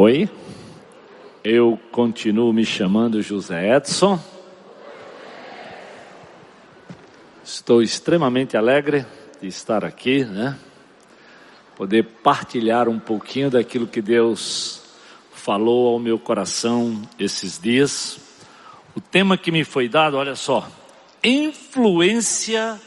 Oi, 0.00 0.30
eu 1.42 1.76
continuo 1.90 2.52
me 2.52 2.64
chamando 2.64 3.20
José 3.20 3.74
Edson. 3.74 4.16
Estou 7.42 7.82
extremamente 7.82 8.56
alegre 8.56 9.04
de 9.40 9.48
estar 9.48 9.84
aqui, 9.84 10.24
né? 10.24 10.56
Poder 11.76 12.04
partilhar 12.22 12.88
um 12.88 13.00
pouquinho 13.00 13.50
daquilo 13.50 13.88
que 13.88 14.00
Deus 14.00 14.84
falou 15.32 15.88
ao 15.88 15.98
meu 15.98 16.16
coração 16.16 17.02
esses 17.18 17.58
dias. 17.60 18.20
O 18.94 19.00
tema 19.00 19.36
que 19.36 19.50
me 19.50 19.64
foi 19.64 19.88
dado, 19.88 20.16
olha 20.16 20.36
só, 20.36 20.70
influência 21.24 22.80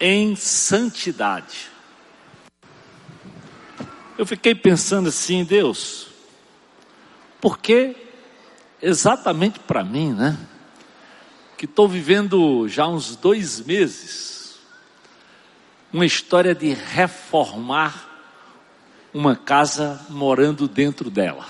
em 0.00 0.34
santidade. 0.34 1.68
Eu 4.18 4.26
fiquei 4.26 4.52
pensando 4.52 5.10
assim, 5.10 5.44
Deus, 5.44 6.05
porque 7.46 7.94
exatamente 8.82 9.60
para 9.60 9.84
mim, 9.84 10.12
né? 10.12 10.36
Que 11.56 11.64
estou 11.64 11.88
vivendo 11.88 12.66
já 12.66 12.88
uns 12.88 13.14
dois 13.14 13.60
meses 13.60 14.58
uma 15.92 16.04
história 16.04 16.56
de 16.56 16.74
reformar 16.74 18.04
uma 19.14 19.36
casa 19.36 20.04
morando 20.10 20.66
dentro 20.66 21.08
dela. 21.08 21.46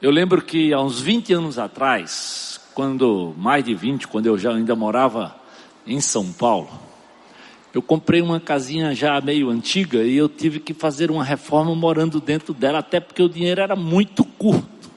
Eu 0.00 0.10
lembro 0.10 0.40
que 0.40 0.72
há 0.72 0.80
uns 0.80 0.98
20 0.98 1.34
anos 1.34 1.58
atrás, 1.58 2.58
quando 2.72 3.34
mais 3.36 3.62
de 3.62 3.74
20, 3.74 4.08
quando 4.08 4.24
eu 4.24 4.38
já 4.38 4.54
ainda 4.54 4.74
morava 4.74 5.36
em 5.86 6.00
São 6.00 6.32
Paulo, 6.32 6.70
eu 7.72 7.80
comprei 7.80 8.20
uma 8.20 8.40
casinha 8.40 8.94
já 8.94 9.20
meio 9.20 9.48
antiga 9.48 10.02
e 10.02 10.16
eu 10.16 10.28
tive 10.28 10.58
que 10.58 10.74
fazer 10.74 11.10
uma 11.10 11.22
reforma 11.22 11.74
morando 11.74 12.20
dentro 12.20 12.52
dela, 12.52 12.80
até 12.80 12.98
porque 12.98 13.22
o 13.22 13.28
dinheiro 13.28 13.60
era 13.60 13.76
muito 13.76 14.24
curto. 14.24 14.90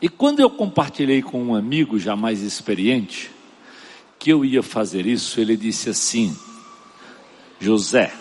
E 0.00 0.08
quando 0.08 0.40
eu 0.40 0.48
compartilhei 0.48 1.20
com 1.20 1.42
um 1.42 1.54
amigo 1.54 1.98
já 1.98 2.16
mais 2.16 2.40
experiente, 2.40 3.30
que 4.18 4.30
eu 4.30 4.44
ia 4.44 4.62
fazer 4.62 5.04
isso, 5.06 5.38
ele 5.38 5.56
disse 5.56 5.90
assim: 5.90 6.34
José, 7.58 8.12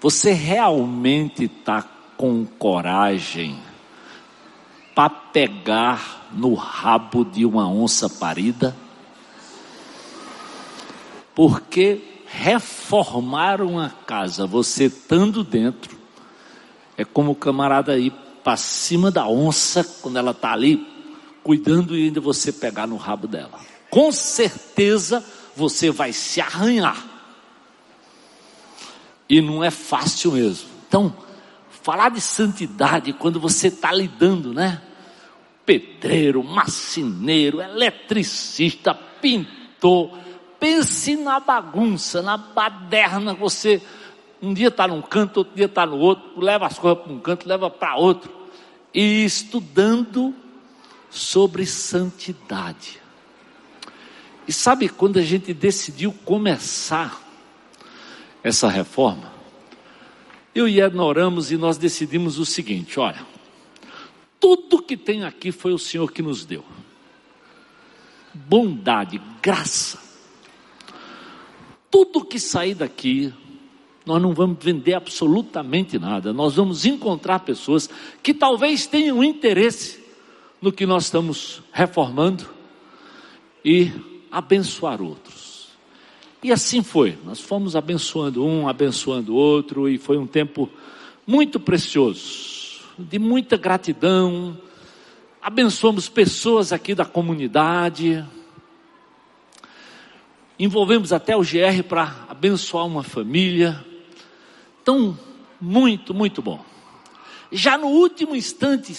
você 0.00 0.32
realmente 0.32 1.44
está 1.44 1.82
com 2.16 2.46
coragem 2.46 3.58
para 4.94 5.10
pegar 5.10 6.28
no 6.32 6.54
rabo 6.54 7.24
de 7.24 7.44
uma 7.44 7.68
onça 7.68 8.08
parida? 8.08 8.76
Porque 11.34 12.00
reformar 12.26 13.60
uma 13.60 13.90
casa, 14.06 14.46
você 14.46 14.84
estando 14.84 15.42
dentro, 15.42 15.98
é 16.96 17.04
como 17.04 17.32
o 17.32 17.34
camarada 17.34 17.98
ir 17.98 18.12
para 18.44 18.56
cima 18.56 19.10
da 19.10 19.26
onça, 19.26 19.84
quando 20.00 20.18
ela 20.18 20.30
está 20.30 20.52
ali, 20.52 20.86
cuidando 21.42 21.96
e 21.96 22.04
ainda 22.04 22.20
você 22.20 22.52
pegar 22.52 22.86
no 22.86 22.96
rabo 22.96 23.26
dela. 23.26 23.58
Com 23.90 24.12
certeza 24.12 25.24
você 25.56 25.90
vai 25.90 26.12
se 26.12 26.40
arranhar. 26.40 27.04
E 29.28 29.40
não 29.40 29.62
é 29.62 29.70
fácil 29.70 30.32
mesmo. 30.32 30.68
Então, 30.88 31.14
falar 31.82 32.10
de 32.10 32.20
santidade 32.20 33.12
quando 33.12 33.40
você 33.40 33.68
está 33.68 33.92
lidando, 33.92 34.52
né? 34.52 34.80
Pedreiro, 35.64 36.42
marceneiro, 36.42 37.60
eletricista, 37.60 38.92
pintor, 38.94 40.18
pense 40.60 41.16
na 41.16 41.40
bagunça, 41.40 42.20
na 42.20 42.36
baderna, 42.36 43.34
você 43.34 43.82
um 44.42 44.54
dia 44.54 44.68
está 44.68 44.86
num 44.86 45.02
canto, 45.02 45.38
outro 45.38 45.54
dia 45.54 45.66
está 45.66 45.84
no 45.84 45.98
outro, 45.98 46.40
leva 46.40 46.66
as 46.66 46.78
coisas 46.78 47.02
para 47.02 47.12
um 47.12 47.20
canto, 47.20 47.48
leva 47.48 47.68
para 47.68 47.96
outro, 47.96 48.30
e 48.92 49.24
estudando 49.24 50.34
sobre 51.10 51.66
santidade. 51.66 53.00
E 54.48 54.52
sabe 54.52 54.88
quando 54.88 55.18
a 55.18 55.22
gente 55.22 55.52
decidiu 55.52 56.12
começar 56.24 57.20
essa 58.42 58.68
reforma? 58.68 59.30
Eu 60.54 60.66
e 60.66 60.80
Edna 60.80 61.04
oramos 61.04 61.52
e 61.52 61.56
nós 61.56 61.76
decidimos 61.76 62.38
o 62.38 62.46
seguinte: 62.46 62.98
olha, 62.98 63.24
tudo 64.40 64.82
que 64.82 64.96
tem 64.96 65.24
aqui 65.24 65.52
foi 65.52 65.72
o 65.72 65.78
Senhor 65.78 66.10
que 66.10 66.22
nos 66.22 66.44
deu. 66.44 66.64
Bondade, 68.32 69.20
graça, 69.42 70.09
tudo 71.90 72.24
que 72.24 72.38
sair 72.38 72.74
daqui, 72.74 73.32
nós 74.06 74.22
não 74.22 74.32
vamos 74.32 74.58
vender 74.60 74.94
absolutamente 74.94 75.98
nada. 75.98 76.32
Nós 76.32 76.54
vamos 76.56 76.84
encontrar 76.84 77.40
pessoas 77.40 77.90
que 78.22 78.32
talvez 78.32 78.86
tenham 78.86 79.22
interesse 79.22 80.00
no 80.60 80.72
que 80.72 80.86
nós 80.86 81.04
estamos 81.04 81.62
reformando 81.72 82.48
e 83.64 83.90
abençoar 84.30 85.02
outros. 85.02 85.68
E 86.42 86.52
assim 86.52 86.82
foi. 86.82 87.18
Nós 87.24 87.40
fomos 87.40 87.76
abençoando 87.76 88.44
um, 88.44 88.68
abençoando 88.68 89.34
outro 89.34 89.88
e 89.88 89.98
foi 89.98 90.16
um 90.16 90.26
tempo 90.26 90.70
muito 91.26 91.60
precioso, 91.60 92.80
de 92.98 93.18
muita 93.18 93.56
gratidão. 93.56 94.56
Abençoamos 95.42 96.08
pessoas 96.08 96.72
aqui 96.72 96.94
da 96.94 97.04
comunidade, 97.04 98.24
envolvemos 100.60 101.10
até 101.10 101.34
o 101.34 101.40
GR 101.40 101.82
para 101.88 102.26
abençoar 102.28 102.86
uma 102.86 103.02
família. 103.02 103.82
Então, 104.82 105.18
muito, 105.58 106.12
muito 106.12 106.42
bom. 106.42 106.62
Já 107.50 107.78
no 107.78 107.86
último 107.86 108.36
instante, 108.36 108.94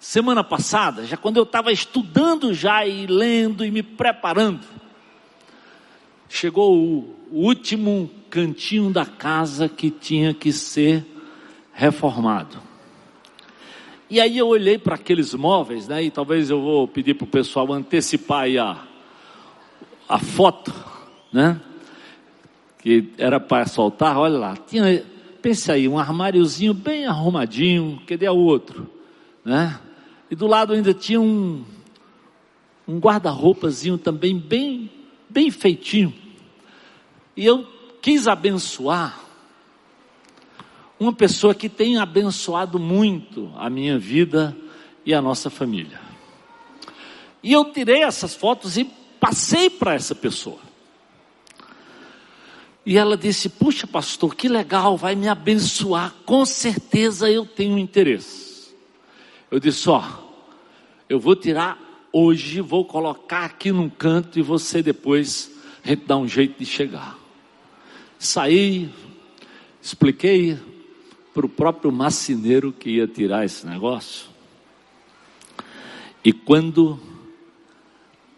semana 0.00 0.42
passada, 0.42 1.06
já 1.06 1.16
quando 1.16 1.36
eu 1.36 1.44
estava 1.44 1.70
estudando 1.70 2.52
já 2.52 2.84
e 2.84 3.06
lendo 3.06 3.64
e 3.64 3.70
me 3.70 3.84
preparando, 3.84 4.66
chegou 6.28 6.76
o 6.76 7.14
último 7.30 8.10
cantinho 8.28 8.90
da 8.90 9.06
casa 9.06 9.68
que 9.68 9.92
tinha 9.92 10.34
que 10.34 10.52
ser 10.52 11.06
reformado. 11.72 12.60
E 14.10 14.20
aí 14.20 14.38
eu 14.38 14.48
olhei 14.48 14.76
para 14.76 14.96
aqueles 14.96 15.32
móveis, 15.34 15.86
né? 15.86 16.02
E 16.02 16.10
talvez 16.10 16.50
eu 16.50 16.60
vou 16.60 16.88
pedir 16.88 17.14
para 17.14 17.24
o 17.24 17.28
pessoal 17.28 17.72
antecipar 17.72 18.42
aí 18.42 18.58
a, 18.58 18.82
a 20.08 20.18
foto 20.18 20.95
né? 21.36 21.60
Que 22.78 23.10
era 23.18 23.38
para 23.38 23.66
soltar, 23.66 24.16
olha 24.16 24.38
lá, 24.38 24.56
tinha, 24.56 25.04
pense 25.42 25.70
aí, 25.70 25.86
um 25.86 25.98
armáriozinho 25.98 26.72
bem 26.72 27.04
arrumadinho, 27.04 28.00
cadê 28.06 28.26
o 28.26 28.34
outro? 28.34 28.90
Né? 29.44 29.78
E 30.30 30.34
do 30.34 30.46
lado 30.46 30.72
ainda 30.72 30.94
tinha 30.94 31.20
um, 31.20 31.62
um 32.88 32.98
guarda-roupazinho 32.98 33.98
também 33.98 34.38
bem, 34.38 34.90
bem 35.28 35.50
feitinho. 35.50 36.14
E 37.36 37.44
eu 37.44 37.66
quis 38.00 38.26
abençoar 38.26 39.20
uma 40.98 41.12
pessoa 41.12 41.54
que 41.54 41.68
tem 41.68 41.98
abençoado 41.98 42.78
muito 42.78 43.52
a 43.58 43.68
minha 43.68 43.98
vida 43.98 44.56
e 45.04 45.12
a 45.12 45.20
nossa 45.20 45.50
família. 45.50 46.00
E 47.42 47.52
eu 47.52 47.70
tirei 47.72 48.04
essas 48.04 48.34
fotos 48.34 48.78
e 48.78 48.84
passei 49.20 49.68
para 49.68 49.92
essa 49.92 50.14
pessoa. 50.14 50.65
E 52.86 52.96
ela 52.96 53.16
disse: 53.16 53.48
Puxa, 53.48 53.84
pastor, 53.84 54.36
que 54.36 54.48
legal, 54.48 54.96
vai 54.96 55.16
me 55.16 55.26
abençoar. 55.26 56.14
Com 56.24 56.46
certeza 56.46 57.28
eu 57.28 57.44
tenho 57.44 57.76
interesse. 57.76 58.72
Eu 59.50 59.58
disse: 59.58 59.90
Ó, 59.90 60.04
eu 61.08 61.18
vou 61.18 61.34
tirar 61.34 62.08
hoje, 62.12 62.60
vou 62.60 62.84
colocar 62.84 63.44
aqui 63.44 63.72
num 63.72 63.90
canto 63.90 64.38
e 64.38 64.42
você 64.42 64.84
depois 64.84 65.50
a 65.82 65.88
gente 65.88 66.06
dá 66.06 66.16
um 66.16 66.28
jeito 66.28 66.60
de 66.60 66.64
chegar. 66.64 67.18
Saí, 68.20 68.88
expliquei 69.82 70.56
para 71.34 71.44
o 71.44 71.48
próprio 71.48 71.90
macineiro 71.90 72.72
que 72.72 72.90
ia 72.90 73.08
tirar 73.08 73.44
esse 73.44 73.66
negócio. 73.66 74.26
E 76.24 76.32
quando 76.32 77.00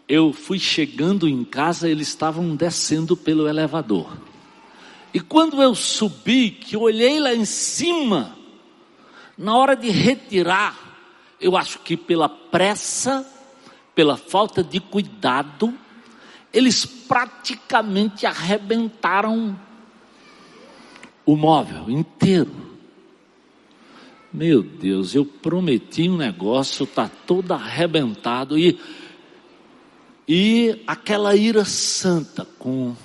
eu 0.07 0.33
fui 0.33 0.57
chegando 0.57 1.27
em 1.27 1.43
casa, 1.43 1.87
eles 1.87 2.07
estavam 2.07 2.55
descendo 2.55 3.15
pelo 3.15 3.47
elevador. 3.47 4.28
E 5.13 5.19
quando 5.19 5.61
eu 5.61 5.73
subi, 5.73 6.51
que 6.51 6.77
olhei 6.77 7.19
lá 7.19 7.33
em 7.33 7.45
cima, 7.45 8.37
na 9.37 9.55
hora 9.57 9.75
de 9.75 9.89
retirar, 9.89 10.77
eu 11.39 11.57
acho 11.57 11.79
que 11.79 11.97
pela 11.97 12.29
pressa, 12.29 13.25
pela 13.95 14.17
falta 14.17 14.63
de 14.63 14.79
cuidado, 14.79 15.73
eles 16.53 16.85
praticamente 16.85 18.25
arrebentaram 18.25 19.59
o 21.25 21.35
móvel 21.35 21.89
inteiro. 21.89 22.69
Meu 24.31 24.61
Deus, 24.61 25.15
eu 25.15 25.25
prometi 25.25 26.07
um 26.07 26.17
negócio, 26.17 26.83
está 26.83 27.09
todo 27.25 27.51
arrebentado 27.51 28.57
e 28.57 28.79
e 30.31 30.83
aquela 30.85 31.35
ira 31.35 31.65
santa 31.65 32.45
com 32.59 32.95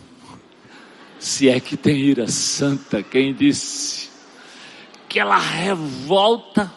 se 1.25 1.49
é 1.49 1.59
que 1.59 1.75
tem 1.75 1.97
ira 1.97 2.29
santa, 2.29 3.03
quem 3.03 3.33
disse 3.33 4.11
aquela 5.07 5.39
revolta. 5.39 6.71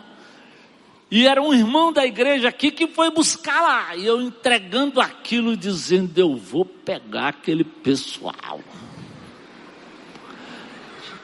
E 1.12 1.28
era 1.28 1.42
um 1.42 1.54
irmão 1.54 1.92
da 1.92 2.06
igreja 2.06 2.48
aqui 2.48 2.72
que 2.72 2.88
foi 2.88 3.12
buscar 3.12 3.60
lá. 3.60 3.96
E 3.98 4.06
eu 4.06 4.22
entregando 4.22 5.02
aquilo, 5.02 5.58
dizendo: 5.58 6.18
Eu 6.18 6.38
vou 6.38 6.64
pegar 6.64 7.28
aquele 7.28 7.66
pessoal. 7.66 8.62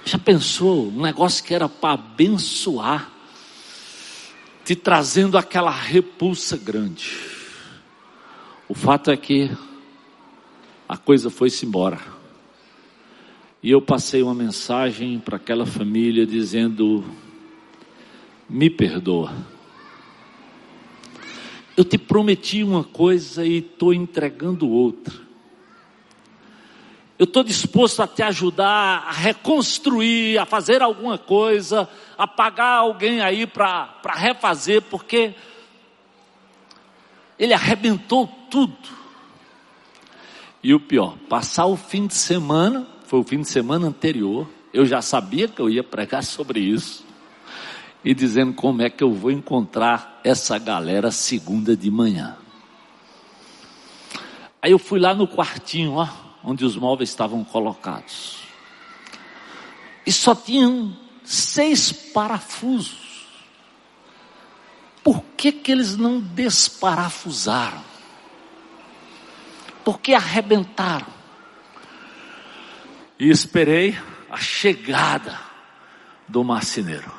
Já 0.04 0.20
pensou? 0.20 0.90
Um 0.90 1.02
negócio 1.02 1.46
que 1.46 1.54
era 1.54 1.70
para 1.70 1.94
abençoar, 1.94 3.10
te 4.66 4.76
trazendo 4.76 5.38
aquela 5.38 5.72
repulsa 5.72 6.58
grande. 6.58 7.18
O 8.68 8.74
fato 8.74 9.10
é 9.12 9.16
que 9.16 9.50
a 10.90 10.98
coisa 10.98 11.30
foi-se 11.30 11.66
embora. 11.66 12.13
E 13.64 13.72
eu 13.72 13.82
passei 13.82 14.22
uma 14.22 14.36
mensagem 14.36 15.18
para 15.20 15.38
aquela 15.38 15.66
família 15.66 16.28
dizendo: 16.28 17.02
Me 18.50 18.70
perdoa. 18.70 19.34
Eu 21.78 21.86
te 21.86 21.98
prometi 21.98 22.62
uma 22.62 22.84
coisa 22.84 23.46
e 23.46 23.60
estou 23.60 23.94
entregando 23.94 24.70
outra. 24.70 25.14
Eu 27.18 27.24
estou 27.24 27.42
disposto 27.42 28.02
a 28.02 28.08
te 28.08 28.22
ajudar 28.22 29.06
a 29.08 29.12
reconstruir, 29.14 30.38
a 30.38 30.46
fazer 30.46 30.82
alguma 30.82 31.18
coisa, 31.18 31.88
a 32.18 32.28
pagar 32.28 32.80
alguém 32.80 33.22
aí 33.22 33.48
para 33.48 33.98
refazer, 34.14 34.82
porque 34.82 35.34
ele 37.40 37.54
arrebentou 37.54 38.28
tudo. 38.52 38.76
E 40.62 40.74
o 40.74 40.82
pior, 40.82 41.16
passar 41.30 41.66
o 41.66 41.78
fim 41.78 42.08
de 42.08 42.16
semana, 42.16 42.93
foi 43.14 43.20
o 43.20 43.24
fim 43.24 43.42
de 43.42 43.48
semana 43.48 43.86
anterior, 43.86 44.50
eu 44.74 44.88
já 44.88 45.00
sabia 45.00 45.48
que 45.48 45.62
eu 45.62 45.70
ia 45.70 45.84
pregar 45.84 46.24
sobre 46.24 46.60
isso, 46.60 47.06
e 48.04 48.12
dizendo 48.12 48.54
como 48.54 48.82
é 48.82 48.90
que 48.90 49.04
eu 49.04 49.14
vou 49.14 49.30
encontrar 49.30 50.20
essa 50.24 50.58
galera 50.58 51.12
segunda 51.12 51.78
de 51.78 51.92
manhã. 51.92 52.36
Aí 54.60 54.72
eu 54.72 54.80
fui 54.80 55.00
lá 55.00 55.14
no 55.14 55.28
quartinho, 55.28 55.94
ó 55.94 56.10
onde 56.44 56.66
os 56.66 56.76
móveis 56.76 57.12
estavam 57.12 57.44
colocados. 57.44 58.40
E 60.08 60.12
só 60.12 60.34
tinham 60.34 60.98
seis 61.24 61.92
parafusos. 61.92 63.28
Por 65.04 65.24
que, 65.38 65.52
que 65.52 65.72
eles 65.72 65.96
não 65.96 66.20
desparafusaram? 66.20 67.84
Por 69.86 70.00
que 70.00 70.16
arrebentaram? 70.16 71.22
E 73.20 73.30
esperei 73.30 73.98
a 74.30 74.38
chegada 74.38 75.40
do 76.28 76.44
marceneiro. 76.44 77.12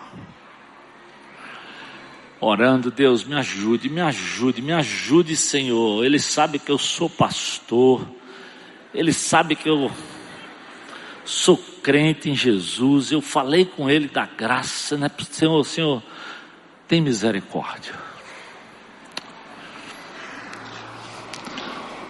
Orando, 2.40 2.90
Deus, 2.90 3.24
me 3.24 3.34
ajude, 3.36 3.88
me 3.88 4.00
ajude, 4.00 4.60
me 4.60 4.72
ajude, 4.72 5.36
Senhor. 5.36 6.04
Ele 6.04 6.18
sabe 6.18 6.58
que 6.58 6.70
eu 6.70 6.78
sou 6.78 7.08
pastor. 7.08 8.06
Ele 8.92 9.12
sabe 9.12 9.56
que 9.56 9.68
eu 9.68 9.90
sou 11.24 11.56
crente 11.82 12.28
em 12.28 12.34
Jesus. 12.34 13.12
Eu 13.12 13.22
falei 13.22 13.64
com 13.64 13.88
ele 13.88 14.08
da 14.08 14.26
graça, 14.26 14.96
né? 14.96 15.10
Senhor, 15.30 15.64
Senhor, 15.64 16.02
tem 16.86 17.00
misericórdia. 17.00 17.94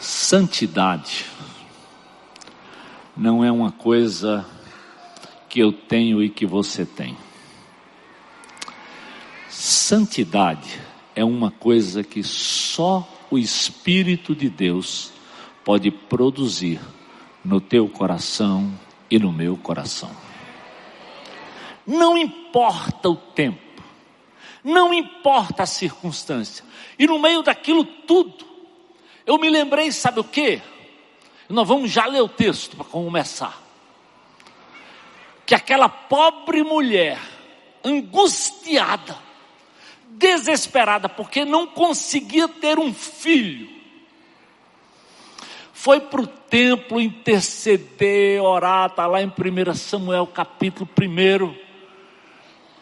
Santidade 0.01 1.27
não 3.17 3.45
é 3.45 3.51
uma 3.51 3.71
coisa 3.71 4.45
que 5.49 5.61
eu 5.61 5.73
tenho 5.73 6.23
e 6.23 6.29
que 6.29 6.45
você 6.45 6.85
tem. 6.85 7.17
Santidade 9.49 10.81
é 11.15 11.25
uma 11.25 11.51
coisa 11.51 12.03
que 12.03 12.23
só 12.25 13.09
o 13.31 13.39
Espírito 13.39 14.35
de 14.35 14.51
Deus 14.51 15.13
pode 15.65 15.91
produzir 15.91 16.81
no 17.45 17.61
teu 17.61 17.89
coração 17.89 18.73
e 19.11 19.19
no 19.19 19.33
meu 19.33 19.57
coração. 19.57 20.11
Não 21.87 22.17
importa 22.17 23.09
o 23.09 23.17
tempo, 23.17 23.83
não 24.63 24.93
importa 24.93 25.63
a 25.63 25.67
circunstância, 25.67 26.65
e 26.99 27.07
no 27.07 27.19
meio 27.19 27.43
daquilo 27.43 27.85
tudo, 27.85 28.45
eu 29.27 29.39
me 29.39 29.49
lembrei, 29.49 29.93
sabe 29.93 30.21
o 30.21 30.25
que? 30.25 30.61
Nós 31.49 31.69
vamos 31.69 31.91
já 31.91 32.07
ler 32.07 32.23
o 32.23 32.29
texto 32.29 32.77
para 32.77 32.85
começar. 32.85 33.63
Que 35.47 35.55
aquela 35.55 35.89
pobre 35.89 36.63
mulher, 36.63 37.19
angustiada, 37.85 39.17
desesperada, 40.09 41.09
porque 41.09 41.45
não 41.45 41.67
conseguia 41.67 42.49
ter 42.49 42.79
um 42.79 42.95
filho, 42.95 43.75
foi 45.85 46.01
para 46.01 46.23
o 46.23 46.27
templo 46.27 46.99
interceder, 46.99 48.43
orar, 48.43 48.89
está 48.89 49.07
lá 49.07 49.21
em 49.21 49.27
1 49.27 49.75
Samuel 49.75 50.27
capítulo 50.27 50.89
1. 50.99 51.55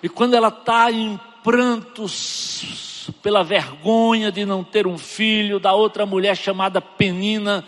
E 0.05 0.09
quando 0.09 0.35
ela 0.35 0.49
está 0.49 0.89
em 0.93 1.19
prantos 1.43 3.11
pela 3.21 3.43
vergonha 3.43 4.31
de 4.31 4.45
não 4.45 4.63
ter 4.63 4.87
um 4.87 4.97
filho, 4.97 5.59
da 5.59 5.73
outra 5.73 6.07
mulher 6.07 6.37
chamada 6.37 6.81
Penina, 6.81 7.65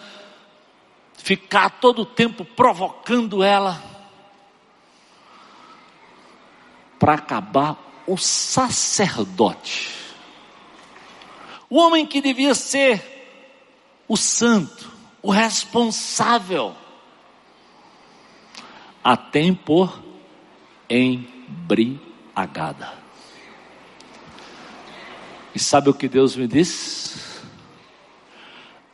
ficar 1.24 1.70
todo 1.80 2.02
o 2.02 2.06
tempo 2.06 2.44
provocando 2.44 3.42
ela, 3.42 3.82
para 6.98 7.14
acabar 7.14 7.78
o 8.06 8.18
sacerdote, 8.18 9.90
o 11.70 11.78
homem 11.78 12.04
que 12.04 12.20
devia 12.20 12.54
ser 12.54 13.02
o 14.06 14.18
santo, 14.18 14.92
o 15.22 15.30
responsável 15.30 16.76
a 19.02 19.16
tem 19.16 19.54
por 19.54 20.04
embriagada. 20.90 22.12
E 25.54 25.58
sabe 25.58 25.88
o 25.88 25.94
que 25.94 26.06
Deus 26.06 26.36
me 26.36 26.46
disse? 26.46 27.42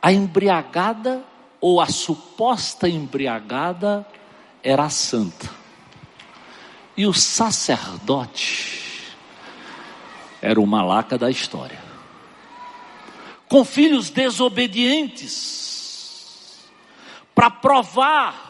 A 0.01 0.13
embriagada 0.13 1.29
ou 1.61 1.79
a 1.79 1.85
suposta 1.85 2.89
embriagada 2.89 4.05
era 4.63 4.89
santa. 4.89 5.47
E 6.97 7.05
o 7.05 7.13
sacerdote 7.13 9.13
era 10.41 10.59
o 10.59 10.65
malaca 10.65 11.15
da 11.17 11.29
história. 11.29 11.79
Com 13.47 13.63
filhos 13.63 14.09
desobedientes 14.09 16.59
para 17.33 17.49
provar 17.49 18.49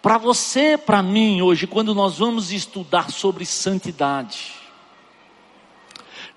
para 0.00 0.16
você, 0.16 0.78
para 0.78 1.02
mim, 1.02 1.42
hoje, 1.42 1.66
quando 1.66 1.92
nós 1.94 2.18
vamos 2.18 2.52
estudar 2.52 3.10
sobre 3.10 3.44
santidade. 3.44 4.54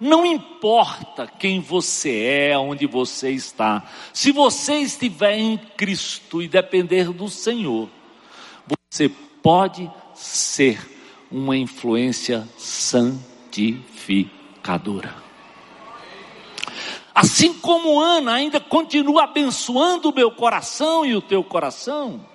Não 0.01 0.25
importa 0.25 1.25
quem 1.27 1.59
você 1.59 2.23
é, 2.23 2.57
onde 2.57 2.87
você 2.87 3.29
está, 3.29 3.83
se 4.11 4.31
você 4.31 4.77
estiver 4.77 5.37
em 5.37 5.59
Cristo 5.77 6.41
e 6.41 6.47
depender 6.47 7.13
do 7.13 7.29
Senhor, 7.29 7.87
você 8.89 9.07
pode 9.43 9.87
ser 10.15 10.79
uma 11.31 11.55
influência 11.55 12.49
santificadora. 12.57 15.13
Assim 17.13 17.53
como 17.53 17.99
Ana 17.99 18.33
ainda 18.33 18.59
continua 18.59 19.25
abençoando 19.25 20.09
o 20.09 20.15
meu 20.15 20.31
coração 20.31 21.05
e 21.05 21.15
o 21.15 21.21
teu 21.21 21.43
coração. 21.43 22.25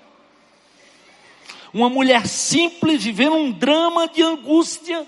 Uma 1.74 1.88
mulher 1.88 2.28
simples 2.28 3.02
vivendo 3.02 3.34
um 3.34 3.50
drama 3.50 4.06
de 4.06 4.22
angústia. 4.22 5.04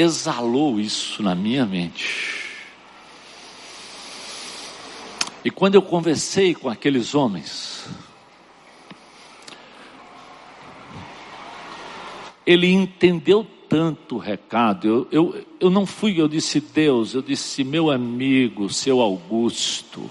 Exalou 0.00 0.78
isso 0.78 1.24
na 1.24 1.34
minha 1.34 1.66
mente. 1.66 2.38
E 5.44 5.50
quando 5.50 5.74
eu 5.74 5.82
conversei 5.82 6.54
com 6.54 6.68
aqueles 6.68 7.16
homens, 7.16 7.84
ele 12.46 12.68
entendeu 12.68 13.44
tanto 13.68 14.18
recado. 14.18 14.86
Eu, 14.86 15.08
eu, 15.10 15.46
eu 15.58 15.68
não 15.68 15.84
fui, 15.84 16.20
eu 16.20 16.28
disse 16.28 16.60
Deus, 16.60 17.14
eu 17.14 17.20
disse 17.20 17.64
meu 17.64 17.90
amigo, 17.90 18.72
seu 18.72 19.00
Augusto. 19.00 20.08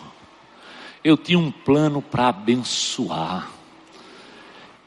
Eu 1.01 1.15
tinha 1.15 1.39
um 1.39 1.49
plano 1.49 2.01
para 2.01 2.27
abençoar. 2.27 3.49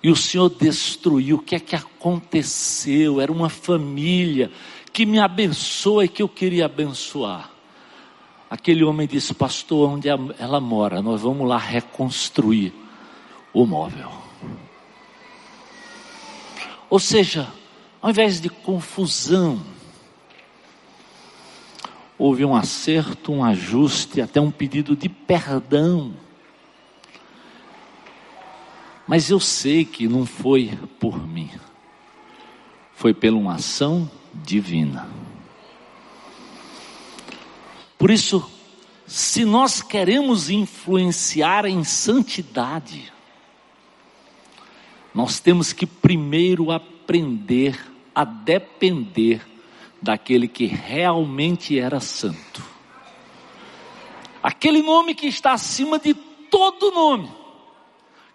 E 0.03 0.11
o 0.11 0.17
Senhor 0.17 0.51
destruiu. 0.51 1.37
O 1.37 1.43
que 1.43 1.55
é 1.55 1.61
que 1.61 1.75
aconteceu? 1.75 3.19
Era 3.19 3.33
uma 3.33 3.49
família 3.49 4.51
que 4.93 5.07
me 5.07 5.19
abençoa 5.19 6.05
e 6.05 6.09
que 6.09 6.23
eu 6.23 6.29
queria 6.29 6.67
abençoar. 6.67 7.51
Aquele 8.49 8.83
homem 8.83 9.07
disse, 9.07 9.33
pastor, 9.33 9.89
onde 9.89 10.09
ela 10.09 10.61
mora? 10.61 11.01
Nós 11.01 11.23
vamos 11.23 11.49
lá 11.49 11.57
reconstruir 11.57 12.75
o 13.53 13.65
móvel. 13.65 14.11
Ou 16.89 16.99
seja, 16.99 17.49
ao 18.03 18.11
invés 18.11 18.41
de 18.41 18.49
confusão, 18.49 19.63
houve 22.19 22.45
um 22.45 22.57
acerto, 22.57 23.33
um 23.33 23.45
ajuste, 23.45 24.21
até 24.21 24.41
um 24.41 24.51
pedido 24.51 24.97
de 24.97 25.09
perdão. 25.09 26.13
Mas 29.07 29.31
eu 29.31 29.39
sei 29.39 29.85
que 29.85 30.09
não 30.09 30.27
foi 30.27 30.77
por 30.99 31.25
mim, 31.25 31.51
foi 32.95 33.15
pela 33.15 33.37
uma 33.37 33.55
ação 33.55 34.11
divina. 34.33 35.09
Por 37.99 38.11
isso, 38.11 38.51
se 39.07 39.45
nós 39.45 39.83
queremos 39.83 40.49
influenciar 40.49 41.67
em 41.67 41.85
santidade, 41.85 43.13
nós 45.13 45.41
temos 45.41 45.73
que 45.73 45.85
primeiro 45.85 46.71
aprender 46.71 47.79
a 48.15 48.25
depender 48.25 49.47
daquele 50.01 50.49
que 50.49 50.65
realmente 50.65 51.79
era 51.79 52.01
santo. 52.01 52.65
Aquele 54.43 54.81
nome 54.81 55.15
que 55.15 55.27
está 55.27 55.53
acima 55.53 55.99
de 55.99 56.15
todo 56.15 56.91
nome, 56.93 57.31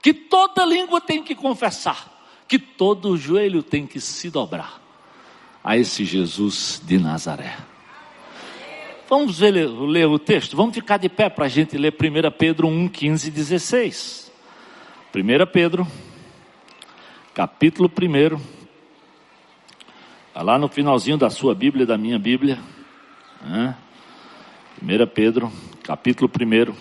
que 0.03 0.13
toda 0.13 0.65
língua 0.65 1.01
tem 1.01 1.23
que 1.23 1.33
confessar, 1.33 2.29
que 2.47 2.59
todo 2.59 3.17
joelho 3.17 3.63
tem 3.63 3.87
que 3.87 3.99
se 3.99 4.29
dobrar 4.29 4.85
a 5.65 5.75
esse 5.75 6.05
Jesus 6.05 6.79
de 6.86 7.00
Nazaré. 7.00 7.57
Vamos 9.10 9.39
ver, 9.39 9.51
ler 9.51 10.05
o 10.05 10.19
texto? 10.19 10.55
Vamos 10.55 10.75
ficar 10.75 10.98
de 10.98 11.10
pé 11.10 11.27
para 11.27 11.45
a 11.45 11.50
gente 11.50 11.75
ler 11.75 11.93
1 11.93 12.31
Pedro 12.38 12.67
1, 12.67 12.88
15 12.88 13.27
e 13.27 13.31
16. 13.31 14.31
1 15.13 15.51
Pedro 15.51 15.88
capítulo 17.36 17.89
1. 17.89 18.39
Está 20.27 20.41
lá 20.41 20.57
no 20.57 20.69
finalzinho 20.69 21.17
da 21.17 21.29
sua 21.29 21.53
Bíblia, 21.53 21.86
da 21.86 21.98
minha 21.98 22.17
Bíblia. 22.17 22.60
Né? 23.41 23.75
1 24.81 25.07
Pedro, 25.07 25.51
capítulo 25.84 26.31
1. 26.31 26.74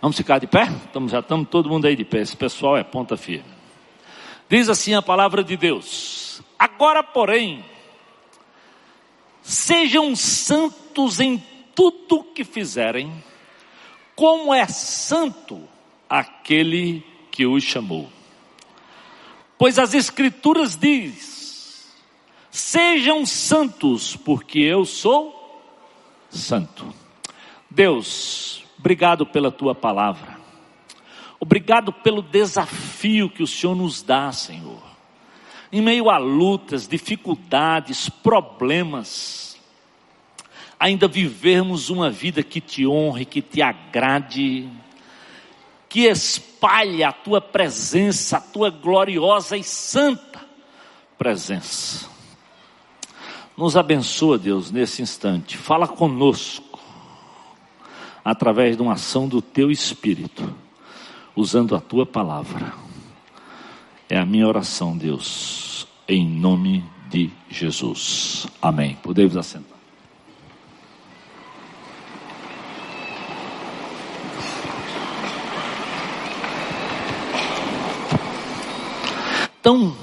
Vamos 0.00 0.16
ficar 0.16 0.38
de 0.38 0.46
pé? 0.46 0.62
Estamos, 0.86 1.12
já 1.12 1.18
estamos 1.18 1.48
todo 1.48 1.68
mundo 1.68 1.86
aí 1.86 1.94
de 1.94 2.04
pé. 2.04 2.20
Esse 2.20 2.36
pessoal 2.36 2.76
é 2.76 2.82
ponta 2.82 3.16
firme. 3.18 3.44
Diz 4.48 4.70
assim 4.70 4.94
a 4.94 5.02
palavra 5.02 5.44
de 5.44 5.56
Deus: 5.58 6.23
Agora, 6.64 7.02
porém, 7.02 7.62
sejam 9.42 10.16
santos 10.16 11.20
em 11.20 11.36
tudo 11.74 12.24
que 12.24 12.42
fizerem, 12.42 13.22
como 14.16 14.54
é 14.54 14.66
santo 14.66 15.68
aquele 16.08 17.04
que 17.30 17.44
os 17.44 17.62
chamou. 17.62 18.08
Pois 19.58 19.78
as 19.78 19.92
Escrituras 19.92 20.74
diz: 20.74 21.94
sejam 22.50 23.26
santos, 23.26 24.16
porque 24.16 24.60
eu 24.60 24.86
sou 24.86 25.62
santo. 26.30 26.94
Deus, 27.68 28.64
obrigado 28.78 29.26
pela 29.26 29.52
tua 29.52 29.74
palavra. 29.74 30.40
Obrigado 31.38 31.92
pelo 31.92 32.22
desafio 32.22 33.28
que 33.28 33.42
o 33.42 33.46
Senhor 33.46 33.76
nos 33.76 34.00
dá, 34.00 34.32
Senhor. 34.32 34.83
Em 35.74 35.82
meio 35.82 36.08
a 36.08 36.18
lutas, 36.18 36.86
dificuldades, 36.86 38.08
problemas, 38.08 39.58
ainda 40.78 41.08
vivermos 41.08 41.90
uma 41.90 42.08
vida 42.08 42.44
que 42.44 42.60
te 42.60 42.86
honre, 42.86 43.24
que 43.24 43.42
te 43.42 43.60
agrade, 43.60 44.70
que 45.88 46.02
espalha 46.02 47.08
a 47.08 47.12
tua 47.12 47.40
presença, 47.40 48.36
a 48.36 48.40
tua 48.40 48.70
gloriosa 48.70 49.56
e 49.56 49.64
santa 49.64 50.46
presença. 51.18 52.08
Nos 53.56 53.76
abençoa, 53.76 54.38
Deus, 54.38 54.70
nesse 54.70 55.02
instante. 55.02 55.58
Fala 55.58 55.88
conosco, 55.88 56.78
através 58.24 58.76
de 58.76 58.82
uma 58.84 58.92
ação 58.92 59.26
do 59.26 59.42
teu 59.42 59.72
Espírito, 59.72 60.54
usando 61.34 61.74
a 61.74 61.80
tua 61.80 62.06
palavra. 62.06 62.83
A 64.24 64.26
minha 64.26 64.48
oração, 64.48 64.96
Deus, 64.96 65.86
em 66.08 66.26
nome 66.26 66.82
de 67.10 67.30
Jesus. 67.50 68.46
Amém. 68.62 68.96
Podemos 69.02 69.36
assentar. 69.36 69.76
Então, 79.60 79.94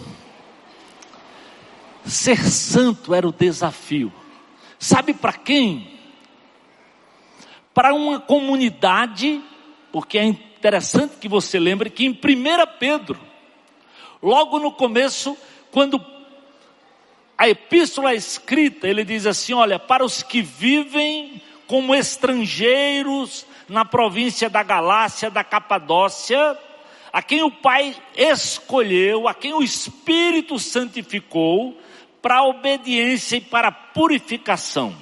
ser 2.05 2.37
santo 2.37 3.15
era 3.15 3.27
o 3.27 3.33
desafio. 3.33 4.13
Sabe 4.77 5.15
para 5.15 5.33
quem? 5.33 5.97
Para 7.73 7.91
uma 7.95 8.19
comunidade, 8.19 9.41
porque 9.91 10.19
é 10.19 10.25
interessante 10.25 11.15
que 11.17 11.27
você 11.27 11.57
lembre 11.57 11.89
que 11.89 12.05
em 12.05 12.11
1 12.11 12.15
Pedro, 12.79 13.30
logo 14.21 14.59
no 14.59 14.71
começo, 14.71 15.37
quando 15.71 16.03
a 17.37 17.49
epístola 17.49 18.11
é 18.11 18.15
escrita, 18.15 18.87
ele 18.87 19.03
diz 19.03 19.25
assim: 19.25 19.53
olha, 19.53 19.79
para 19.79 20.05
os 20.05 20.21
que 20.21 20.41
vivem 20.41 21.41
como 21.67 21.95
estrangeiros 21.95 23.45
na 23.67 23.85
província 23.85 24.49
da 24.49 24.61
Galácia, 24.61 25.31
da 25.31 25.43
Capadócia, 25.43 26.57
a 27.11 27.21
quem 27.21 27.43
o 27.43 27.51
Pai 27.51 27.95
escolheu, 28.15 29.27
a 29.27 29.33
quem 29.33 29.53
o 29.53 29.63
Espírito 29.63 30.59
santificou 30.59 31.77
para 32.21 32.43
obediência 32.43 33.37
e 33.37 33.41
para 33.41 33.71
purificação. 33.71 34.95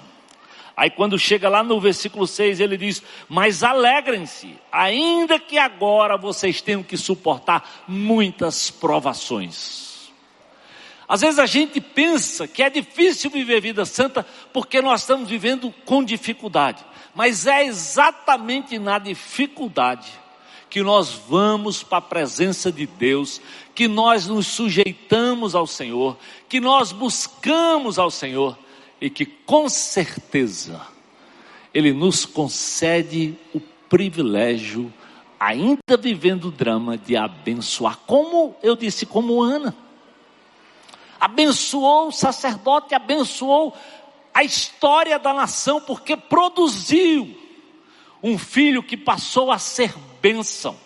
Aí 0.80 0.90
quando 0.90 1.20
chega 1.20 1.50
lá 1.50 1.62
no 1.62 1.78
versículo 1.78 2.26
6, 2.26 2.62
ele 2.62 2.78
diz: 2.78 3.04
Mas 3.28 3.64
alegrem-se, 3.64 4.56
ainda 4.72 5.38
que 5.38 5.58
agora 5.58 6.16
vocês 6.16 6.62
tenham 6.62 6.82
que 6.82 6.96
suportar 6.96 7.84
muitas 7.86 8.72
provações. 8.72 10.10
Às 11.06 11.20
vezes 11.20 11.38
a 11.38 11.46
gente 11.46 11.82
pensa 11.82 12.48
que 12.48 12.64
é 12.64 12.70
difícil 12.70 13.30
viver 13.30 13.60
vida 13.60 13.84
santa 13.84 14.26
porque 14.54 14.82
nós 14.82 15.02
estamos 15.02 15.30
vivendo 15.30 15.70
com 15.84 16.02
dificuldade. 16.02 16.82
Mas 17.14 17.46
é 17.46 17.66
exatamente 17.66 18.80
na 18.80 19.00
dificuldade 19.00 20.10
que 20.70 20.82
nós 20.82 21.12
vamos 21.28 21.84
para 21.84 21.98
a 21.98 22.02
presença 22.02 22.72
de 22.72 22.88
Deus, 22.88 23.42
que 23.76 23.90
nós 23.90 24.28
nos 24.28 24.48
sujeitamos 24.48 25.56
ao 25.56 25.68
Senhor, 25.68 26.18
que 26.48 26.62
nós 26.62 26.94
buscamos 26.94 28.00
ao 28.00 28.10
Senhor 28.10 28.58
e 29.02 29.10
que 29.10 29.26
com 29.26 29.70
certeza 29.70 30.82
Ele 31.74 31.94
nos 31.94 32.26
concede 32.26 33.38
o 33.54 33.60
privilégio, 33.60 34.94
ainda 35.40 35.98
vivendo 36.00 36.46
o 36.46 36.52
drama, 36.52 36.98
de 36.98 37.16
abençoar, 37.16 37.98
como 38.06 38.56
eu 38.62 38.76
disse, 38.76 39.06
como 39.06 39.42
Ana. 39.42 39.76
Abençoou 41.20 42.08
o 42.08 42.12
sacerdote, 42.12 42.96
abençoou 42.96 43.76
a 44.34 44.44
história 44.44 45.18
da 45.20 45.34
nação, 45.34 45.82
porque 45.82 46.16
produziu 46.16 47.38
um 48.22 48.38
filho 48.38 48.84
que 48.84 48.96
passou 48.96 49.52
a 49.52 49.58
ser 49.58 49.94
bênção. 50.22 50.78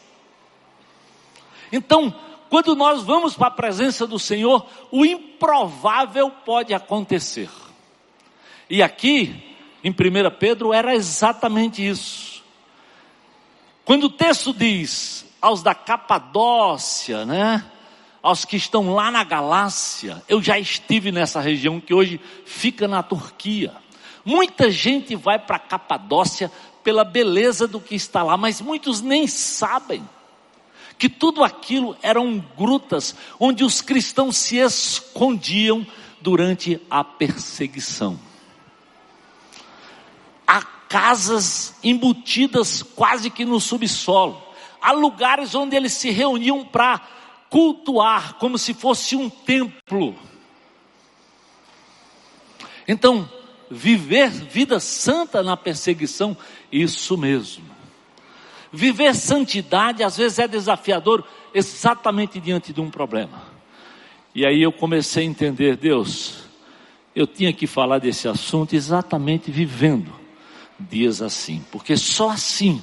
Então, 1.72 2.13
quando 2.50 2.75
nós 2.75 3.03
vamos 3.03 3.36
para 3.36 3.48
a 3.48 3.51
presença 3.51 4.05
do 4.05 4.20
Senhor, 4.20 4.65
o 4.91 5.03
improvável 5.05 6.29
pode 6.29 6.74
acontecer. 6.74 7.50
E 8.74 8.82
aqui, 8.82 9.36
em 9.84 9.92
1 9.92 9.96
Pedro, 10.39 10.74
era 10.74 10.96
exatamente 10.96 11.88
isso. 11.88 12.44
Quando 13.86 14.06
o 14.06 14.10
texto 14.10 14.51
diz 14.51 15.27
aos 15.39 15.62
da 15.62 15.75
Capadócia, 15.75 17.24
né? 17.24 17.63
Aos 18.20 18.46
que 18.46 18.56
estão 18.56 18.92
lá 18.96 19.12
na 19.12 19.24
Galácia, 19.24 20.24
eu 20.27 20.42
já 20.42 20.58
estive 20.58 21.12
nessa 21.12 21.39
região 21.39 21.80
que 21.80 21.94
hoje 21.94 22.20
fica 22.48 22.88
na 22.88 23.03
Turquia. 23.03 23.75
Muita 24.25 24.72
gente 24.72 25.15
vai 25.15 25.38
para 25.38 25.58
a 25.58 25.60
Capadócia 25.60 26.51
pela 26.84 27.03
beleza 27.03 27.68
do 27.68 27.80
que 27.80 27.94
está 27.94 28.24
lá, 28.24 28.36
mas 28.38 28.60
muitos 28.60 29.01
nem 29.01 29.27
sabem 29.27 30.03
que 30.98 31.08
tudo 31.08 31.44
aquilo 31.44 31.96
eram 32.01 32.44
grutas 32.58 33.15
onde 33.39 33.63
os 33.63 33.82
cristãos 33.82 34.36
se 34.36 34.58
escondiam 34.58 35.86
durante 36.20 36.82
a 36.89 37.03
perseguição. 37.03 38.33
Casas 40.94 41.74
embutidas 41.84 42.84
quase 42.84 43.32
que 43.32 43.44
no 43.44 43.60
subsolo. 43.60 44.40
Há 44.80 44.92
lugares 44.92 45.56
onde 45.56 45.76
eles 45.76 45.94
se 45.94 46.12
reuniam 46.12 46.64
para 46.64 47.02
cultuar, 47.50 48.36
como 48.36 48.60
se 48.60 48.76
fosse 48.76 49.16
um 49.16 49.28
templo. 49.28 50.16
Então, 52.88 53.28
viver 53.72 54.30
vida 54.30 54.80
santa 54.80 55.42
na 55.42 55.58
perseguição, 55.58 56.38
isso 56.72 57.18
mesmo. 57.18 57.66
Viver 58.72 59.16
santidade 59.16 60.04
às 60.04 60.18
vezes 60.18 60.38
é 60.38 60.48
desafiador 60.48 61.28
exatamente 61.56 62.40
diante 62.40 62.72
de 62.72 62.80
um 62.80 62.92
problema. 62.92 63.42
E 64.36 64.46
aí 64.46 64.62
eu 64.62 64.72
comecei 64.72 65.24
a 65.24 65.28
entender, 65.28 65.76
Deus, 65.76 66.44
eu 67.16 67.26
tinha 67.26 67.52
que 67.52 67.66
falar 67.66 67.98
desse 67.98 68.28
assunto 68.28 68.76
exatamente 68.76 69.50
vivendo 69.50 70.22
dias 70.80 71.22
assim, 71.22 71.63
porque 71.72 71.96
só 71.98 72.30
assim 72.30 72.82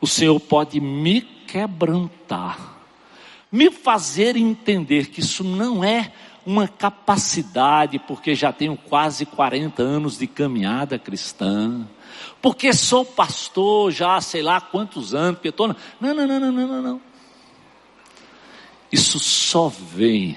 o 0.00 0.06
Senhor 0.06 0.38
pode 0.40 0.80
me 0.80 1.20
quebrantar, 1.20 2.76
me 3.50 3.70
fazer 3.70 4.36
entender 4.36 5.06
que 5.06 5.20
isso 5.20 5.42
não 5.42 5.82
é 5.82 6.12
uma 6.44 6.68
capacidade, 6.68 7.98
porque 7.98 8.34
já 8.34 8.52
tenho 8.52 8.76
quase 8.76 9.26
40 9.26 9.82
anos 9.82 10.18
de 10.18 10.26
caminhada 10.26 10.98
cristã, 10.98 11.86
porque 12.40 12.72
sou 12.72 13.04
pastor 13.04 13.90
já 13.90 14.20
sei 14.20 14.42
lá 14.42 14.60
quantos 14.60 15.14
anos, 15.14 15.36
porque 15.36 15.48
estou... 15.48 15.68
Não, 16.00 16.14
não, 16.14 16.26
não, 16.26 16.40
não, 16.40 16.52
não, 16.52 16.82
não. 16.82 17.00
Isso 18.92 19.18
só 19.18 19.68
vem 19.68 20.36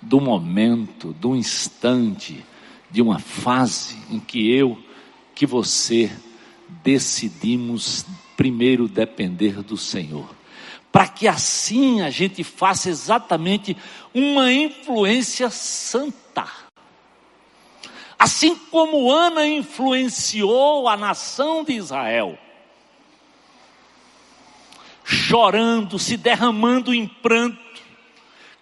do 0.00 0.20
momento, 0.20 1.12
do 1.12 1.36
instante, 1.36 2.44
de 2.90 3.02
uma 3.02 3.18
fase 3.18 3.98
em 4.10 4.18
que 4.18 4.50
eu, 4.50 4.78
que 5.40 5.46
você 5.46 6.12
decidimos 6.82 8.04
primeiro 8.36 8.86
depender 8.86 9.62
do 9.62 9.74
Senhor. 9.74 10.28
Para 10.92 11.08
que 11.08 11.26
assim 11.26 12.02
a 12.02 12.10
gente 12.10 12.44
faça 12.44 12.90
exatamente 12.90 13.74
uma 14.12 14.52
influência 14.52 15.48
santa. 15.48 16.46
Assim 18.18 18.54
como 18.54 19.10
Ana 19.10 19.46
influenciou 19.46 20.86
a 20.86 20.94
nação 20.94 21.64
de 21.64 21.72
Israel, 21.72 22.38
chorando, 25.02 25.98
se 25.98 26.18
derramando 26.18 26.92
em 26.92 27.06
pranto, 27.06 27.80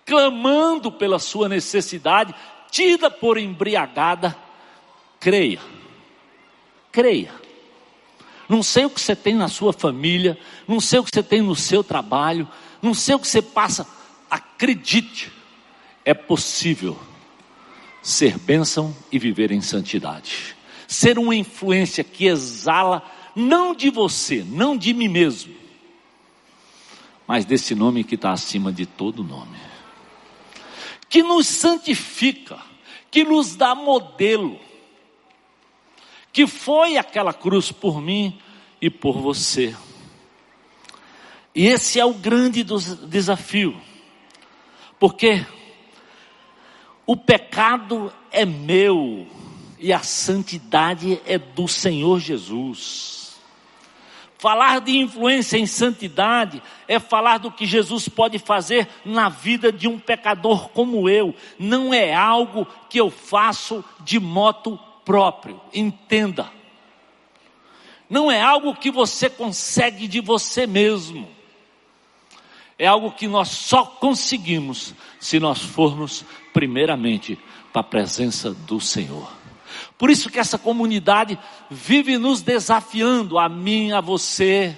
clamando 0.07 0.93
pela 0.93 1.19
sua 1.19 1.49
necessidade, 1.49 2.33
tida 2.71 3.11
por 3.11 3.37
embriagada, 3.37 4.39
creia, 5.19 5.59
creia. 6.91 7.33
Não 8.49 8.63
sei 8.63 8.85
o 8.85 8.91
que 8.91 9.01
você 9.01 9.15
tem 9.15 9.35
na 9.35 9.49
sua 9.49 9.73
família, 9.73 10.39
não 10.67 10.81
sei 10.81 10.99
o 10.99 11.05
que 11.05 11.11
você 11.13 11.23
tem 11.23 11.43
no 11.43 11.55
seu 11.55 11.85
trabalho, 11.85 12.49
não 12.81 12.95
sei 12.95 13.15
o 13.15 13.19
que 13.19 13.29
você 13.29 13.43
passa, 13.43 13.87
acredite, 14.31 15.31
é 16.05 16.15
possível 16.15 16.99
ser 18.03 18.39
bênção 18.39 18.97
e 19.13 19.19
viver 19.19 19.53
em 19.53 19.61
santidade, 19.61 20.57
ser 20.87 21.19
uma 21.19 21.35
influência 21.35 22.03
que 22.03 22.27
exala 22.27 23.03
não 23.37 23.75
de 23.75 23.91
você, 23.91 24.43
não 24.49 24.77
de 24.77 24.95
mim 24.95 25.09
mesmo, 25.09 25.55
mas 27.27 27.45
desse 27.45 27.75
nome 27.75 28.03
que 28.03 28.15
está 28.15 28.33
acima 28.33 28.73
de 28.73 28.87
todo 28.87 29.23
nome. 29.23 29.59
Que 31.11 31.23
nos 31.23 31.47
santifica, 31.47 32.59
que 33.11 33.23
nos 33.23 33.55
dá 33.55 33.75
modelo, 33.75 34.59
que 36.39 36.47
foi 36.47 36.97
aquela 36.97 37.33
cruz 37.33 37.73
por 37.73 38.01
mim 38.01 38.39
e 38.81 38.89
por 38.89 39.19
você. 39.19 39.75
E 41.53 41.67
esse 41.67 41.99
é 41.99 42.05
o 42.05 42.15
grande 42.15 42.63
desafio, 42.63 43.77
porque 45.01 45.45
o 47.05 47.17
pecado 47.17 48.13
é 48.31 48.45
meu 48.45 49.27
e 49.81 49.93
a 49.93 49.99
santidade 49.99 51.21
é 51.27 51.39
do 51.39 51.67
Senhor 51.67 52.21
Jesus. 52.21 53.37
Falar 54.39 54.81
de 54.81 54.97
influência 54.97 55.59
em 55.59 55.67
santidade 55.67 56.63
é 56.87 57.01
falar 57.01 57.39
do 57.39 57.51
que 57.51 57.67
Jesus 57.67 58.09
pode 58.09 58.39
fazer 58.39 58.87
na 59.05 59.29
vida 59.29 59.73
de 59.73 59.89
um 59.89 59.99
pecador 59.99 60.69
como 60.69 61.09
eu. 61.09 61.35
Não 61.59 61.93
é 61.93 62.15
algo 62.15 62.65
que 62.89 63.01
eu 63.01 63.11
faço 63.11 63.85
de 64.05 64.21
moto 64.21 64.79
próprio. 65.09 65.59
Entenda. 65.73 66.53
Não 68.11 68.31
é 68.31 68.43
algo 68.43 68.75
que 68.75 68.91
você 68.91 69.31
consegue 69.31 70.07
de 70.07 70.21
você 70.21 70.67
mesmo. 70.67 71.27
É 72.79 72.87
algo 72.87 73.11
que 73.13 73.27
nós 73.27 73.49
só 73.49 73.87
conseguimos 73.87 74.95
se 75.19 75.41
nós 75.41 75.61
formos 75.61 76.27
primeiramente 76.53 77.39
para 77.73 77.81
a 77.81 77.85
presença 77.85 78.53
do 78.53 78.79
Senhor. 78.79 79.33
Por 79.97 80.11
isso 80.11 80.29
que 80.29 80.39
essa 80.39 80.59
comunidade 80.59 81.39
vive 81.71 82.19
nos 82.19 82.43
desafiando, 82.43 83.39
a 83.39 83.49
mim, 83.49 83.93
a 83.93 84.03
você, 84.03 84.77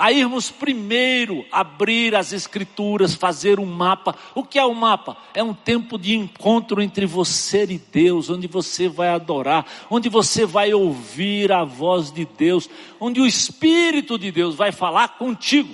a 0.00 0.10
irmos 0.10 0.50
primeiro 0.50 1.44
abrir 1.52 2.16
as 2.16 2.32
escrituras, 2.32 3.14
fazer 3.14 3.60
um 3.60 3.66
mapa. 3.66 4.16
O 4.34 4.42
que 4.42 4.58
é 4.58 4.64
um 4.64 4.72
mapa? 4.72 5.14
É 5.34 5.42
um 5.42 5.52
tempo 5.52 5.98
de 5.98 6.16
encontro 6.16 6.80
entre 6.80 7.04
você 7.04 7.64
e 7.64 7.78
Deus, 7.78 8.30
onde 8.30 8.46
você 8.46 8.88
vai 8.88 9.10
adorar, 9.10 9.66
onde 9.90 10.08
você 10.08 10.46
vai 10.46 10.72
ouvir 10.72 11.52
a 11.52 11.64
voz 11.64 12.10
de 12.10 12.24
Deus, 12.24 12.70
onde 12.98 13.20
o 13.20 13.26
Espírito 13.26 14.18
de 14.18 14.32
Deus 14.32 14.54
vai 14.54 14.72
falar 14.72 15.18
contigo 15.18 15.68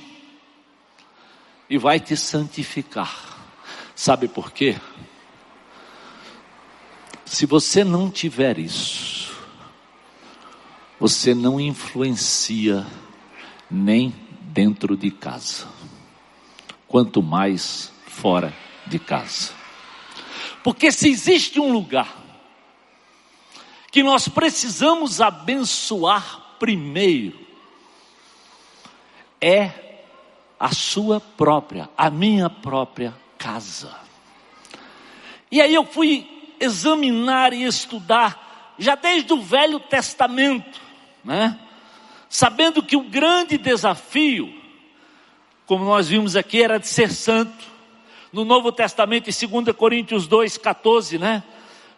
e 1.70 1.78
vai 1.78 2.00
te 2.00 2.16
santificar. 2.16 3.38
Sabe 3.94 4.26
por 4.26 4.50
quê? 4.50 4.74
Se 7.24 7.46
você 7.46 7.84
não 7.84 8.10
tiver 8.10 8.58
isso, 8.58 9.32
você 10.98 11.32
não 11.32 11.60
influencia 11.60 12.84
nem 13.70 14.14
dentro 14.40 14.96
de 14.96 15.10
casa, 15.10 15.66
quanto 16.88 17.22
mais 17.22 17.92
fora 18.06 18.54
de 18.86 18.98
casa. 18.98 19.52
Porque 20.62 20.90
se 20.90 21.08
existe 21.08 21.60
um 21.60 21.72
lugar 21.72 22.24
que 23.90 24.02
nós 24.02 24.28
precisamos 24.28 25.20
abençoar 25.20 26.56
primeiro, 26.58 27.38
é 29.40 30.02
a 30.58 30.72
sua 30.72 31.20
própria, 31.20 31.88
a 31.96 32.10
minha 32.10 32.48
própria 32.48 33.14
casa. 33.38 33.94
E 35.50 35.60
aí 35.60 35.74
eu 35.74 35.84
fui 35.84 36.54
examinar 36.58 37.52
e 37.52 37.62
estudar, 37.62 38.74
já 38.78 38.94
desde 38.94 39.32
o 39.32 39.40
Velho 39.40 39.78
Testamento, 39.78 40.80
né? 41.24 41.58
Sabendo 42.36 42.82
que 42.82 42.98
o 42.98 43.00
grande 43.00 43.56
desafio, 43.56 44.52
como 45.64 45.86
nós 45.86 46.06
vimos 46.06 46.36
aqui, 46.36 46.62
era 46.62 46.78
de 46.78 46.86
ser 46.86 47.10
santo. 47.10 47.64
No 48.30 48.44
Novo 48.44 48.70
Testamento, 48.70 49.30
em 49.30 49.48
2 49.48 49.74
Coríntios 49.74 50.28
2, 50.28 50.58
14, 50.58 51.18
né? 51.18 51.42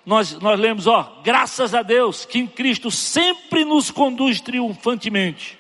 Nós, 0.06 0.38
nós 0.38 0.60
lemos, 0.60 0.86
ó, 0.86 1.20
graças 1.24 1.74
a 1.74 1.82
Deus 1.82 2.24
que 2.24 2.38
em 2.38 2.46
Cristo 2.46 2.88
sempre 2.88 3.64
nos 3.64 3.90
conduz 3.90 4.40
triunfantemente. 4.40 5.58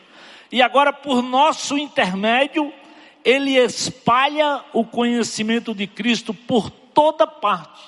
E 0.52 0.62
agora, 0.62 0.92
por 0.92 1.22
nosso 1.22 1.76
intermédio, 1.76 2.72
Ele 3.24 3.56
espalha 3.56 4.64
o 4.72 4.84
conhecimento 4.84 5.74
de 5.74 5.88
Cristo 5.88 6.32
por 6.32 6.70
toda 6.70 7.26
parte 7.26 7.82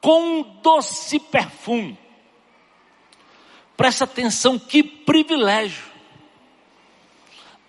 com 0.00 0.40
um 0.40 0.42
doce 0.62 1.20
perfume. 1.20 1.98
Presta 3.76 4.04
atenção, 4.04 4.58
que 4.58 4.82
privilégio. 4.82 5.89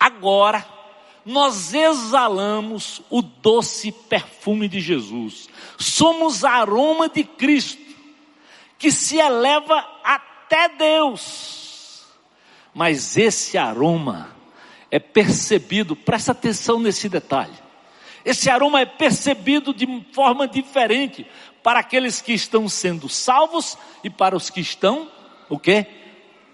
Agora, 0.01 0.65
nós 1.23 1.75
exalamos 1.75 3.03
o 3.07 3.21
doce 3.21 3.91
perfume 3.91 4.67
de 4.67 4.79
Jesus. 4.79 5.47
Somos 5.77 6.43
aroma 6.43 7.07
de 7.07 7.23
Cristo, 7.23 7.79
que 8.79 8.91
se 8.91 9.17
eleva 9.19 9.87
até 10.03 10.69
Deus. 10.69 12.07
Mas 12.73 13.15
esse 13.15 13.59
aroma 13.59 14.35
é 14.89 14.97
percebido, 14.97 15.95
presta 15.95 16.31
atenção 16.31 16.79
nesse 16.79 17.07
detalhe. 17.07 17.53
Esse 18.25 18.49
aroma 18.49 18.81
é 18.81 18.87
percebido 18.87 19.71
de 19.71 20.03
forma 20.11 20.47
diferente 20.47 21.27
para 21.61 21.79
aqueles 21.79 22.21
que 22.21 22.33
estão 22.33 22.67
sendo 22.67 23.07
salvos 23.07 23.77
e 24.03 24.09
para 24.09 24.35
os 24.35 24.49
que 24.49 24.61
estão 24.61 25.07
o 25.47 25.59
quê? 25.59 25.85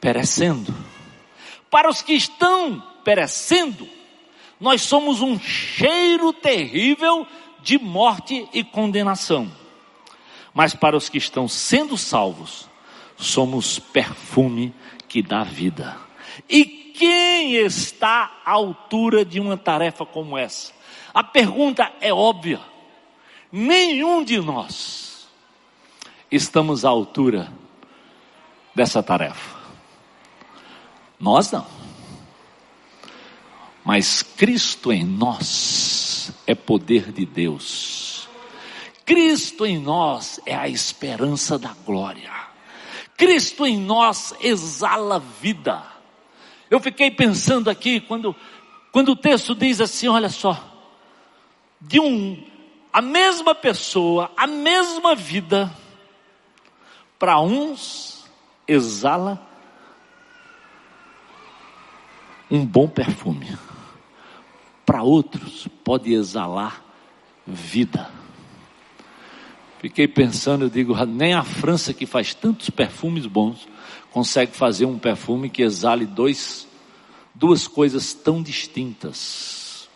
Perecendo. 0.02 0.76
Para 1.70 1.90
os 1.90 2.02
que 2.02 2.12
estão 2.12 2.84
perecendo, 3.08 3.88
nós 4.60 4.82
somos 4.82 5.22
um 5.22 5.40
cheiro 5.40 6.34
terrível 6.34 7.26
de 7.62 7.80
morte 7.80 8.50
e 8.52 8.66
condenação. 8.66 9.50
Mas 10.54 10.76
para 10.76 10.98
os 10.98 11.08
que 11.08 11.18
estão 11.18 11.48
sendo 11.48 11.98
salvos, 11.98 12.68
somos 13.16 13.80
perfume 13.80 14.76
que 15.08 15.22
dá 15.22 15.46
vida. 15.46 15.96
E 16.50 16.66
quem 16.66 17.56
está 17.56 18.42
à 18.44 18.52
altura 18.52 19.24
de 19.24 19.40
uma 19.40 19.56
tarefa 19.56 20.06
como 20.06 20.38
essa? 20.38 20.74
A 21.14 21.24
pergunta 21.24 21.90
é 22.02 22.14
óbvia 22.14 22.60
nenhum 23.50 24.22
de 24.22 24.38
nós 24.42 25.30
estamos 26.30 26.84
à 26.84 26.90
altura 26.90 27.50
dessa 28.76 29.02
tarefa. 29.02 29.58
Nós 31.18 31.50
não. 31.54 31.77
Mas 33.88 34.22
Cristo 34.22 34.92
em 34.92 35.06
nós 35.06 36.34
é 36.46 36.54
poder 36.54 37.10
de 37.10 37.26
Deus. 37.26 38.28
Cristo 39.06 39.66
em 39.66 39.78
nós 39.78 40.42
é 40.46 40.54
a 40.54 40.68
esperança 40.68 41.58
da 41.58 41.74
glória. 41.86 42.30
Cristo 43.16 43.66
em 43.66 43.78
nós 43.78 44.34
exala 44.42 45.20
vida. 45.20 45.82
Eu 46.70 46.82
fiquei 46.82 47.10
pensando 47.10 47.70
aqui 47.70 48.02
quando, 48.02 48.36
quando 48.92 49.14
o 49.14 49.16
texto 49.16 49.56
diz 49.56 49.80
assim: 49.80 50.10
olha 50.10 50.28
só, 50.28 50.62
de 51.80 51.98
um, 51.98 52.44
a 52.92 53.02
mesma 53.02 53.56
pessoa, 53.56 54.30
a 54.36 54.46
mesma 54.46 55.16
vida, 55.16 55.74
para 57.18 57.40
uns 57.40 58.26
exala 58.68 59.47
um 62.50 62.66
bom 62.66 62.88
perfume, 62.88 63.58
para 64.86 65.04
outros 65.04 65.68
pode 65.84 66.14
exalar 66.14 66.84
vida. 67.46 68.10
Fiquei 69.80 70.08
pensando, 70.08 70.66
eu 70.66 70.70
digo, 70.70 70.96
nem 71.06 71.34
a 71.34 71.44
França 71.44 71.94
que 71.94 72.06
faz 72.06 72.34
tantos 72.34 72.70
perfumes 72.70 73.26
bons 73.26 73.68
consegue 74.12 74.52
fazer 74.52 74.86
um 74.86 74.98
perfume 74.98 75.50
que 75.50 75.62
exale 75.62 76.06
dois, 76.06 76.68
duas 77.36 77.68
coisas 77.68 78.14
tão 78.14 78.42
distintas. 78.42 79.88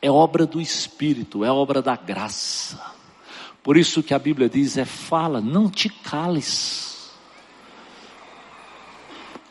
É 0.00 0.10
obra 0.10 0.46
do 0.46 0.60
Espírito, 0.60 1.44
é 1.44 1.50
obra 1.50 1.82
da 1.82 1.96
graça. 1.96 2.80
Por 3.62 3.76
isso 3.76 4.02
que 4.02 4.14
a 4.14 4.18
Bíblia 4.18 4.48
diz 4.48 4.76
é 4.76 4.84
fala, 4.84 5.40
não 5.40 5.68
te 5.68 5.88
cales. 5.88 6.93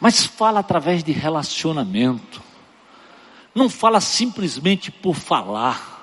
Mas 0.04 0.26
fala 0.26 0.60
através 0.60 1.04
de 1.04 1.14
relacionamento. 1.14 2.44
Não 3.56 3.70
fala 3.70 4.02
simplesmente 4.02 4.92
por 4.92 5.16
falar 5.16 5.94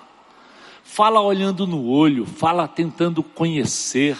fala 0.90 1.20
olhando 1.20 1.68
no 1.68 1.86
olho, 1.86 2.26
fala 2.26 2.66
tentando 2.66 3.22
conhecer, 3.22 4.18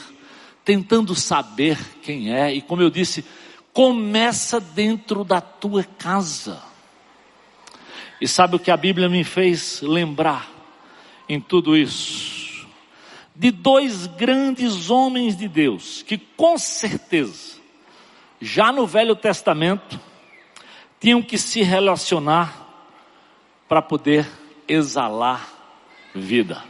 tentando 0.65 1.17
saber 1.17 1.77
quem 2.01 2.33
é, 2.33 2.55
e 2.55 2.63
como 2.63 2.81
eu 2.81 2.89
disse, 2.89 3.25
começa 3.73 4.61
dentro 4.61 5.25
da 5.25 5.41
tua 5.41 5.83
casa. 5.83 6.63
E 8.21 8.29
sabe 8.29 8.55
o 8.55 8.59
que 8.61 8.71
a 8.71 8.77
Bíblia 8.77 9.09
me 9.09 9.25
fez 9.25 9.81
lembrar 9.83 10.49
em 11.29 11.41
tudo 11.41 11.77
isso? 11.77 12.69
De 13.35 13.51
dois 13.51 14.07
grandes 14.07 14.91
homens 14.91 15.37
de 15.37 15.49
Deus, 15.49 16.03
que 16.03 16.17
com 16.17 16.57
certeza, 16.57 17.60
já 18.41 18.73
no 18.73 18.87
Velho 18.87 19.15
Testamento, 19.15 20.01
tinham 20.99 21.23
que 21.23 21.39
se 21.39 21.63
relacionar 21.63 22.67
para 23.69 23.83
poder 23.83 24.29
exalar 24.67 25.49
vida. 26.15 26.63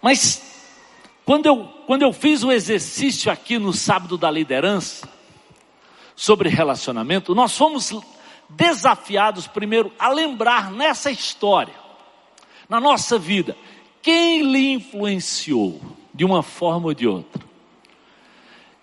Mas 0.00 0.42
quando 1.24 1.46
eu, 1.46 1.64
quando 1.86 2.02
eu 2.02 2.12
fiz 2.12 2.42
o 2.42 2.50
exercício 2.50 3.30
aqui 3.30 3.58
no 3.58 3.72
sábado 3.72 4.18
da 4.18 4.30
liderança, 4.30 5.08
sobre 6.14 6.48
relacionamento, 6.48 7.34
nós 7.34 7.56
fomos 7.56 7.92
desafiados 8.48 9.46
primeiro 9.46 9.92
a 9.98 10.08
lembrar 10.08 10.70
nessa 10.70 11.10
história, 11.10 11.74
na 12.68 12.80
nossa 12.80 13.18
vida, 13.18 13.56
quem 14.00 14.42
lhe 14.42 14.72
influenciou 14.72 15.80
de 16.14 16.24
uma 16.24 16.42
forma 16.42 16.86
ou 16.86 16.94
de 16.94 17.06
outra. 17.06 17.42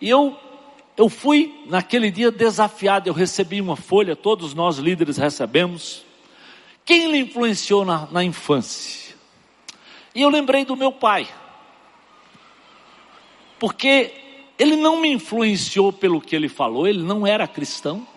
E 0.02 0.10
eu, 0.10 0.38
eu 0.96 1.10
fui 1.10 1.64
naquele 1.68 2.10
dia 2.10 2.32
desafiado, 2.32 3.10
eu 3.10 3.14
recebi 3.14 3.60
uma 3.60 3.76
folha, 3.76 4.16
todos 4.16 4.54
nós 4.54 4.78
líderes 4.78 5.18
recebemos, 5.18 6.06
quem 6.86 7.12
lhe 7.12 7.20
influenciou 7.20 7.86
na, 7.86 8.08
na 8.12 8.24
infância? 8.24 9.16
E 10.16 10.22
eu 10.22 10.30
lembrei 10.30 10.66
do 10.66 10.76
meu 10.76 10.92
pai. 10.92 11.28
Porque 13.60 14.12
ele 14.58 14.76
não 14.76 15.00
me 15.00 15.10
influenciou 15.10 15.94
pelo 15.94 16.20
que 16.20 16.36
ele 16.36 16.50
falou, 16.50 16.88
ele 16.88 17.04
não 17.04 17.28
era 17.28 17.48
cristão. 17.48 18.08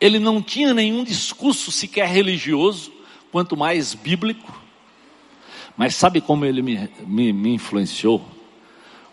Ele 0.00 0.18
não 0.18 0.40
tinha 0.40 0.72
nenhum 0.72 1.02
discurso 1.02 1.72
sequer 1.72 2.08
religioso, 2.08 2.92
quanto 3.32 3.56
mais 3.56 3.94
bíblico. 3.94 4.62
Mas 5.76 5.96
sabe 5.96 6.20
como 6.20 6.44
ele 6.44 6.62
me, 6.62 6.88
me, 7.06 7.32
me 7.32 7.54
influenciou? 7.54 8.24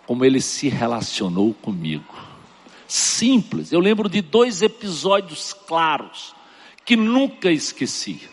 Como 0.06 0.26
ele 0.26 0.42
se 0.42 0.68
relacionou 0.70 1.54
comigo. 1.54 2.14
Simples. 2.88 3.72
Eu 3.72 3.80
lembro 3.80 4.10
de 4.10 4.22
dois 4.22 4.62
episódios 4.62 5.54
claros 5.54 6.36
que 6.84 6.96
nunca 6.96 7.52
esqueci. 7.52 8.30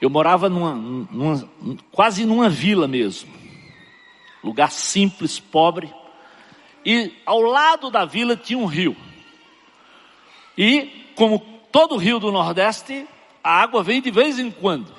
Eu 0.00 0.10
morava 0.10 0.48
numa, 0.48 0.74
numa, 0.74 1.48
quase 1.92 2.24
numa 2.24 2.48
vila 2.48 2.88
mesmo, 2.88 3.32
lugar 4.42 4.70
simples, 4.70 5.38
pobre, 5.38 5.92
e 6.84 7.12
ao 7.24 7.40
lado 7.40 7.90
da 7.90 8.04
vila 8.04 8.36
tinha 8.36 8.58
um 8.58 8.66
rio. 8.66 8.96
E 10.58 11.12
como 11.14 11.38
todo 11.70 11.96
rio 11.96 12.18
do 12.18 12.32
Nordeste, 12.32 13.06
a 13.42 13.62
água 13.62 13.82
vem 13.82 14.02
de 14.02 14.10
vez 14.10 14.38
em 14.38 14.50
quando. 14.50 14.92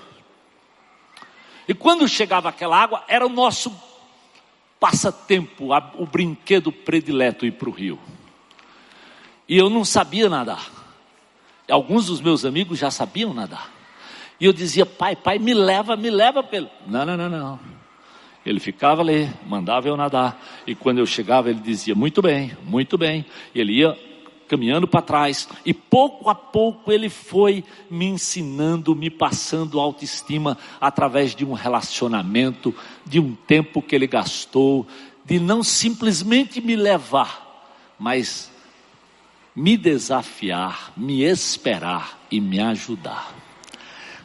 E 1.67 1.73
quando 1.73 2.07
chegava 2.07 2.49
aquela 2.49 2.77
água, 2.77 3.03
era 3.07 3.25
o 3.25 3.29
nosso 3.29 3.71
passatempo, 4.83 5.69
o 5.97 6.05
brinquedo 6.05 6.69
predileto 6.69 7.45
ir 7.45 7.53
para 7.53 7.69
o 7.69 7.71
rio. 7.71 7.97
E 9.47 9.57
eu 9.57 9.69
não 9.69 9.85
sabia 9.85 10.27
nadar. 10.27 10.69
Alguns 11.71 12.07
dos 12.07 12.19
meus 12.19 12.43
amigos 12.43 12.79
já 12.79 12.91
sabiam 12.91 13.33
nadar. 13.33 13.71
E 14.41 14.43
eu 14.45 14.51
dizia, 14.51 14.85
pai, 14.85 15.15
pai, 15.15 15.39
me 15.39 15.53
leva, 15.53 15.95
me 15.95 16.09
leva 16.09 16.43
pelo. 16.43 16.69
Não, 16.85 17.05
não, 17.05 17.15
não, 17.15 17.29
não. 17.29 17.59
Ele 18.45 18.59
ficava 18.59 19.01
ali, 19.01 19.31
mandava 19.47 19.87
eu 19.87 19.95
nadar. 19.95 20.37
E 20.67 20.75
quando 20.75 20.97
eu 20.97 21.05
chegava, 21.05 21.49
ele 21.49 21.61
dizia, 21.61 21.95
muito 21.95 22.21
bem, 22.21 22.51
muito 22.65 22.97
bem. 22.97 23.25
E 23.55 23.61
ele 23.61 23.71
ia 23.71 23.97
caminhando 24.53 24.87
para 24.87 25.01
trás. 25.01 25.49
E 25.65 25.73
pouco 25.73 26.29
a 26.29 26.35
pouco 26.35 26.91
ele 26.91 27.09
foi 27.09 27.63
me 27.89 28.05
ensinando, 28.05 28.95
me 28.95 29.09
passando 29.09 29.79
autoestima 29.79 30.57
através 30.79 31.33
de 31.33 31.43
um 31.43 31.53
relacionamento, 31.53 32.73
de 33.03 33.19
um 33.19 33.33
tempo 33.33 33.81
que 33.81 33.95
ele 33.95 34.05
gastou, 34.05 34.85
de 35.25 35.39
não 35.39 35.63
simplesmente 35.63 36.61
me 36.61 36.75
levar, 36.75 37.73
mas 37.97 38.51
me 39.55 39.75
desafiar, 39.75 40.93
me 40.95 41.23
esperar 41.23 42.19
e 42.29 42.39
me 42.39 42.59
ajudar. 42.59 43.33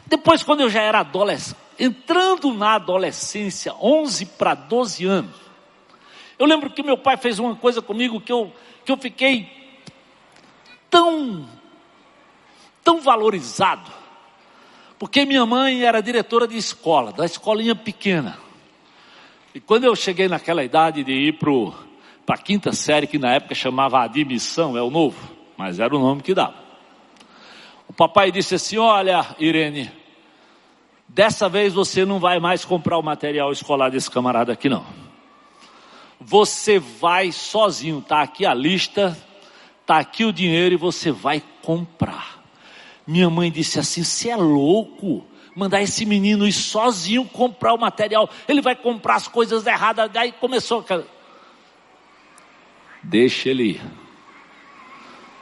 Depois, 0.05 0.43
quando 0.43 0.61
eu 0.61 0.69
já 0.69 0.81
era 0.81 0.99
adolescente, 0.99 1.57
entrando 1.79 2.53
na 2.53 2.75
adolescência, 2.75 3.73
11 3.81 4.25
para 4.25 4.53
12 4.53 5.05
anos, 5.05 5.35
eu 6.37 6.45
lembro 6.45 6.69
que 6.69 6.83
meu 6.83 6.97
pai 6.97 7.17
fez 7.17 7.39
uma 7.39 7.55
coisa 7.55 7.81
comigo 7.81 8.21
que 8.21 8.31
eu, 8.31 8.53
que 8.85 8.91
eu 8.91 8.97
fiquei 8.97 9.58
tão, 10.89 11.47
tão 12.83 12.99
valorizado, 13.01 13.91
porque 14.97 15.25
minha 15.25 15.45
mãe 15.45 15.83
era 15.83 16.01
diretora 16.01 16.47
de 16.47 16.57
escola, 16.57 17.11
da 17.11 17.25
escolinha 17.25 17.75
pequena. 17.75 18.37
E 19.53 19.59
quando 19.59 19.85
eu 19.85 19.95
cheguei 19.95 20.27
naquela 20.27 20.63
idade 20.63 21.03
de 21.03 21.11
ir 21.11 21.39
para 22.25 22.35
a 22.35 22.37
quinta 22.37 22.71
série, 22.71 23.07
que 23.07 23.17
na 23.17 23.33
época 23.33 23.55
chamava 23.55 24.03
admissão, 24.03 24.77
é 24.77 24.81
o 24.81 24.89
novo, 24.89 25.17
mas 25.57 25.79
era 25.79 25.95
o 25.95 25.99
nome 25.99 26.21
que 26.21 26.33
dava. 26.33 26.55
O 27.87 27.93
papai 27.93 28.31
disse 28.31 28.55
assim: 28.55 28.77
Olha, 28.77 29.25
Irene, 29.39 29.91
dessa 31.07 31.49
vez 31.49 31.73
você 31.73 32.05
não 32.05 32.19
vai 32.19 32.39
mais 32.39 32.63
comprar 32.63 32.97
o 32.97 33.03
material 33.03 33.51
escolar 33.51 33.89
desse 33.89 34.11
camarada 34.11 34.53
aqui, 34.53 34.69
não. 34.69 34.85
Você 36.21 36.77
vai 36.77 37.31
sozinho, 37.31 38.01
tá 38.01 38.21
aqui 38.21 38.45
a 38.45 38.53
lista, 38.53 39.17
tá 39.89 39.97
aqui 39.97 40.23
o 40.23 40.31
dinheiro 40.31 40.75
e 40.75 40.77
você 40.77 41.11
vai 41.11 41.41
comprar. 41.63 42.43
Minha 43.07 43.27
mãe 43.27 43.51
disse 43.51 43.79
assim: 43.79 44.03
Você 44.03 44.29
é 44.29 44.35
louco? 44.35 45.25
mandar 45.55 45.81
esse 45.81 46.05
menino 46.05 46.47
ir 46.47 46.53
sozinho 46.53 47.25
comprar 47.25 47.73
o 47.73 47.77
material, 47.77 48.29
ele 48.47 48.61
vai 48.61 48.75
comprar 48.75 49.15
as 49.15 49.27
coisas 49.27 49.65
erradas. 49.65 50.09
Daí 50.09 50.31
começou 50.31 50.85
Deixa 53.03 53.49
ele 53.49 53.63
ir. 53.63 53.81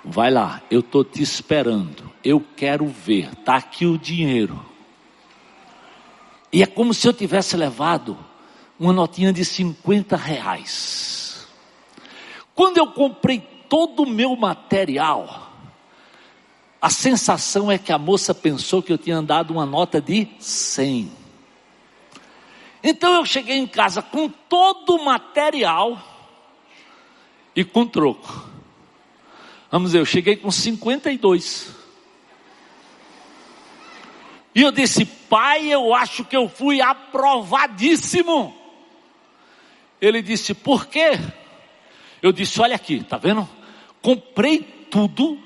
Vai 0.04 0.32
lá, 0.32 0.62
eu 0.72 0.80
estou 0.80 1.04
te 1.04 1.22
esperando. 1.22 2.10
Eu 2.24 2.44
quero 2.56 2.88
ver. 2.88 3.34
Está 3.34 3.58
aqui 3.58 3.86
o 3.86 3.98
dinheiro. 3.98 4.66
E 6.52 6.64
é 6.64 6.66
como 6.66 6.94
se 6.94 7.08
eu 7.08 7.14
tivesse 7.14 7.58
levado 7.58 8.18
uma 8.80 8.94
notinha 8.94 9.34
de 9.34 9.44
50 9.44 10.16
reais. 10.16 11.48
Quando 12.56 12.78
eu 12.78 12.88
comprei 12.88 13.57
todo 13.70 14.04
o 14.04 14.10
meu 14.10 14.36
material, 14.36 15.52
a 16.82 16.90
sensação 16.90 17.72
é 17.72 17.78
que 17.78 17.92
a 17.92 17.98
moça 17.98 18.34
pensou 18.34 18.82
que 18.84 18.94
eu 18.94 18.98
tinha 18.98 19.22
dado 19.22 19.52
uma 19.52 19.66
nota 19.66 20.00
de 20.00 20.28
100. 20.40 21.12
Então 22.84 23.16
eu 23.16 23.26
cheguei 23.26 23.58
em 23.58 23.68
casa 23.68 24.02
com 24.02 24.30
todo 24.30 24.96
o 24.96 25.06
material 25.06 26.02
e 27.56 27.64
com 27.64 27.86
troco. 27.86 28.48
Vamos 29.72 29.92
ver, 29.92 30.00
eu 30.00 30.06
cheguei 30.06 30.38
com 30.38 30.52
52. 30.52 31.76
E 34.54 34.62
eu 34.62 34.72
disse, 34.72 35.06
pai, 35.06 35.68
eu 35.68 35.94
acho 35.94 36.24
que 36.24 36.38
eu 36.38 36.48
fui 36.48 36.82
aprovadíssimo. 36.82 38.56
Ele 40.00 40.22
disse, 40.22 40.54
por 40.54 40.86
quê? 40.88 41.20
Eu 42.22 42.32
disse, 42.32 42.62
olha 42.62 42.76
aqui, 42.76 43.04
tá 43.04 43.18
vendo? 43.18 43.48
Comprei 44.08 44.60
tudo. 44.90 45.34
O 45.34 45.38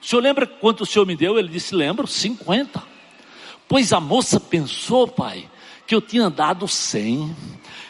senhor 0.00 0.22
lembra 0.22 0.46
quanto 0.46 0.84
o 0.84 0.86
senhor 0.86 1.04
me 1.04 1.14
deu? 1.14 1.38
Ele 1.38 1.50
disse, 1.50 1.74
lembro, 1.74 2.06
50. 2.06 2.82
Pois 3.68 3.92
a 3.92 4.00
moça 4.00 4.40
pensou, 4.40 5.06
pai, 5.06 5.46
que 5.86 5.94
eu 5.94 6.00
tinha 6.00 6.30
dado 6.30 6.66
100 6.66 7.36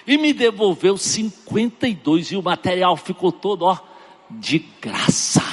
e 0.05 0.19
me 0.19 0.33
devolveu 0.33 0.97
52 0.97 2.33
e 2.33 2.37
o 2.37 2.43
material 2.43 2.97
ficou 2.97 3.31
todo, 3.31 3.67
ó, 3.67 3.79
de 4.29 4.59
graça. 4.83 5.45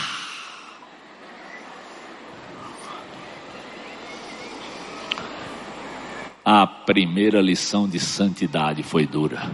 A 6.43 6.65
primeira 6.65 7.39
lição 7.43 7.87
de 7.87 7.99
santidade 7.99 8.81
foi 8.81 9.05
dura. 9.05 9.51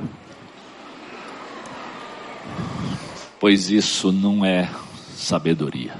Pois 3.37 3.69
isso 3.69 4.13
não 4.13 4.45
é 4.45 4.69
sabedoria. 5.19 5.95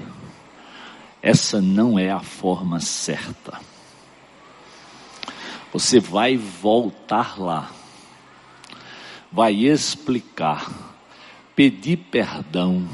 Essa 1.22 1.62
não 1.62 2.00
é 2.00 2.10
a 2.10 2.22
forma 2.22 2.80
certa. 2.80 3.60
Você 5.72 6.00
vai 6.00 6.38
voltar 6.38 7.40
lá, 7.40 7.70
vai 9.32 9.54
explicar, 9.54 10.72
pedir 11.56 11.98
perdão 11.98 12.88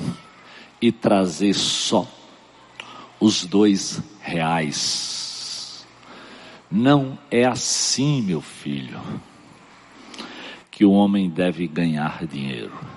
e 0.81 0.91
trazer 0.91 1.53
só 1.53 2.07
os 3.19 3.45
dois 3.45 4.01
reais. 4.19 5.85
Não 6.69 7.17
é 7.31 7.45
assim, 7.45 8.21
meu 8.21 8.41
filho, 8.41 8.99
que 10.69 10.83
o 10.83 10.91
homem 10.91 11.29
deve 11.29 11.67
ganhar 11.67 12.25
dinheiro. 12.25 12.94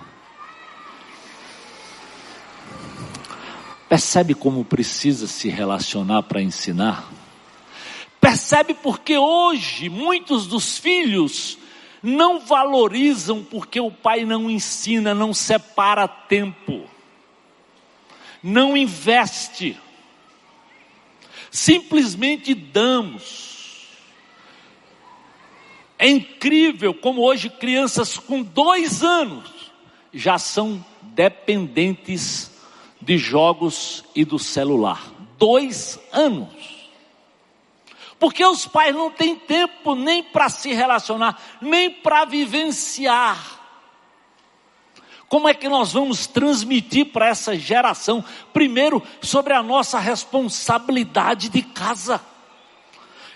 Percebe 3.89 4.35
como 4.35 4.65
precisa 4.65 5.27
se 5.27 5.49
relacionar 5.49 6.23
para 6.25 6.43
ensinar? 6.43 7.11
Percebe 8.21 8.75
porque 8.75 9.17
hoje 9.17 9.89
muitos 9.89 10.47
dos 10.47 10.77
filhos 10.77 11.57
não 12.03 12.39
valorizam 12.41 13.43
porque 13.43 13.81
o 13.81 13.91
pai 13.91 14.25
não 14.25 14.51
ensina, 14.51 15.15
não 15.15 15.33
separa 15.33 16.07
tempo, 16.07 16.85
não 18.43 18.77
investe, 18.77 19.81
simplesmente 21.51 22.55
damos. 22.55 23.89
É 25.99 26.09
incrível 26.09 26.93
como 26.93 27.23
hoje 27.23 27.49
crianças 27.49 28.19
com 28.19 28.43
dois 28.43 29.03
anos 29.03 29.51
já 30.13 30.39
são 30.39 30.85
dependentes 31.03 32.58
de 33.01 33.19
jogos 33.19 34.05
e 34.15 34.25
do 34.25 34.39
celular. 34.39 35.03
Dois 35.39 35.99
anos. 36.13 36.89
Porque 38.19 38.45
os 38.45 38.67
pais 38.67 38.95
não 38.95 39.11
têm 39.11 39.37
tempo 39.37 39.95
nem 39.95 40.23
para 40.23 40.49
se 40.49 40.73
relacionar, 40.73 41.41
nem 41.61 41.91
para 41.91 42.25
vivenciar. 42.25 43.59
Como 45.29 45.49
é 45.49 45.55
que 45.55 45.69
nós 45.69 45.93
vamos 45.93 46.27
transmitir 46.27 47.07
para 47.07 47.29
essa 47.29 47.57
geração, 47.57 48.25
primeiro, 48.53 49.03
sobre 49.21 49.53
a 49.53 49.63
nossa 49.63 49.99
responsabilidade 49.99 51.49
de 51.49 51.63
casa? 51.63 52.21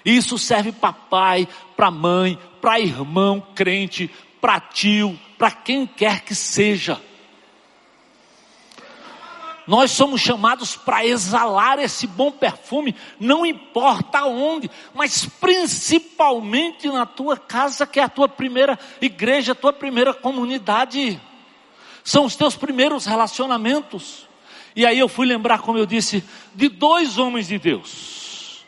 Isso 0.05 0.38
serve 0.38 0.72
para 0.72 0.92
pai, 0.92 1.46
para 1.77 1.90
mãe, 1.90 2.38
para 2.61 2.81
irmão 2.81 3.46
crente, 3.55 4.11
para 4.40 4.59
tio, 4.59 5.18
para 5.38 5.51
quem 5.51 5.87
quer 5.87 6.22
que 6.22 6.35
seja. 6.35 7.01
Nós 9.66 9.92
somos 9.92 10.20
chamados 10.20 10.77
para 10.77 11.07
exalar 11.07 11.79
esse 11.79 12.07
bom 12.07 12.33
perfume, 12.33 12.94
não 13.20 13.46
importa 13.46 14.25
onde, 14.25 14.70
mas 14.92 15.25
principalmente 15.25 16.88
na 16.88 17.07
tua 17.07 17.37
casa, 17.37 17.87
que 17.87 18.01
é 18.01 18.03
a 18.03 18.09
tua 18.09 18.29
primeira 18.29 18.79
igreja, 19.01 19.53
a 19.53 19.55
tua 19.55 19.72
primeira 19.72 20.12
comunidade. 20.12 21.20
São 22.03 22.25
os 22.25 22.35
teus 22.35 22.57
primeiros 22.57 23.07
relacionamentos. 23.07 24.27
E 24.75 24.85
aí 24.85 24.98
eu 24.98 25.09
fui 25.09 25.27
lembrar, 25.27 25.61
como 25.61 25.79
eu 25.79 25.87
disse, 25.87 26.25
de 26.55 26.68
dois 26.68 27.18
homens 27.18 27.46
de 27.46 27.59
Deus. 27.59 28.64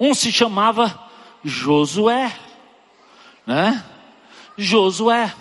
Um 0.00 0.14
se 0.14 0.32
chamava 0.32 1.08
Josué, 1.44 2.34
né? 3.46 3.84
Josué. 4.56 5.32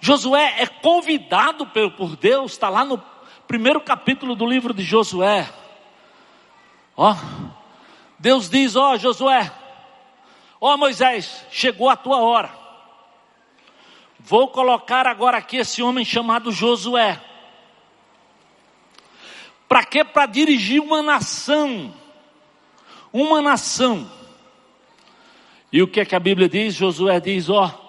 Josué 0.00 0.56
é 0.58 0.66
convidado 0.66 1.66
por 1.66 2.16
Deus, 2.16 2.52
está 2.52 2.68
lá 2.68 2.84
no 2.84 3.02
primeiro 3.46 3.80
capítulo 3.80 4.34
do 4.34 4.46
livro 4.46 4.74
de 4.74 4.82
Josué. 4.82 5.48
Ó, 6.96 7.14
Deus 8.18 8.48
diz: 8.48 8.76
Ó 8.76 8.96
Josué, 8.96 9.50
ó 10.60 10.76
Moisés, 10.76 11.44
chegou 11.50 11.88
a 11.88 11.96
tua 11.96 12.18
hora. 12.18 12.50
Vou 14.18 14.48
colocar 14.48 15.06
agora 15.06 15.38
aqui 15.38 15.58
esse 15.58 15.82
homem 15.82 16.04
chamado 16.04 16.50
Josué. 16.50 17.20
Para 19.68 19.84
quê? 19.84 20.04
Para 20.04 20.26
dirigir 20.26 20.80
uma 20.80 21.02
nação. 21.02 21.94
Uma 23.12 23.40
nação. 23.40 24.10
E 25.72 25.82
o 25.82 25.88
que 25.88 26.00
é 26.00 26.04
que 26.04 26.14
a 26.14 26.20
Bíblia 26.20 26.48
diz? 26.48 26.74
Josué 26.74 27.20
diz: 27.20 27.48
Ó 27.48 27.85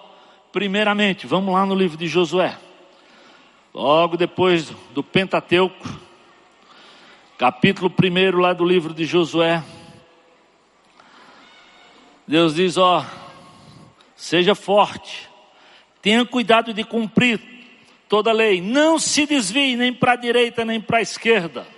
Primeiramente, 0.58 1.24
vamos 1.24 1.54
lá 1.54 1.64
no 1.64 1.72
livro 1.72 1.96
de 1.96 2.08
Josué. 2.08 2.58
Logo 3.72 4.16
depois 4.16 4.72
do 4.92 5.04
Pentateuco, 5.04 5.88
capítulo 7.38 7.88
1 7.88 8.36
lá 8.40 8.52
do 8.52 8.64
livro 8.64 8.92
de 8.92 9.04
Josué. 9.04 9.62
Deus 12.26 12.56
diz: 12.56 12.76
Ó, 12.76 13.06
seja 14.16 14.56
forte, 14.56 15.28
tenha 16.02 16.26
cuidado 16.26 16.74
de 16.74 16.82
cumprir 16.82 17.40
toda 18.08 18.30
a 18.30 18.34
lei, 18.34 18.60
não 18.60 18.98
se 18.98 19.26
desvie 19.26 19.76
nem 19.76 19.94
para 19.94 20.14
a 20.14 20.16
direita 20.16 20.64
nem 20.64 20.80
para 20.80 20.98
a 20.98 21.02
esquerda. 21.02 21.68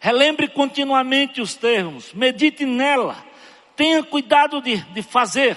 Relembre 0.00 0.48
continuamente 0.48 1.40
os 1.40 1.54
termos, 1.54 2.12
medite 2.12 2.66
nela, 2.66 3.16
tenha 3.76 4.02
cuidado 4.02 4.60
de, 4.60 4.78
de 4.92 5.02
fazer 5.02 5.56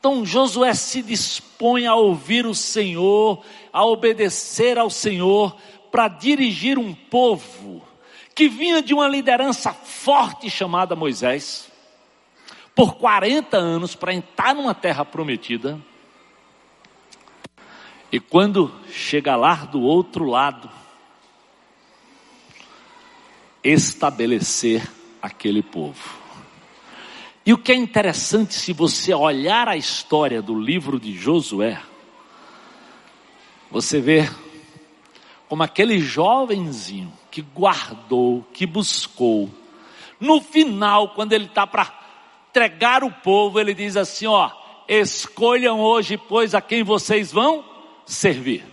então 0.00 0.24
Josué 0.24 0.72
se 0.72 1.02
dispõe 1.02 1.86
a 1.86 1.94
ouvir 1.94 2.46
o 2.46 2.54
Senhor, 2.54 3.44
a 3.70 3.84
obedecer 3.84 4.78
ao 4.78 4.88
Senhor, 4.88 5.54
para 5.92 6.08
dirigir 6.08 6.78
um 6.78 6.94
povo 6.94 7.82
que 8.34 8.48
vinha 8.48 8.80
de 8.80 8.94
uma 8.94 9.06
liderança 9.06 9.74
forte 9.74 10.48
chamada 10.48 10.96
Moisés, 10.96 11.70
por 12.74 12.94
40 12.94 13.58
anos 13.58 13.94
para 13.94 14.14
entrar 14.14 14.54
numa 14.54 14.74
terra 14.74 15.04
prometida. 15.04 15.78
E 18.10 18.18
quando 18.18 18.74
chega 18.90 19.36
lá 19.36 19.66
do 19.66 19.82
outro 19.82 20.24
lado, 20.24 20.70
estabelecer 23.62 24.90
aquele 25.20 25.62
povo. 25.62 26.19
E 27.50 27.52
o 27.52 27.58
que 27.58 27.72
é 27.72 27.74
interessante, 27.74 28.54
se 28.54 28.72
você 28.72 29.12
olhar 29.12 29.66
a 29.66 29.76
história 29.76 30.40
do 30.40 30.56
livro 30.56 31.00
de 31.00 31.18
Josué, 31.18 31.82
você 33.68 34.00
vê 34.00 34.30
como 35.48 35.64
aquele 35.64 35.98
jovenzinho 35.98 37.12
que 37.28 37.42
guardou, 37.42 38.46
que 38.52 38.64
buscou, 38.64 39.50
no 40.20 40.40
final, 40.40 41.08
quando 41.08 41.32
ele 41.32 41.46
está 41.46 41.66
para 41.66 41.92
entregar 42.50 43.02
o 43.02 43.10
povo, 43.10 43.58
ele 43.58 43.74
diz 43.74 43.96
assim: 43.96 44.26
ó, 44.26 44.48
escolham 44.88 45.80
hoje, 45.80 46.16
pois, 46.16 46.54
a 46.54 46.60
quem 46.60 46.84
vocês 46.84 47.32
vão 47.32 47.64
servir. 48.06 48.64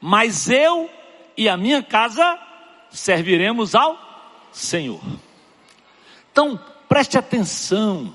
Mas 0.00 0.48
eu 0.48 0.88
e 1.36 1.46
a 1.46 1.58
minha 1.58 1.82
casa 1.82 2.38
serviremos 2.88 3.74
ao 3.74 3.98
Senhor. 4.50 5.02
Então, 6.32 6.58
Preste 6.94 7.18
atenção. 7.18 8.14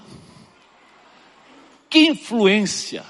Que 1.89 2.07
influência, 2.07 3.05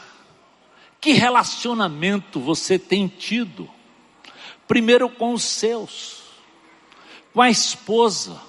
que 0.99 1.11
relacionamento 1.11 2.39
você 2.39 2.79
tem 2.79 3.07
tido? 3.07 3.69
Primeiro 4.67 5.07
com 5.07 5.31
os 5.31 5.43
seus, 5.43 6.23
com 7.31 7.39
a 7.39 7.51
esposa, 7.51 8.41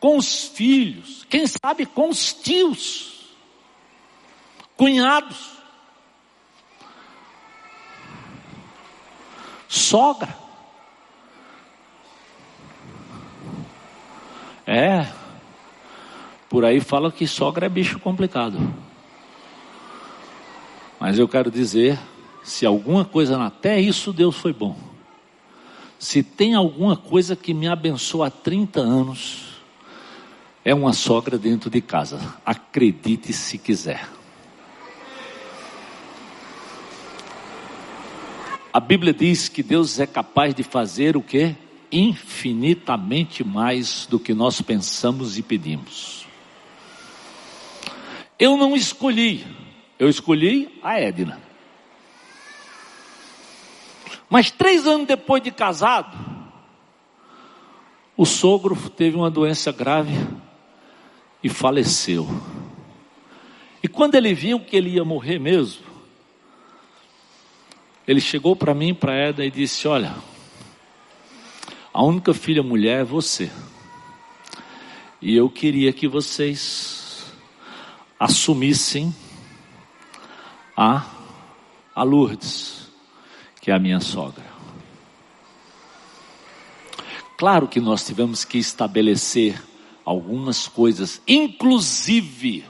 com 0.00 0.16
os 0.16 0.48
filhos, 0.48 1.24
quem 1.30 1.46
sabe 1.46 1.86
com 1.86 2.08
os 2.08 2.32
tios, 2.32 3.36
cunhados, 4.76 5.48
sogra. 9.68 10.36
É, 14.66 15.21
Por 16.52 16.66
aí 16.66 16.80
fala 16.80 17.10
que 17.10 17.26
sogra 17.26 17.64
é 17.64 17.68
bicho 17.70 17.98
complicado. 17.98 18.58
Mas 21.00 21.18
eu 21.18 21.26
quero 21.26 21.50
dizer, 21.50 21.98
se 22.44 22.66
alguma 22.66 23.06
coisa, 23.06 23.42
até 23.42 23.80
isso 23.80 24.12
Deus 24.12 24.36
foi 24.36 24.52
bom. 24.52 24.76
Se 25.98 26.22
tem 26.22 26.54
alguma 26.54 26.94
coisa 26.94 27.34
que 27.34 27.54
me 27.54 27.66
abençoa 27.66 28.26
há 28.26 28.30
30 28.30 28.80
anos, 28.80 29.62
é 30.62 30.74
uma 30.74 30.92
sogra 30.92 31.38
dentro 31.38 31.70
de 31.70 31.80
casa. 31.80 32.20
Acredite 32.44 33.32
se 33.32 33.56
quiser. 33.56 34.06
A 38.70 38.78
Bíblia 38.78 39.14
diz 39.14 39.48
que 39.48 39.62
Deus 39.62 39.98
é 39.98 40.06
capaz 40.06 40.54
de 40.54 40.62
fazer 40.62 41.16
o 41.16 41.22
que? 41.22 41.56
Infinitamente 41.90 43.42
mais 43.42 44.04
do 44.04 44.20
que 44.20 44.34
nós 44.34 44.60
pensamos 44.60 45.38
e 45.38 45.42
pedimos. 45.42 46.21
Eu 48.38 48.56
não 48.56 48.74
escolhi, 48.74 49.46
eu 49.98 50.08
escolhi 50.08 50.78
a 50.82 50.98
Edna. 50.98 51.40
Mas 54.28 54.50
três 54.50 54.86
anos 54.86 55.06
depois 55.06 55.42
de 55.42 55.50
casado, 55.50 56.16
o 58.16 58.24
sogro 58.24 58.74
teve 58.90 59.16
uma 59.16 59.30
doença 59.30 59.70
grave 59.70 60.14
e 61.42 61.48
faleceu. 61.48 62.28
E 63.82 63.88
quando 63.88 64.14
ele 64.14 64.32
viu 64.32 64.60
que 64.60 64.76
ele 64.76 64.90
ia 64.90 65.04
morrer 65.04 65.38
mesmo, 65.38 65.84
ele 68.06 68.20
chegou 68.20 68.56
para 68.56 68.74
mim, 68.74 68.94
para 68.94 69.14
Eda, 69.14 69.44
e 69.44 69.50
disse: 69.50 69.86
Olha, 69.86 70.14
a 71.92 72.02
única 72.02 72.32
filha 72.32 72.62
mulher 72.62 73.00
é 73.00 73.04
você. 73.04 73.50
E 75.20 75.36
eu 75.36 75.50
queria 75.50 75.92
que 75.92 76.08
vocês 76.08 77.01
assumissem 78.22 79.12
a, 80.76 81.04
a 81.92 82.04
Lourdes, 82.04 82.88
que 83.60 83.68
é 83.68 83.74
a 83.74 83.80
minha 83.80 83.98
sogra. 83.98 84.44
Claro 87.36 87.66
que 87.66 87.80
nós 87.80 88.06
tivemos 88.06 88.44
que 88.44 88.58
estabelecer 88.58 89.60
algumas 90.04 90.68
coisas, 90.68 91.20
inclusive 91.26 92.64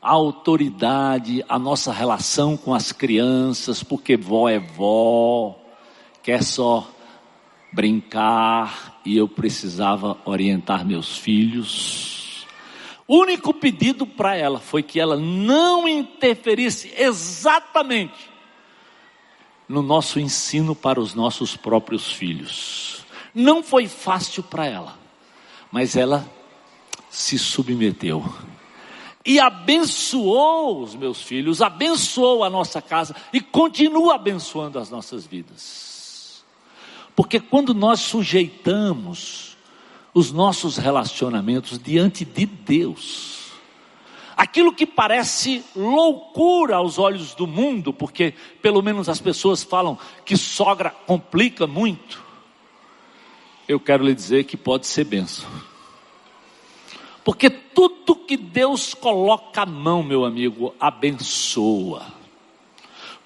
a 0.00 0.12
autoridade, 0.12 1.44
a 1.46 1.58
nossa 1.58 1.92
relação 1.92 2.56
com 2.56 2.72
as 2.72 2.90
crianças, 2.90 3.82
porque 3.82 4.16
vó 4.16 4.48
é 4.48 4.58
vó, 4.58 5.60
quer 6.22 6.42
só 6.42 6.90
brincar 7.70 8.98
e 9.04 9.14
eu 9.18 9.28
precisava 9.28 10.16
orientar 10.24 10.86
meus 10.86 11.18
filhos. 11.18 12.17
O 13.08 13.22
único 13.22 13.52
pedido 13.52 14.06
para 14.06 14.36
ela 14.36 14.60
foi 14.60 14.84
que 14.84 15.00
ela 15.00 15.16
não 15.16 15.88
interferisse 15.88 16.92
exatamente 16.96 18.30
no 19.68 19.82
nosso 19.82 20.20
ensino 20.20 20.76
para 20.76 21.00
os 21.00 21.14
nossos 21.14 21.56
próprios 21.56 22.12
filhos. 22.12 23.04
Não 23.34 23.64
foi 23.64 23.88
fácil 23.88 24.44
para 24.44 24.66
ela 24.66 25.08
mas 25.70 25.96
ela 25.96 26.28
se 27.10 27.38
submeteu 27.38 28.24
e 29.24 29.38
abençoou 29.38 30.82
os 30.82 30.94
meus 30.94 31.20
filhos, 31.22 31.60
abençoou 31.60 32.44
a 32.44 32.50
nossa 32.50 32.80
casa 32.80 33.14
e 33.32 33.40
continua 33.40 34.14
abençoando 34.14 34.78
as 34.78 34.88
nossas 34.88 35.26
vidas. 35.26 36.44
Porque 37.14 37.38
quando 37.38 37.74
nós 37.74 38.00
sujeitamos 38.00 39.47
os 40.18 40.32
nossos 40.32 40.76
relacionamentos 40.76 41.78
diante 41.78 42.24
de 42.24 42.44
Deus, 42.44 43.52
aquilo 44.36 44.72
que 44.72 44.84
parece 44.84 45.64
loucura 45.76 46.74
aos 46.74 46.98
olhos 46.98 47.36
do 47.36 47.46
mundo, 47.46 47.92
porque 47.92 48.34
pelo 48.60 48.82
menos 48.82 49.08
as 49.08 49.20
pessoas 49.20 49.62
falam 49.62 49.96
que 50.24 50.36
sogra 50.36 50.90
complica 50.90 51.68
muito, 51.68 52.20
eu 53.68 53.78
quero 53.78 54.04
lhe 54.04 54.12
dizer 54.12 54.42
que 54.42 54.56
pode 54.56 54.88
ser 54.88 55.04
benção. 55.04 55.48
Porque 57.22 57.48
tudo 57.48 58.16
que 58.16 58.36
Deus 58.36 58.94
coloca 58.94 59.62
a 59.62 59.66
mão, 59.66 60.02
meu 60.02 60.24
amigo, 60.24 60.74
abençoa. 60.80 62.06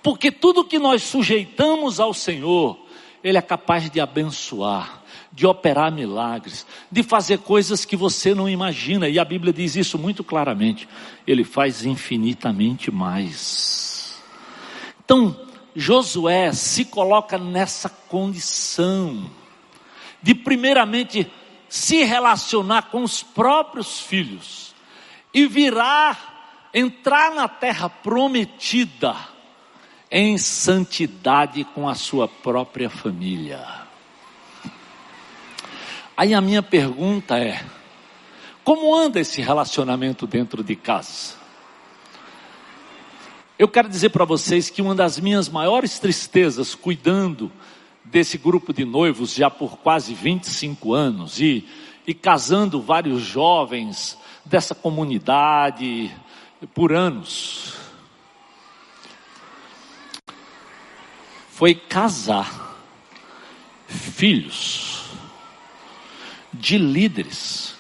Porque 0.03 0.31
tudo 0.31 0.63
que 0.63 0.79
nós 0.79 1.05
sujeitamos 1.05 2.01
ao 2.01 2.13
Senhor, 2.13 2.79
Ele 3.25 3.39
é 3.39 3.43
capaz 3.43 3.89
de 3.89 3.99
abençoar, 3.99 5.02
de 5.33 5.47
operar 5.47 5.91
milagres, 5.91 6.67
de 6.91 7.03
fazer 7.03 7.39
coisas 7.39 7.85
que 7.85 7.97
você 7.97 8.35
não 8.35 8.49
imagina, 8.49 9.09
e 9.09 9.19
a 9.19 9.25
Bíblia 9.25 9.53
diz 9.53 9.77
isso 9.77 9.99
muito 9.99 10.23
claramente. 10.23 10.89
Ele 11.27 11.43
faz 11.43 11.85
infinitamente 11.85 12.91
mais. 12.91 14.23
Então, 15.05 15.35
Josué 15.75 16.53
se 16.53 16.85
coloca 16.85 17.39
nessa 17.39 17.89
condição 17.89 19.31
de 20.23 20.35
primeiramente 20.35 21.31
se 21.69 22.05
relacionar 22.05 22.91
com 22.91 23.03
os 23.03 23.23
próprios 23.23 24.01
filhos 24.01 24.75
e 25.33 25.47
virar, 25.47 26.69
entrar 26.75 27.35
na 27.35 27.49
terra 27.49 27.89
prometida 27.89 29.17
em 30.11 30.37
santidade 30.37 31.65
com 31.65 31.89
a 31.89 31.95
sua 31.95 32.29
própria 32.29 32.91
família. 32.91 33.82
Aí 36.17 36.35
a 36.35 36.41
minha 36.41 36.63
pergunta 36.63 37.39
é: 37.39 37.65
como 38.63 38.95
anda 38.95 39.21
esse 39.21 39.41
relacionamento 39.41 40.27
dentro 40.27 40.63
de 40.63 40.77
casa? 40.77 41.35
Eu 43.59 43.69
quero 43.69 43.89
dizer 43.89 44.11
para 44.11 44.25
vocês 44.25 44.69
que 44.69 44.83
uma 44.83 44.95
das 44.95 45.19
minhas 45.19 45.49
maiores 45.49 45.99
tristezas 45.99 46.75
cuidando 46.75 47.51
desse 48.05 48.37
grupo 48.37 48.73
de 48.73 48.85
noivos 48.85 49.35
já 49.35 49.49
por 49.49 49.79
quase 49.79 50.13
25 50.15 50.93
anos 50.93 51.41
e, 51.41 51.67
e 52.07 52.13
casando 52.13 52.83
vários 52.83 53.23
jovens 53.23 54.19
dessa 54.45 54.75
comunidade 54.75 56.11
por 56.75 56.93
anos. 56.93 57.75
Foi 61.51 61.75
casar 61.75 62.77
filhos 63.87 64.92
de 66.53 66.79
líderes, 66.79 67.75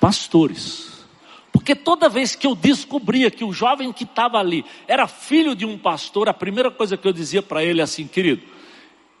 pastores. 0.00 1.06
Porque 1.52 1.74
toda 1.74 2.08
vez 2.08 2.34
que 2.34 2.46
eu 2.46 2.54
descobria 2.54 3.30
que 3.30 3.44
o 3.44 3.52
jovem 3.52 3.92
que 3.92 4.04
estava 4.04 4.38
ali 4.38 4.64
era 4.88 5.06
filho 5.06 5.54
de 5.54 5.64
um 5.64 5.78
pastor, 5.78 6.28
a 6.28 6.34
primeira 6.34 6.70
coisa 6.70 6.96
que 6.96 7.06
eu 7.06 7.12
dizia 7.12 7.42
para 7.42 7.62
ele 7.62 7.80
é 7.80 7.84
assim, 7.84 8.06
querido, 8.06 8.42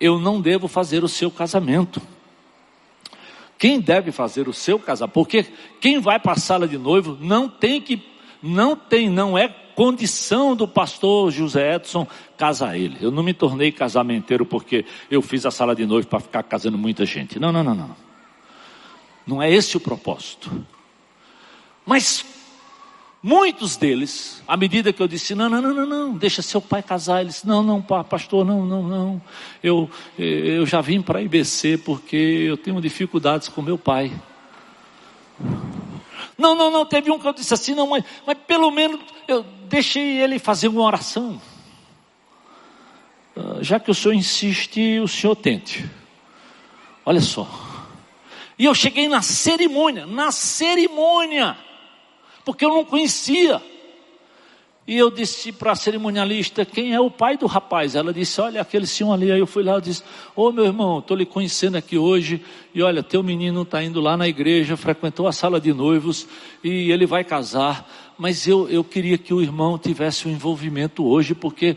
eu 0.00 0.18
não 0.18 0.40
devo 0.40 0.66
fazer 0.66 1.04
o 1.04 1.08
seu 1.08 1.30
casamento. 1.30 2.02
Quem 3.58 3.80
deve 3.80 4.10
fazer 4.10 4.48
o 4.48 4.52
seu 4.52 4.78
casamento? 4.78 5.12
Porque 5.12 5.46
quem 5.80 6.00
vai 6.00 6.18
para 6.18 6.32
a 6.32 6.36
sala 6.36 6.66
de 6.66 6.76
noivo 6.76 7.16
não 7.20 7.48
tem 7.48 7.80
que, 7.80 8.02
não 8.42 8.74
tem, 8.74 9.08
não 9.08 9.38
é 9.38 9.46
condição 9.76 10.56
do 10.56 10.66
pastor 10.66 11.30
José 11.30 11.76
Edson 11.76 12.06
casar 12.36 12.76
ele. 12.76 12.96
Eu 13.00 13.10
não 13.10 13.22
me 13.22 13.32
tornei 13.32 13.70
casamenteiro 13.70 14.44
porque 14.44 14.84
eu 15.10 15.22
fiz 15.22 15.46
a 15.46 15.50
sala 15.50 15.76
de 15.76 15.86
noivo 15.86 16.08
para 16.08 16.20
ficar 16.20 16.42
casando 16.42 16.76
muita 16.76 17.06
gente. 17.06 17.38
Não, 17.38 17.52
não, 17.52 17.62
não, 17.62 17.74
não. 17.74 18.11
Não 19.26 19.42
é 19.42 19.50
esse 19.50 19.76
o 19.76 19.80
propósito. 19.80 20.50
Mas 21.84 22.24
Muitos 23.24 23.76
deles, 23.76 24.42
à 24.48 24.56
medida 24.56 24.92
que 24.92 25.00
eu 25.00 25.06
disse, 25.06 25.32
não, 25.32 25.48
não, 25.48 25.62
não, 25.62 25.72
não, 25.72 25.86
não, 25.86 26.12
deixa 26.12 26.42
seu 26.42 26.60
pai 26.60 26.82
casar, 26.82 27.20
eles, 27.20 27.44
não, 27.44 27.62
não, 27.62 27.80
pastor, 27.80 28.44
não, 28.44 28.66
não, 28.66 28.82
não, 28.82 29.22
eu, 29.62 29.88
eu 30.18 30.66
já 30.66 30.80
vim 30.80 31.00
para 31.00 31.20
a 31.20 31.22
IBC 31.22 31.78
porque 31.78 32.16
eu 32.16 32.56
tenho 32.56 32.80
dificuldades 32.80 33.46
com 33.46 33.62
meu 33.62 33.78
pai. 33.78 34.10
Não, 36.36 36.56
não, 36.56 36.68
não, 36.68 36.84
teve 36.84 37.12
um 37.12 37.18
que 37.18 37.28
eu 37.28 37.32
disse 37.32 37.54
assim, 37.54 37.76
não, 37.76 37.86
mas, 37.86 38.04
pelo 38.44 38.72
menos 38.72 38.98
eu 39.28 39.44
deixei 39.68 40.20
ele 40.20 40.40
fazer 40.40 40.66
uma 40.66 40.82
oração. 40.82 41.40
Ah, 43.36 43.58
já 43.60 43.78
que 43.78 43.88
o 43.88 43.94
senhor 43.94 44.14
insiste, 44.14 44.98
o 44.98 45.06
senhor 45.06 45.36
tente. 45.36 45.88
Olha 47.06 47.20
só. 47.20 47.71
E 48.58 48.64
eu 48.64 48.74
cheguei 48.74 49.08
na 49.08 49.22
cerimônia, 49.22 50.06
na 50.06 50.30
cerimônia 50.30 51.56
porque 52.44 52.64
eu 52.64 52.70
não 52.70 52.84
conhecia. 52.84 53.62
E 54.84 54.98
eu 54.98 55.12
disse 55.12 55.52
para 55.52 55.72
a 55.72 55.76
cerimonialista, 55.76 56.64
quem 56.64 56.92
é 56.92 57.00
o 57.00 57.08
pai 57.08 57.36
do 57.36 57.46
rapaz? 57.46 57.94
Ela 57.94 58.12
disse, 58.12 58.40
olha, 58.40 58.60
aquele 58.60 58.86
senhor 58.86 59.12
ali. 59.12 59.30
Aí 59.30 59.38
eu 59.38 59.46
fui 59.46 59.62
lá 59.62 59.78
e 59.78 59.80
disse, 59.80 60.02
ô 60.34 60.48
oh, 60.48 60.52
meu 60.52 60.64
irmão, 60.64 60.98
estou 60.98 61.16
lhe 61.16 61.24
conhecendo 61.24 61.76
aqui 61.76 61.96
hoje. 61.96 62.44
E 62.74 62.82
olha, 62.82 63.00
teu 63.00 63.22
menino 63.22 63.62
está 63.62 63.82
indo 63.82 64.00
lá 64.00 64.16
na 64.16 64.26
igreja, 64.26 64.76
frequentou 64.76 65.28
a 65.28 65.32
sala 65.32 65.60
de 65.60 65.72
noivos 65.72 66.26
e 66.64 66.90
ele 66.90 67.06
vai 67.06 67.22
casar. 67.22 67.88
Mas 68.18 68.46
eu, 68.48 68.68
eu 68.68 68.82
queria 68.82 69.16
que 69.16 69.32
o 69.32 69.40
irmão 69.40 69.78
tivesse 69.78 70.26
um 70.26 70.32
envolvimento 70.32 71.06
hoje, 71.06 71.32
porque 71.32 71.76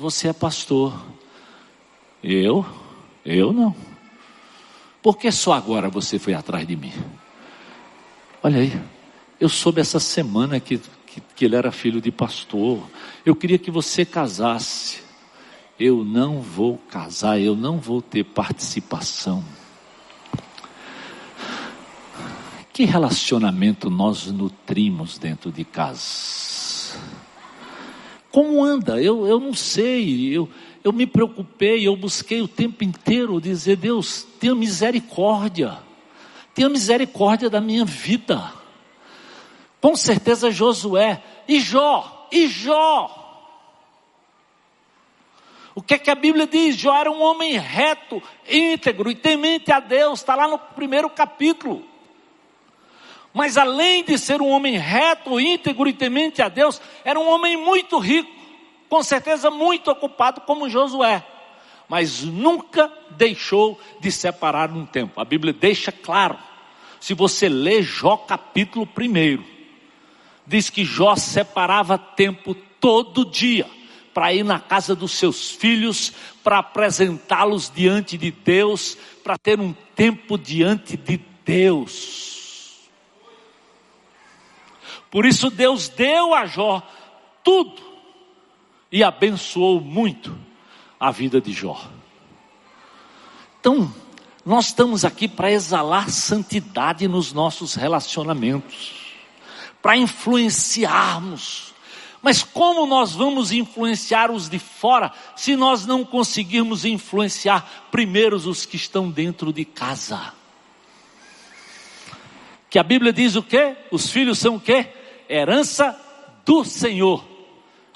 você 0.00 0.28
é 0.28 0.32
pastor. 0.32 0.94
Eu? 2.22 2.64
Eu 3.22 3.52
não. 3.52 3.93
Por 5.04 5.18
que 5.18 5.30
só 5.30 5.52
agora 5.52 5.90
você 5.90 6.18
foi 6.18 6.32
atrás 6.32 6.66
de 6.66 6.74
mim? 6.74 6.94
Olha 8.42 8.58
aí. 8.58 8.80
Eu 9.38 9.50
soube 9.50 9.78
essa 9.78 10.00
semana 10.00 10.58
que, 10.58 10.80
que, 11.06 11.20
que 11.36 11.44
ele 11.44 11.56
era 11.56 11.70
filho 11.70 12.00
de 12.00 12.10
pastor. 12.10 12.82
Eu 13.22 13.36
queria 13.36 13.58
que 13.58 13.70
você 13.70 14.06
casasse. 14.06 15.02
Eu 15.78 16.02
não 16.02 16.40
vou 16.40 16.78
casar, 16.88 17.38
eu 17.38 17.54
não 17.54 17.78
vou 17.78 18.00
ter 18.00 18.24
participação. 18.24 19.44
Que 22.72 22.84
relacionamento 22.84 23.90
nós 23.90 24.28
nutrimos 24.28 25.18
dentro 25.18 25.52
de 25.52 25.66
casa? 25.66 26.98
Como 28.30 28.64
anda? 28.64 29.02
Eu, 29.02 29.26
eu 29.26 29.38
não 29.38 29.52
sei. 29.52 30.34
Eu, 30.34 30.48
eu 30.84 30.92
me 30.92 31.06
preocupei, 31.06 31.88
eu 31.88 31.96
busquei 31.96 32.42
o 32.42 32.46
tempo 32.46 32.84
inteiro 32.84 33.40
dizer: 33.40 33.76
Deus, 33.76 34.22
tenha 34.38 34.54
misericórdia. 34.54 35.78
Tenha 36.54 36.68
misericórdia 36.68 37.48
da 37.48 37.60
minha 37.60 37.86
vida. 37.86 38.52
Com 39.80 39.96
certeza 39.96 40.50
Josué 40.50 41.22
e 41.48 41.58
Jó, 41.58 42.28
e 42.30 42.46
Jó. 42.46 43.22
O 45.74 45.82
que 45.82 45.94
é 45.94 45.98
que 45.98 46.10
a 46.10 46.14
Bíblia 46.14 46.46
diz? 46.46 46.76
Jó 46.76 46.94
era 46.94 47.10
um 47.10 47.20
homem 47.20 47.58
reto, 47.58 48.22
íntegro 48.48 49.10
e 49.10 49.14
temente 49.14 49.72
a 49.72 49.80
Deus, 49.80 50.20
está 50.20 50.36
lá 50.36 50.46
no 50.46 50.58
primeiro 50.58 51.10
capítulo. 51.10 51.82
Mas 53.32 53.56
além 53.56 54.04
de 54.04 54.16
ser 54.16 54.40
um 54.40 54.48
homem 54.48 54.76
reto, 54.76 55.40
íntegro 55.40 55.88
e 55.88 55.92
temente 55.92 56.40
a 56.40 56.48
Deus, 56.48 56.80
era 57.04 57.18
um 57.18 57.28
homem 57.28 57.56
muito 57.56 57.98
rico, 57.98 58.30
com 58.94 59.02
certeza 59.02 59.50
muito 59.50 59.90
ocupado 59.90 60.42
como 60.42 60.70
Josué. 60.70 61.26
Mas 61.88 62.22
nunca 62.22 62.88
deixou 63.10 63.76
de 63.98 64.12
separar 64.12 64.70
um 64.70 64.86
tempo. 64.86 65.20
A 65.20 65.24
Bíblia 65.24 65.52
deixa 65.52 65.90
claro. 65.90 66.38
Se 67.00 67.12
você 67.12 67.48
lê 67.48 67.82
Jó 67.82 68.16
capítulo 68.16 68.88
1, 68.96 69.42
diz 70.46 70.70
que 70.70 70.84
Jó 70.84 71.16
separava 71.16 71.98
tempo 71.98 72.54
todo 72.54 73.24
dia 73.24 73.68
para 74.14 74.32
ir 74.32 74.44
na 74.44 74.60
casa 74.60 74.94
dos 74.94 75.10
seus 75.10 75.50
filhos, 75.50 76.12
para 76.44 76.58
apresentá-los 76.58 77.72
diante 77.74 78.16
de 78.16 78.30
Deus, 78.30 78.96
para 79.24 79.36
ter 79.36 79.58
um 79.58 79.72
tempo 79.96 80.38
diante 80.38 80.96
de 80.96 81.20
Deus. 81.44 82.88
Por 85.10 85.26
isso 85.26 85.50
Deus 85.50 85.88
deu 85.88 86.32
a 86.32 86.46
Jó 86.46 86.80
tudo 87.42 87.93
e 88.94 89.02
abençoou 89.02 89.80
muito 89.80 90.38
a 91.00 91.10
vida 91.10 91.40
de 91.40 91.52
Jó. 91.52 91.84
Então, 93.58 93.92
nós 94.46 94.66
estamos 94.66 95.04
aqui 95.04 95.26
para 95.26 95.50
exalar 95.50 96.08
santidade 96.08 97.08
nos 97.08 97.32
nossos 97.32 97.74
relacionamentos, 97.74 98.92
para 99.82 99.96
influenciarmos. 99.96 101.74
Mas 102.22 102.44
como 102.44 102.86
nós 102.86 103.16
vamos 103.16 103.50
influenciar 103.50 104.30
os 104.30 104.48
de 104.48 104.60
fora 104.60 105.10
se 105.34 105.56
nós 105.56 105.84
não 105.84 106.04
conseguirmos 106.04 106.84
influenciar 106.84 107.88
primeiro 107.90 108.36
os 108.36 108.64
que 108.64 108.76
estão 108.76 109.10
dentro 109.10 109.52
de 109.52 109.64
casa? 109.64 110.32
Que 112.70 112.78
a 112.78 112.84
Bíblia 112.84 113.12
diz 113.12 113.34
o 113.34 113.42
quê? 113.42 113.76
Os 113.90 114.08
filhos 114.08 114.38
são 114.38 114.54
o 114.54 114.60
quê? 114.60 114.86
herança 115.28 115.98
do 116.44 116.64
Senhor 116.64 117.33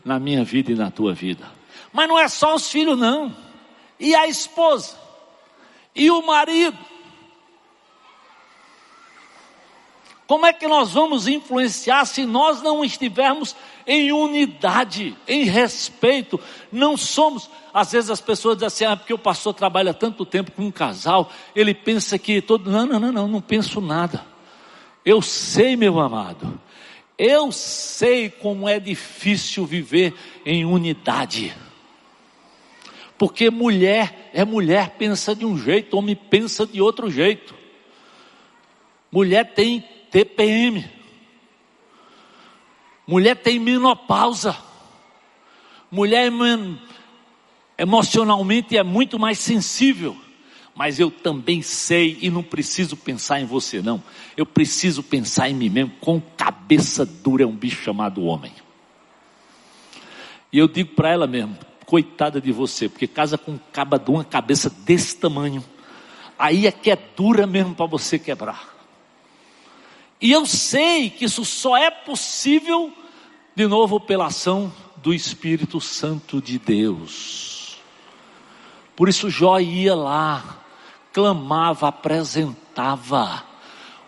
na 0.08 0.18
minha 0.18 0.42
vida 0.42 0.72
e 0.72 0.74
na 0.74 0.90
tua 0.90 1.12
vida. 1.12 1.46
Mas 1.92 2.08
não 2.08 2.18
é 2.18 2.26
só 2.28 2.54
os 2.54 2.70
filhos, 2.70 2.98
não. 2.98 3.34
E 4.00 4.14
a 4.14 4.26
esposa, 4.26 4.96
e 5.94 6.10
o 6.10 6.24
marido. 6.24 6.78
Como 10.26 10.44
é 10.44 10.52
que 10.52 10.66
nós 10.66 10.92
vamos 10.92 11.26
influenciar 11.26 12.04
se 12.04 12.26
nós 12.26 12.62
não 12.62 12.84
estivermos 12.84 13.56
em 13.86 14.12
unidade, 14.12 15.16
em 15.26 15.44
respeito? 15.44 16.38
Não 16.70 16.96
somos. 16.96 17.50
Às 17.72 17.92
vezes 17.92 18.10
as 18.10 18.20
pessoas 18.20 18.56
dizem 18.56 18.66
assim: 18.66 18.84
ah, 18.84 18.96
porque 18.96 19.14
o 19.14 19.18
pastor 19.18 19.54
trabalha 19.54 19.92
tanto 19.92 20.24
tempo 20.24 20.52
com 20.52 20.64
um 20.66 20.70
casal, 20.70 21.30
ele 21.54 21.74
pensa 21.74 22.18
que 22.18 22.40
todo. 22.40 22.70
Não, 22.70 22.86
não, 22.86 23.00
não, 23.00 23.12
não, 23.12 23.28
não 23.28 23.40
penso 23.40 23.80
nada. 23.80 24.24
Eu 25.04 25.22
sei, 25.22 25.76
meu 25.76 25.98
amado, 25.98 26.60
eu 27.18 27.50
sei 27.50 28.30
como 28.30 28.68
é 28.68 28.78
difícil 28.78 29.66
viver 29.66 30.14
em 30.46 30.64
unidade. 30.64 31.52
Porque 33.18 33.50
mulher 33.50 34.30
é 34.32 34.44
mulher, 34.44 34.90
pensa 34.90 35.34
de 35.34 35.44
um 35.44 35.58
jeito, 35.58 35.98
homem 35.98 36.14
pensa 36.14 36.64
de 36.64 36.80
outro 36.80 37.10
jeito. 37.10 37.54
Mulher 39.10 39.52
tem 39.52 39.80
TPM. 40.10 40.88
Mulher 43.04 43.34
tem 43.34 43.58
menopausa. 43.58 44.56
Mulher 45.90 46.30
emocionalmente 47.76 48.76
é 48.76 48.82
muito 48.84 49.18
mais 49.18 49.38
sensível 49.38 50.16
mas 50.78 51.00
eu 51.00 51.10
também 51.10 51.60
sei 51.60 52.16
e 52.22 52.30
não 52.30 52.40
preciso 52.40 52.96
pensar 52.96 53.40
em 53.40 53.44
você, 53.44 53.82
não. 53.82 54.00
Eu 54.36 54.46
preciso 54.46 55.02
pensar 55.02 55.50
em 55.50 55.54
mim 55.54 55.68
mesmo. 55.68 55.92
Com 56.00 56.20
cabeça 56.20 57.04
dura 57.04 57.42
é 57.42 57.46
um 57.46 57.56
bicho 57.56 57.82
chamado 57.82 58.22
homem. 58.22 58.52
E 60.52 60.58
eu 60.58 60.68
digo 60.68 60.94
para 60.94 61.10
ela 61.10 61.26
mesmo: 61.26 61.58
coitada 61.84 62.40
de 62.40 62.52
você, 62.52 62.88
porque 62.88 63.08
casa 63.08 63.36
com 63.36 63.54
um 63.54 63.60
caba 63.72 63.98
de 63.98 64.08
uma 64.08 64.24
cabeça 64.24 64.70
desse 64.70 65.16
tamanho. 65.16 65.64
Aí 66.38 66.64
é 66.64 66.70
que 66.70 66.92
é 66.92 66.98
dura 67.16 67.44
mesmo 67.44 67.74
para 67.74 67.86
você 67.86 68.16
quebrar. 68.16 68.72
E 70.20 70.30
eu 70.30 70.46
sei 70.46 71.10
que 71.10 71.24
isso 71.24 71.44
só 71.44 71.76
é 71.76 71.90
possível, 71.90 72.92
de 73.52 73.66
novo, 73.66 73.98
pela 73.98 74.26
ação 74.26 74.72
do 74.98 75.12
Espírito 75.12 75.80
Santo 75.80 76.40
de 76.40 76.56
Deus. 76.56 77.80
Por 78.94 79.08
isso 79.08 79.28
Jó 79.28 79.58
ia 79.58 79.96
lá, 79.96 80.57
clamava, 81.18 81.88
apresentava. 81.88 83.42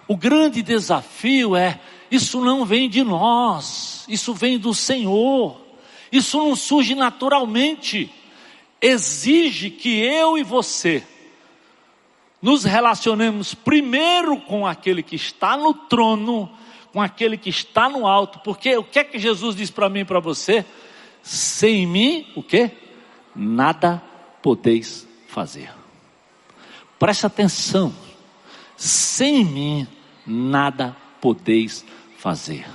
O 0.07 0.17
grande 0.17 0.63
desafio 0.63 1.57
é: 1.57 1.81
isso 2.09 2.41
não 2.41 2.65
vem 2.65 2.89
de 2.89 3.03
nós, 3.03 4.05
isso 4.09 4.33
vem 4.33 4.57
do 4.57 4.73
Senhor, 4.73 5.61
isso 6.13 6.39
não 6.39 6.55
surge 6.55 6.95
naturalmente. 6.95 8.13
Exige 8.81 9.71
que 9.71 9.99
eu 9.99 10.39
e 10.39 10.45
você 10.45 11.05
nos 12.41 12.63
relacionemos 12.65 13.55
primeiro 13.55 14.41
com 14.43 14.65
aquele 14.65 15.03
que 15.03 15.17
está 15.17 15.57
no 15.57 15.75
trono, 15.75 16.49
com 16.93 17.03
aquele 17.03 17.37
que 17.37 17.51
está 17.51 17.89
no 17.89 18.07
alto, 18.07 18.39
porque 18.39 18.77
o 18.77 18.85
que 18.85 19.01
é 19.01 19.05
que 19.05 19.19
Jesus 19.19 19.57
diz 19.57 19.69
para 19.69 19.89
mim 19.89 20.01
e 20.01 20.05
para 20.05 20.21
você? 20.21 20.65
Sem 21.23 21.87
mim, 21.87 22.29
o 22.37 22.43
que? 22.43 22.71
Nada 23.35 24.01
podeis 24.41 25.07
fazer. 25.27 25.80
Preste 27.01 27.25
atenção. 27.25 27.95
Sem 28.77 29.43
mim 29.43 29.89
nada 30.27 30.95
podeis 31.19 31.83
fazer. 32.19 32.69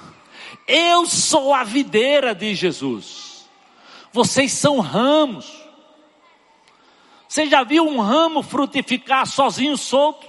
Eu 0.67 1.05
sou 1.05 1.53
a 1.53 1.63
videira 1.63 2.33
de 2.33 2.55
Jesus. 2.55 3.47
Vocês 4.11 4.51
são 4.51 4.79
ramos. 4.79 5.63
Você 7.27 7.45
já 7.45 7.63
viu 7.63 7.87
um 7.87 7.99
ramo 7.99 8.41
frutificar 8.41 9.27
sozinho, 9.27 9.77
solto? 9.77 10.27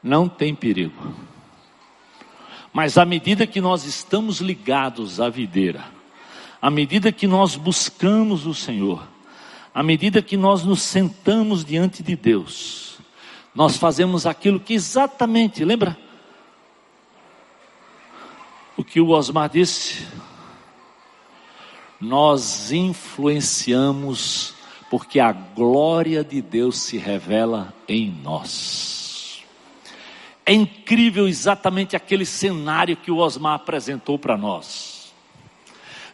Não 0.00 0.28
tem 0.28 0.54
perigo. 0.54 1.16
Mas 2.72 2.96
à 2.96 3.04
medida 3.04 3.44
que 3.44 3.60
nós 3.60 3.84
estamos 3.84 4.40
ligados 4.40 5.20
à 5.20 5.28
videira, 5.28 5.84
à 6.60 6.70
medida 6.70 7.10
que 7.10 7.26
nós 7.26 7.56
buscamos 7.56 8.46
o 8.46 8.54
Senhor, 8.54 9.11
à 9.74 9.82
medida 9.82 10.22
que 10.22 10.36
nós 10.36 10.64
nos 10.64 10.82
sentamos 10.82 11.64
diante 11.64 12.02
de 12.02 12.14
Deus, 12.14 12.98
nós 13.54 13.76
fazemos 13.76 14.26
aquilo 14.26 14.60
que 14.60 14.74
exatamente, 14.74 15.64
lembra? 15.64 15.96
O 18.76 18.84
que 18.84 19.00
o 19.00 19.08
Osmar 19.10 19.48
disse? 19.48 20.06
Nós 22.00 22.72
influenciamos 22.72 24.54
porque 24.90 25.20
a 25.20 25.32
glória 25.32 26.22
de 26.22 26.42
Deus 26.42 26.78
se 26.82 26.98
revela 26.98 27.72
em 27.88 28.10
nós. 28.10 29.42
É 30.44 30.52
incrível 30.52 31.28
exatamente 31.28 31.94
aquele 31.94 32.26
cenário 32.26 32.96
que 32.96 33.10
o 33.10 33.18
Osmar 33.18 33.54
apresentou 33.54 34.18
para 34.18 34.36
nós. 34.36 34.91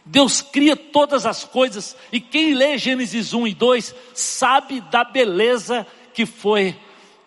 Deus 0.05 0.41
cria 0.41 0.75
todas 0.75 1.25
as 1.25 1.43
coisas, 1.43 1.95
e 2.11 2.19
quem 2.19 2.53
lê 2.53 2.77
Gênesis 2.77 3.33
1 3.33 3.47
e 3.47 3.53
2 3.53 3.95
sabe 4.13 4.81
da 4.81 5.03
beleza 5.03 5.85
que 6.13 6.25
foi 6.25 6.75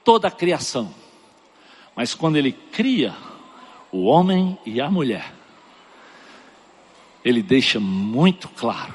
toda 0.04 0.28
a 0.28 0.30
criação. 0.30 0.94
Mas 1.94 2.14
quando 2.14 2.36
ele 2.36 2.52
cria 2.52 3.14
o 3.90 4.04
homem 4.04 4.58
e 4.64 4.80
a 4.80 4.90
mulher, 4.90 5.32
ele 7.24 7.42
deixa 7.42 7.78
muito 7.78 8.48
claro 8.48 8.94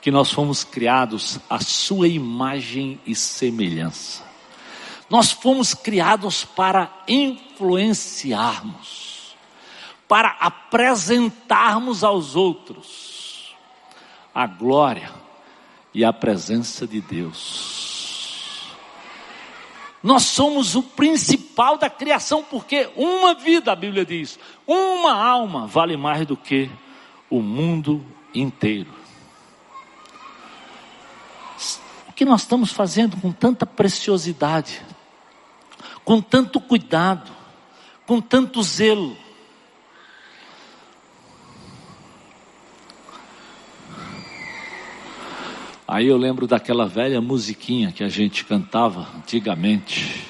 que 0.00 0.10
nós 0.10 0.30
fomos 0.30 0.64
criados 0.64 1.38
à 1.48 1.60
sua 1.60 2.08
imagem 2.08 3.00
e 3.06 3.14
semelhança. 3.14 4.24
Nós 5.08 5.30
fomos 5.32 5.72
criados 5.74 6.44
para 6.44 6.90
influenciarmos. 7.06 9.05
Para 10.08 10.36
apresentarmos 10.40 12.04
aos 12.04 12.36
outros 12.36 13.54
a 14.34 14.46
glória 14.46 15.10
e 15.94 16.04
a 16.04 16.12
presença 16.12 16.86
de 16.86 17.00
Deus. 17.00 18.66
Nós 20.02 20.24
somos 20.24 20.76
o 20.76 20.82
principal 20.82 21.78
da 21.78 21.90
criação, 21.90 22.44
porque 22.44 22.88
uma 22.94 23.34
vida, 23.34 23.72
a 23.72 23.76
Bíblia 23.76 24.04
diz, 24.04 24.38
uma 24.66 25.14
alma 25.14 25.66
vale 25.66 25.96
mais 25.96 26.26
do 26.26 26.36
que 26.36 26.70
o 27.28 27.40
mundo 27.40 28.04
inteiro. 28.34 28.90
O 32.08 32.12
que 32.12 32.24
nós 32.24 32.42
estamos 32.42 32.70
fazendo 32.70 33.16
com 33.16 33.32
tanta 33.32 33.66
preciosidade, 33.66 34.80
com 36.04 36.20
tanto 36.20 36.60
cuidado, 36.60 37.32
com 38.06 38.20
tanto 38.20 38.62
zelo? 38.62 39.16
Aí 45.88 46.08
eu 46.08 46.16
lembro 46.16 46.48
daquela 46.48 46.86
velha 46.86 47.20
musiquinha 47.20 47.92
que 47.92 48.02
a 48.02 48.08
gente 48.08 48.44
cantava 48.44 49.06
antigamente. 49.16 50.26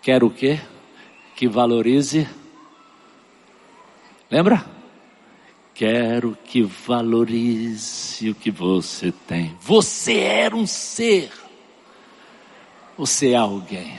Quero 0.00 0.28
o 0.28 0.30
quê? 0.30 0.60
Que 1.34 1.48
valorize. 1.48 2.28
Lembra? 4.30 4.64
Quero 5.74 6.38
que 6.44 6.62
valorize 6.62 8.30
o 8.30 8.34
que 8.34 8.50
você 8.50 9.10
tem. 9.26 9.56
Você 9.60 10.20
era 10.20 10.54
um 10.54 10.68
ser. 10.68 11.32
Você 12.96 13.30
é 13.30 13.36
alguém. 13.36 13.92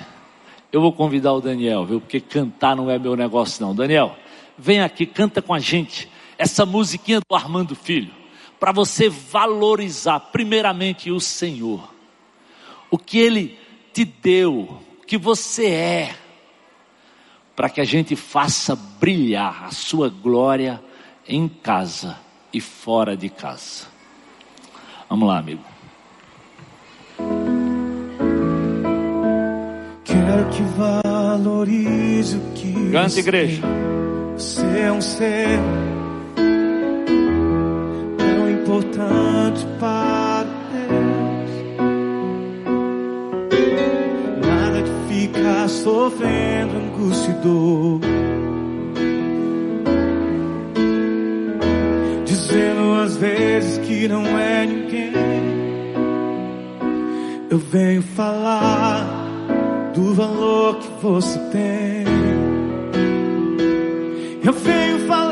Eu 0.71 0.80
vou 0.80 0.93
convidar 0.93 1.34
o 1.34 1.41
Daniel, 1.41 1.86
viu? 1.86 1.99
Porque 1.99 2.21
cantar 2.21 2.78
não 2.78 2.89
é 2.89 2.97
meu 2.97 3.17
negócio, 3.17 3.65
não. 3.65 3.76
Daniel, 3.76 4.15
vem 4.57 4.80
aqui, 4.80 5.05
canta 5.05 5.41
com 5.41 5.53
a 5.53 5.59
gente 5.59 6.09
essa 6.38 6.65
musiquinha 6.65 7.19
do 7.19 7.36
Armando 7.36 7.76
Filho 7.76 8.22
para 8.64 8.72
você 8.72 9.09
valorizar 9.09 10.22
primeiramente 10.22 11.11
o 11.11 11.20
Senhor, 11.20 11.93
o 12.89 12.97
que 12.97 13.20
Ele 13.20 13.59
te 13.91 14.05
deu, 14.05 14.80
o 15.01 15.05
que 15.05 15.18
você 15.18 15.66
é, 15.66 16.16
para 17.57 17.68
que 17.68 17.82
a 17.82 17.84
gente 17.84 18.16
faça 18.16 18.74
brilhar 18.74 19.66
a 19.66 19.72
Sua 19.72 20.07
glória 20.07 20.82
em 21.28 21.49
casa 21.49 22.18
e 22.53 22.61
fora 22.61 23.18
de 23.18 23.28
casa. 23.28 23.86
Vamos 25.09 25.28
lá, 25.28 25.39
amigo. 25.39 25.61
Quero 30.05 30.49
que 30.51 30.64
valorize 30.78 32.38
o 32.38 32.53
que. 32.53 32.91
Canta, 32.93 33.20
igreja. 33.20 33.61
Você 34.38 34.80
é 34.80 34.89
um 34.89 35.01
ser 35.01 35.59
importante 38.64 39.66
para 39.78 40.45
Deus. 40.72 41.51
Nada 44.47 44.82
de 44.82 44.91
ficar 45.14 45.68
sofrendo 45.68 46.78
angústia 46.78 47.32
e 47.32 47.34
dor. 47.43 47.99
Dizendo 52.26 53.01
às 53.03 53.18
vezes 53.18 53.78
que 53.80 54.07
não 54.07 54.26
é 54.26 54.66
ninguém. 54.66 55.14
Eu 57.49 57.59
venho 57.59 58.01
falar 58.01 59.05
do 59.93 60.14
valor 60.14 60.78
que 60.78 60.88
você 61.01 61.38
tem. 61.51 62.05
Eu 64.41 64.53
venho 64.53 64.99
falar 65.07 65.22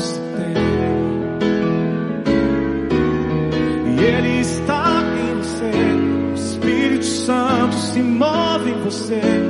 você 0.00 0.20
tem. 0.20 0.54
E 3.86 4.00
Ele 4.00 4.40
está 4.40 5.02
em 5.18 5.34
você. 5.36 5.70
O 6.30 6.34
Espírito 6.34 7.04
Santo 7.04 7.74
se 7.74 8.00
move 8.00 8.70
em 8.70 8.80
você. 8.84 9.47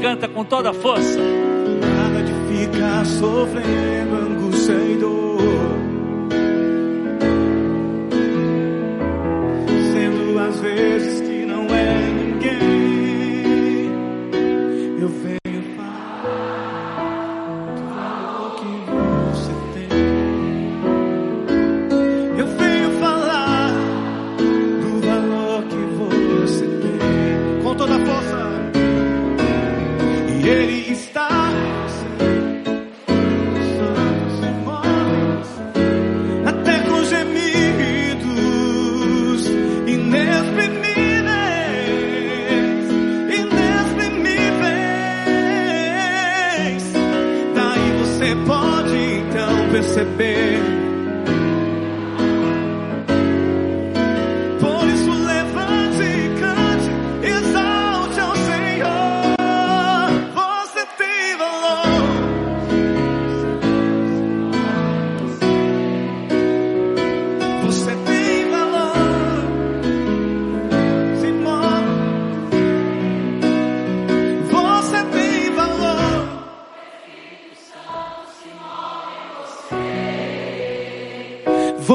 Canta 0.00 0.28
com 0.28 0.44
toda 0.44 0.70
a 0.70 0.74
força. 0.74 1.18
Nada 1.18 2.22
de 2.22 2.32
ficar 2.56 3.04
sofrendo 3.04 4.14
angústia 4.14 4.72
e 4.72 4.96
dor. 4.96 5.27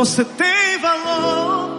Você 0.04 0.26
tem 0.26 0.80
valor. 0.80 1.72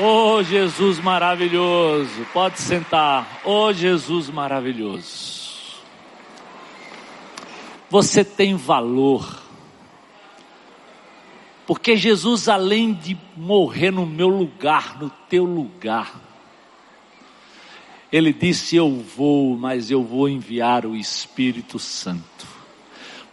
Oh 0.00 0.42
Jesus 0.42 0.98
maravilhoso, 0.98 2.26
pode 2.32 2.58
sentar. 2.58 3.42
Oh 3.44 3.70
Jesus 3.70 4.30
maravilhoso. 4.30 5.82
Você 7.90 8.24
tem 8.24 8.56
valor. 8.56 9.42
Porque 11.66 11.98
Jesus, 11.98 12.48
além 12.48 12.94
de 12.94 13.14
morrer 13.36 13.90
no 13.90 14.06
meu 14.06 14.28
lugar, 14.28 14.98
no 14.98 15.10
teu 15.28 15.44
lugar, 15.44 16.25
Ele 18.12 18.32
disse: 18.32 18.76
Eu 18.76 18.90
vou, 18.90 19.56
mas 19.56 19.90
eu 19.90 20.02
vou 20.02 20.28
enviar 20.28 20.86
o 20.86 20.94
Espírito 20.94 21.78
Santo 21.78 22.46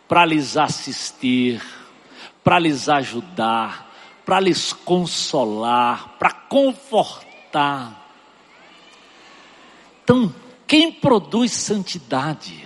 para 0.08 0.26
lhes 0.26 0.58
assistir, 0.58 1.62
para 2.44 2.60
lhes 2.60 2.90
ajudar, 2.90 3.92
para 4.26 4.40
lhes 4.40 4.74
consolar, 4.74 6.18
para 6.20 6.32
confortar. 6.32 8.02
Então, 10.04 10.34
quem 10.68 10.92
produz 10.92 11.52
santidade 11.52 12.64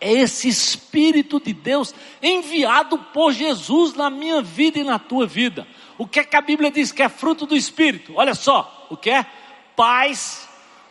é 0.00 0.12
esse 0.12 0.48
Espírito 0.48 1.40
de 1.40 1.52
Deus 1.52 1.94
enviado 2.22 2.98
por 2.98 3.32
Jesus 3.32 3.94
na 3.94 4.10
minha 4.10 4.42
vida 4.42 4.78
e 4.78 4.84
na 4.84 4.98
tua 4.98 5.26
vida. 5.26 5.66
O 5.98 6.06
que 6.06 6.20
é 6.20 6.24
que 6.24 6.36
a 6.36 6.40
Bíblia 6.42 6.70
diz 6.70 6.92
que 6.92 7.02
é 7.02 7.08
fruto 7.08 7.46
do 7.46 7.56
Espírito? 7.56 8.12
Olha 8.16 8.34
só, 8.34 8.86
o 8.90 8.96
que 8.96 9.10
é? 9.10 9.26
Paz, 9.74 10.45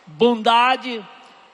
bondade, 0.06 1.04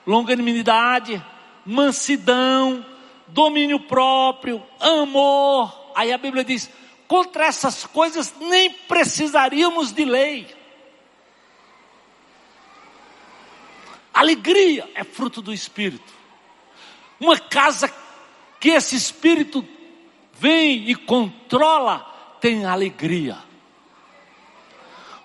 longanimidade, 0.05 1.23
mansidão, 1.65 2.85
domínio 3.27 3.79
próprio, 3.79 4.61
amor. 4.79 5.91
Aí 5.95 6.11
a 6.11 6.17
Bíblia 6.17 6.43
diz: 6.43 6.69
contra 7.07 7.45
essas 7.45 7.85
coisas 7.85 8.33
nem 8.39 8.69
precisaríamos 8.71 9.91
de 9.91 10.05
lei. 10.05 10.63
Alegria 14.13 14.89
é 14.93 15.03
fruto 15.03 15.41
do 15.41 15.51
Espírito. 15.51 16.13
Uma 17.19 17.39
casa 17.39 17.91
que 18.59 18.69
esse 18.69 18.95
Espírito 18.95 19.67
vem 20.33 20.89
e 20.89 20.95
controla 20.95 21.99
tem 22.39 22.65
alegria. 22.65 23.37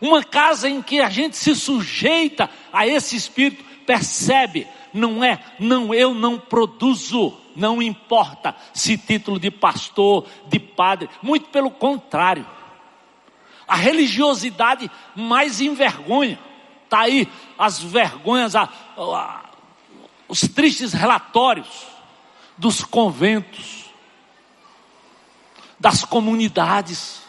Uma 0.00 0.22
casa 0.22 0.68
em 0.68 0.80
que 0.80 1.00
a 1.00 1.10
gente 1.10 1.36
se 1.36 1.54
sujeita 1.54 2.48
a 2.72 2.86
esse 2.86 3.16
Espírito, 3.16 3.64
percebe, 3.84 4.66
não 4.92 5.24
é, 5.24 5.42
não, 5.58 5.92
eu 5.94 6.14
não 6.14 6.38
produzo, 6.38 7.34
não 7.56 7.82
importa 7.82 8.54
se 8.72 8.96
título 8.96 9.40
de 9.40 9.50
pastor, 9.50 10.26
de 10.46 10.58
padre, 10.58 11.08
muito 11.22 11.48
pelo 11.48 11.70
contrário. 11.70 12.46
A 13.66 13.76
religiosidade 13.76 14.90
mais 15.14 15.60
envergonha. 15.60 16.38
Está 16.84 17.00
aí 17.00 17.28
as 17.58 17.78
vergonhas, 17.82 18.56
a, 18.56 18.68
a, 18.96 19.44
os 20.26 20.40
tristes 20.40 20.92
relatórios 20.92 21.86
dos 22.56 22.82
conventos, 22.82 23.84
das 25.78 26.04
comunidades. 26.04 27.22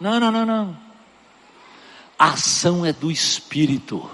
Não, 0.00 0.18
não, 0.18 0.32
não, 0.32 0.44
não. 0.44 0.83
A 2.18 2.30
ação 2.30 2.84
é 2.84 2.92
do 2.92 3.10
Espírito, 3.10 4.08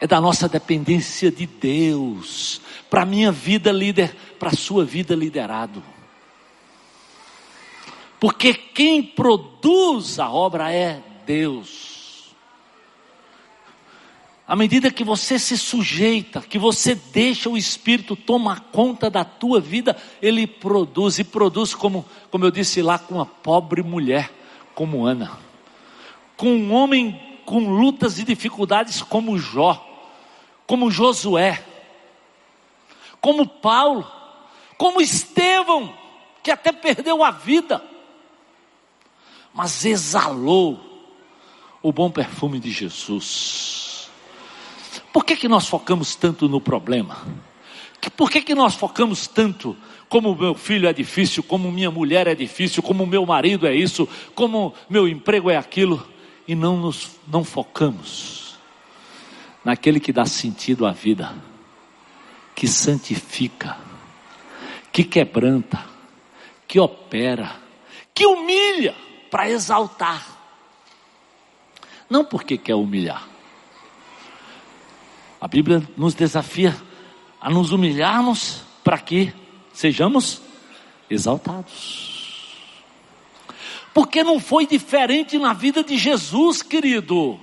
é 0.00 0.06
da 0.06 0.20
nossa 0.20 0.48
dependência 0.48 1.30
de 1.30 1.46
Deus, 1.46 2.60
para 2.88 3.04
minha 3.04 3.30
vida 3.30 3.70
líder, 3.70 4.14
para 4.38 4.52
sua 4.52 4.84
vida 4.84 5.14
liderado. 5.14 5.82
Porque 8.18 8.52
quem 8.52 9.02
produz 9.02 10.18
a 10.18 10.30
obra 10.30 10.72
é 10.72 11.02
Deus. 11.24 12.34
À 14.46 14.56
medida 14.56 14.90
que 14.90 15.04
você 15.04 15.38
se 15.38 15.58
sujeita, 15.58 16.40
que 16.40 16.58
você 16.58 16.94
deixa 16.94 17.50
o 17.50 17.56
Espírito 17.56 18.16
tomar 18.16 18.60
conta 18.72 19.10
da 19.10 19.22
tua 19.22 19.60
vida, 19.60 19.94
ele 20.22 20.46
produz, 20.46 21.18
e 21.18 21.24
produz 21.24 21.74
como, 21.74 22.04
como 22.30 22.46
eu 22.46 22.50
disse 22.50 22.80
lá, 22.80 22.98
com 22.98 23.16
uma 23.16 23.26
pobre 23.26 23.82
mulher 23.82 24.32
como 24.74 25.04
Ana, 25.04 25.38
com 26.38 26.50
um 26.50 26.72
homem 26.72 27.20
com 27.44 27.68
lutas 27.68 28.18
e 28.18 28.24
dificuldades 28.24 29.02
como 29.02 29.36
Jó, 29.38 29.84
como 30.66 30.90
Josué, 30.90 31.62
como 33.20 33.46
Paulo, 33.46 34.06
como 34.78 35.00
Estevão, 35.00 35.92
que 36.42 36.50
até 36.50 36.70
perdeu 36.70 37.24
a 37.24 37.32
vida, 37.32 37.82
mas 39.52 39.84
exalou 39.84 40.78
o 41.82 41.92
bom 41.92 42.08
perfume 42.10 42.60
de 42.60 42.70
Jesus. 42.70 44.08
Por 45.12 45.24
que, 45.24 45.34
que 45.34 45.48
nós 45.48 45.66
focamos 45.66 46.14
tanto 46.14 46.48
no 46.48 46.60
problema? 46.60 47.26
Por 48.16 48.30
que, 48.30 48.42
que 48.42 48.54
nós 48.54 48.76
focamos 48.76 49.26
tanto 49.26 49.76
como 50.08 50.36
meu 50.36 50.54
filho 50.54 50.86
é 50.86 50.92
difícil, 50.92 51.42
como 51.42 51.72
minha 51.72 51.90
mulher 51.90 52.28
é 52.28 52.34
difícil, 52.34 52.82
como 52.82 53.04
meu 53.04 53.26
marido 53.26 53.66
é 53.66 53.74
isso, 53.74 54.08
como 54.34 54.72
meu 54.88 55.08
emprego 55.08 55.50
é 55.50 55.56
aquilo, 55.56 56.06
e 56.48 56.54
não 56.54 56.78
nos 56.78 57.10
não 57.28 57.44
focamos 57.44 58.58
naquele 59.62 60.00
que 60.00 60.12
dá 60.12 60.24
sentido 60.24 60.86
à 60.86 60.92
vida, 60.92 61.34
que 62.54 62.66
santifica, 62.66 63.76
que 64.90 65.04
quebranta, 65.04 65.84
que 66.66 66.80
opera, 66.80 67.60
que 68.14 68.24
humilha 68.24 68.94
para 69.30 69.50
exaltar. 69.50 70.26
Não 72.08 72.24
porque 72.24 72.56
quer 72.56 72.74
humilhar, 72.74 73.28
a 75.38 75.46
Bíblia 75.46 75.86
nos 75.98 76.14
desafia 76.14 76.74
a 77.38 77.50
nos 77.50 77.70
humilharmos 77.70 78.62
para 78.82 78.98
que 78.98 79.32
sejamos 79.72 80.40
exaltados. 81.10 82.17
Porque 83.98 84.22
não 84.22 84.38
foi 84.38 84.64
diferente 84.64 85.36
na 85.40 85.52
vida 85.52 85.82
de 85.82 85.98
Jesus, 85.98 86.62
querido. 86.62 87.36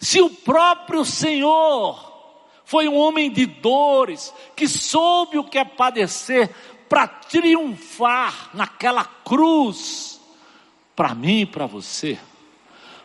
Se 0.00 0.20
o 0.20 0.28
próprio 0.28 1.04
Senhor 1.04 2.12
foi 2.64 2.88
um 2.88 2.96
homem 2.96 3.30
de 3.30 3.46
dores, 3.46 4.34
que 4.56 4.66
soube 4.66 5.38
o 5.38 5.44
que 5.44 5.58
é 5.58 5.64
padecer 5.64 6.50
para 6.88 7.06
triunfar 7.06 8.50
naquela 8.52 9.04
cruz, 9.04 10.20
para 10.96 11.14
mim 11.14 11.42
e 11.42 11.46
para 11.46 11.66
você. 11.66 12.18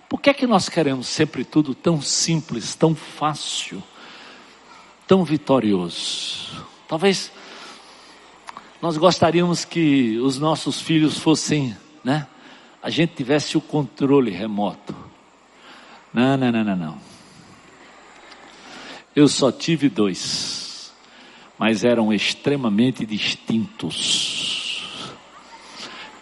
Por 0.10 0.20
que 0.20 0.32
é 0.32 0.34
que 0.34 0.48
nós 0.48 0.68
queremos 0.68 1.06
sempre 1.06 1.46
tudo 1.46 1.76
tão 1.76 2.02
simples, 2.02 2.74
tão 2.74 2.96
fácil? 2.96 3.84
tão 5.08 5.24
vitorioso. 5.24 6.66
Talvez 6.88 7.32
nós 8.82 8.98
gostaríamos 8.98 9.64
que 9.64 10.18
os 10.18 10.40
nossos 10.40 10.82
filhos 10.82 11.20
fossem, 11.20 11.78
né? 12.04 12.28
A 12.86 12.90
gente 12.92 13.16
tivesse 13.16 13.58
o 13.58 13.62
controle 13.62 14.30
remoto. 14.30 14.96
Não, 16.14 16.38
não, 16.38 16.52
não, 16.52 16.64
não, 16.64 16.76
não. 16.76 17.02
Eu 19.16 19.28
só 19.28 19.52
tive 19.52 19.90
dois, 19.90 20.94
mas 21.58 21.84
eram 21.84 22.14
extremamente 22.14 23.04
distintos. 23.04 24.84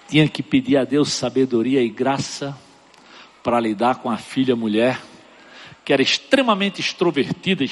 Tinha 0.08 0.26
que 0.30 0.42
pedir 0.42 0.78
a 0.78 0.86
Deus 0.86 1.12
sabedoria 1.12 1.84
e 1.84 1.90
graça 1.90 2.58
para 3.44 3.60
lidar 3.60 3.96
com 3.96 4.10
a 4.10 4.16
filha 4.16 4.56
mulher 4.56 5.02
que 5.84 5.92
era 5.92 6.02
extremamente 6.02 6.80
extrovertida, 6.80 7.66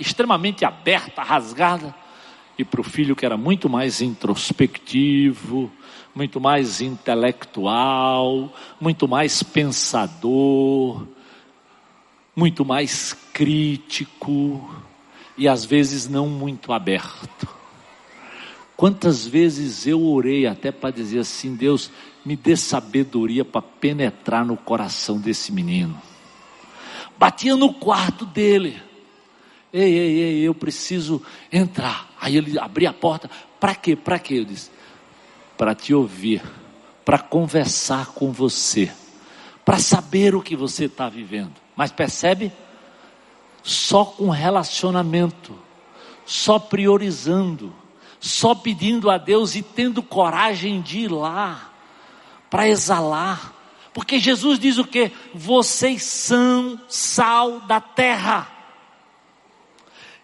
extremamente 0.00 0.64
aberta, 0.64 1.22
rasgada, 1.22 1.94
e 2.56 2.64
para 2.64 2.80
o 2.80 2.84
filho 2.84 3.14
que 3.14 3.26
era 3.26 3.36
muito 3.36 3.68
mais 3.68 4.00
introspectivo, 4.00 5.70
muito 6.14 6.40
mais 6.40 6.80
intelectual, 6.80 8.52
muito 8.80 9.08
mais 9.08 9.42
pensador, 9.42 11.06
muito 12.34 12.64
mais 12.64 13.12
crítico 13.32 14.74
e 15.36 15.48
às 15.48 15.64
vezes 15.64 16.08
não 16.08 16.28
muito 16.28 16.72
aberto. 16.72 17.48
Quantas 18.76 19.26
vezes 19.26 19.86
eu 19.86 20.02
orei 20.02 20.46
até 20.46 20.72
para 20.72 20.90
dizer 20.90 21.20
assim: 21.20 21.54
Deus, 21.54 21.90
me 22.24 22.36
dê 22.36 22.56
sabedoria 22.56 23.44
para 23.44 23.62
penetrar 23.62 24.44
no 24.44 24.56
coração 24.56 25.18
desse 25.18 25.52
menino 25.52 26.00
batia 27.22 27.54
no 27.54 27.72
quarto 27.72 28.26
dele. 28.26 28.82
Ei, 29.72 29.96
ei, 29.96 30.20
ei, 30.20 30.40
eu 30.42 30.52
preciso 30.52 31.22
entrar. 31.52 32.12
Aí 32.20 32.36
ele 32.36 32.58
abria 32.58 32.90
a 32.90 32.92
porta. 32.92 33.30
Para 33.60 33.76
quê? 33.76 33.94
Para 33.94 34.18
quê? 34.18 34.40
Eu 34.40 34.44
disse: 34.44 34.72
Para 35.56 35.74
te 35.74 35.94
ouvir, 35.94 36.42
para 37.04 37.18
conversar 37.18 38.06
com 38.06 38.32
você, 38.32 38.90
para 39.64 39.78
saber 39.78 40.34
o 40.34 40.42
que 40.42 40.56
você 40.56 40.86
está 40.86 41.08
vivendo. 41.08 41.54
Mas 41.76 41.92
percebe? 41.92 42.52
Só 43.62 44.04
com 44.04 44.28
relacionamento, 44.30 45.56
só 46.24 46.58
priorizando, 46.58 47.72
só 48.18 48.54
pedindo 48.54 49.10
a 49.10 49.18
Deus 49.18 49.54
e 49.54 49.62
tendo 49.62 50.02
coragem 50.02 50.80
de 50.80 51.00
ir 51.00 51.12
lá 51.12 51.70
para 52.50 52.68
exalar 52.68 53.62
porque 53.92 54.18
Jesus 54.18 54.58
diz 54.58 54.78
o 54.78 54.84
que? 54.84 55.12
Vocês 55.34 56.02
são 56.02 56.80
sal 56.88 57.60
da 57.60 57.80
terra. 57.80 58.48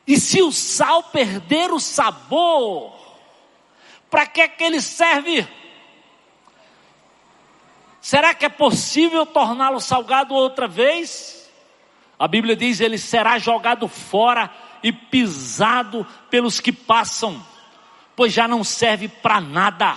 E 0.06 0.18
se 0.18 0.40
o 0.42 0.50
sal 0.50 1.02
perder 1.02 1.70
o 1.70 1.78
sabor, 1.78 2.97
para 4.10 4.26
que 4.26 4.40
é 4.40 4.48
que 4.48 4.64
ele 4.64 4.80
serve? 4.80 5.46
Será 8.00 8.32
que 8.32 8.46
é 8.46 8.48
possível 8.48 9.26
torná-lo 9.26 9.80
salgado 9.80 10.34
outra 10.34 10.66
vez? 10.66 11.50
A 12.18 12.26
Bíblia 12.26 12.56
diz: 12.56 12.80
ele 12.80 12.98
será 12.98 13.38
jogado 13.38 13.86
fora 13.86 14.50
e 14.82 14.92
pisado 14.92 16.06
pelos 16.30 16.60
que 16.60 16.72
passam, 16.72 17.44
pois 18.16 18.32
já 18.32 18.48
não 18.48 18.64
serve 18.64 19.08
para 19.08 19.40
nada. 19.40 19.96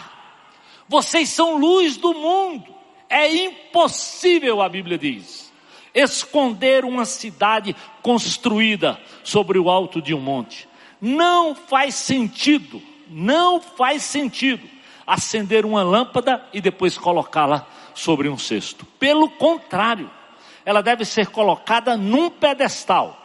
Vocês 0.87 1.29
são 1.29 1.57
luz 1.57 1.97
do 1.97 2.13
mundo. 2.13 2.75
É 3.09 3.33
impossível, 3.33 4.61
a 4.61 4.69
Bíblia 4.69 4.97
diz, 4.97 5.51
esconder 5.93 6.85
uma 6.85 7.05
cidade 7.05 7.75
construída 8.01 8.99
sobre 9.23 9.59
o 9.59 9.69
alto 9.69 10.01
de 10.01 10.13
um 10.13 10.19
monte. 10.19 10.67
Não 10.99 11.53
faz 11.53 11.95
sentido, 11.95 12.81
não 13.11 13.59
faz 13.59 14.03
sentido 14.03 14.67
acender 15.05 15.65
uma 15.65 15.83
lâmpada 15.83 16.43
e 16.53 16.61
depois 16.61 16.97
colocá-la 16.97 17.67
sobre 17.93 18.29
um 18.29 18.37
cesto. 18.37 18.85
Pelo 18.97 19.29
contrário, 19.29 20.09
ela 20.65 20.81
deve 20.81 21.03
ser 21.03 21.27
colocada 21.27 21.97
num 21.97 22.29
pedestal, 22.29 23.17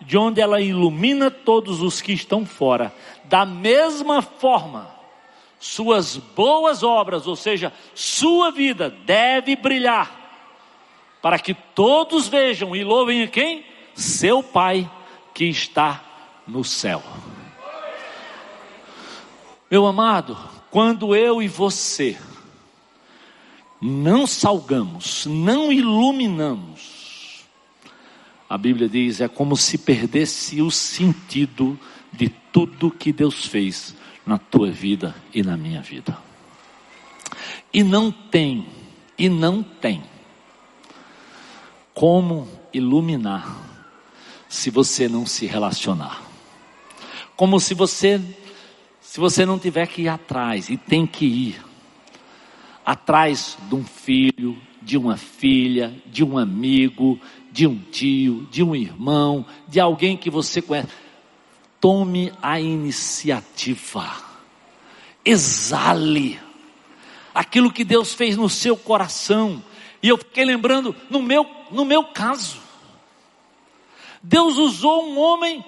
de 0.00 0.16
onde 0.16 0.40
ela 0.40 0.60
ilumina 0.60 1.30
todos 1.30 1.82
os 1.82 2.00
que 2.00 2.12
estão 2.12 2.46
fora. 2.46 2.94
Da 3.24 3.44
mesma 3.44 4.22
forma, 4.22 4.88
suas 5.58 6.16
boas 6.16 6.82
obras, 6.82 7.26
ou 7.26 7.36
seja, 7.36 7.72
sua 7.94 8.50
vida 8.50 8.90
deve 8.90 9.56
brilhar, 9.56 10.10
para 11.20 11.38
que 11.38 11.54
todos 11.54 12.28
vejam 12.28 12.74
e 12.74 12.84
louvem 12.84 13.22
a 13.22 13.26
quem? 13.26 13.64
Seu 13.94 14.42
Pai 14.42 14.90
que 15.32 15.44
está 15.46 16.02
no 16.46 16.62
céu. 16.62 17.02
Meu 19.70 19.86
amado, 19.86 20.36
quando 20.70 21.14
eu 21.14 21.42
e 21.42 21.48
você 21.48 22.18
não 23.80 24.26
salgamos, 24.26 25.26
não 25.26 25.72
iluminamos, 25.72 27.44
a 28.48 28.58
Bíblia 28.58 28.88
diz, 28.88 29.20
é 29.20 29.28
como 29.28 29.56
se 29.56 29.78
perdesse 29.78 30.60
o 30.60 30.70
sentido 30.70 31.78
de 32.12 32.28
tudo 32.28 32.90
que 32.90 33.12
Deus 33.12 33.46
fez 33.46 33.94
na 34.24 34.38
tua 34.38 34.70
vida 34.70 35.14
e 35.32 35.42
na 35.42 35.56
minha 35.56 35.82
vida. 35.82 36.16
E 37.72 37.82
não 37.82 38.10
tem, 38.10 38.66
e 39.18 39.28
não 39.28 39.62
tem 39.62 40.04
como 41.92 42.48
iluminar 42.72 43.56
se 44.48 44.70
você 44.70 45.08
não 45.08 45.26
se 45.26 45.46
relacionar. 45.46 46.22
Como 47.36 47.58
se 47.58 47.74
você 47.74 48.20
se 49.14 49.20
você 49.20 49.46
não 49.46 49.60
tiver 49.60 49.86
que 49.86 50.02
ir 50.02 50.08
atrás 50.08 50.68
e 50.68 50.76
tem 50.76 51.06
que 51.06 51.24
ir 51.24 51.64
atrás 52.84 53.56
de 53.68 53.74
um 53.76 53.84
filho, 53.84 54.60
de 54.82 54.98
uma 54.98 55.16
filha, 55.16 55.94
de 56.06 56.24
um 56.24 56.36
amigo, 56.36 57.20
de 57.52 57.64
um 57.64 57.78
tio, 57.78 58.44
de 58.50 58.60
um 58.60 58.74
irmão, 58.74 59.46
de 59.68 59.78
alguém 59.78 60.16
que 60.16 60.28
você 60.28 60.60
conhece. 60.60 60.88
Tome 61.80 62.32
a 62.42 62.58
iniciativa. 62.58 64.16
Exale 65.24 66.40
aquilo 67.32 67.70
que 67.70 67.84
Deus 67.84 68.12
fez 68.12 68.36
no 68.36 68.50
seu 68.50 68.76
coração. 68.76 69.62
E 70.02 70.08
eu 70.08 70.18
fiquei 70.18 70.44
lembrando 70.44 70.92
no 71.08 71.22
meu, 71.22 71.48
no 71.70 71.84
meu 71.84 72.02
caso. 72.02 72.58
Deus 74.20 74.58
usou 74.58 75.08
um 75.08 75.20
homem 75.20 75.64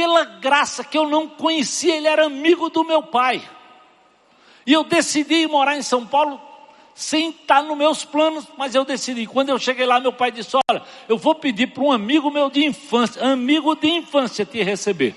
pela 0.00 0.24
graça 0.24 0.82
que 0.82 0.96
eu 0.96 1.06
não 1.06 1.28
conhecia, 1.28 1.94
ele 1.94 2.08
era 2.08 2.24
amigo 2.24 2.70
do 2.70 2.82
meu 2.82 3.02
pai. 3.02 3.46
E 4.66 4.72
eu 4.72 4.82
decidi 4.82 5.46
morar 5.46 5.76
em 5.76 5.82
São 5.82 6.06
Paulo 6.06 6.40
sem 6.94 7.28
estar 7.28 7.62
nos 7.62 7.76
meus 7.76 8.02
planos, 8.02 8.46
mas 8.56 8.74
eu 8.74 8.82
decidi. 8.82 9.26
Quando 9.26 9.50
eu 9.50 9.58
cheguei 9.58 9.84
lá, 9.84 10.00
meu 10.00 10.10
pai 10.10 10.32
disse: 10.32 10.56
Olha, 10.70 10.82
eu 11.06 11.18
vou 11.18 11.34
pedir 11.34 11.66
para 11.66 11.82
um 11.82 11.92
amigo 11.92 12.30
meu 12.30 12.48
de 12.48 12.64
infância, 12.64 13.22
amigo 13.22 13.76
de 13.76 13.88
infância, 13.88 14.46
te 14.46 14.62
receber. 14.62 15.14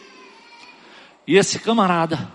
E 1.25 1.37
esse 1.37 1.59
camarada 1.59 2.29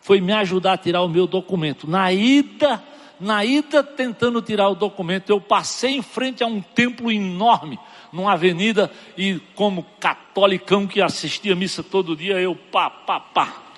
foi 0.00 0.22
me 0.22 0.32
ajudar 0.32 0.72
a 0.72 0.78
tirar 0.78 1.02
o 1.02 1.08
meu 1.08 1.26
documento. 1.26 1.86
Na 1.86 2.10
ida, 2.10 2.82
na 3.20 3.44
ida 3.44 3.84
tentando 3.84 4.40
tirar 4.40 4.70
o 4.70 4.74
documento, 4.74 5.28
eu 5.28 5.38
passei 5.38 5.96
em 5.96 6.02
frente 6.02 6.42
a 6.42 6.46
um 6.46 6.62
templo 6.62 7.12
enorme, 7.12 7.78
numa 8.12 8.32
avenida, 8.32 8.90
e 9.16 9.40
como 9.54 9.86
catolicão 9.98 10.86
que 10.86 11.00
assistia 11.00 11.54
missa 11.54 11.82
todo 11.82 12.16
dia, 12.16 12.40
eu 12.40 12.54
pá, 12.54 12.90
pá, 12.90 13.20
pá 13.20 13.70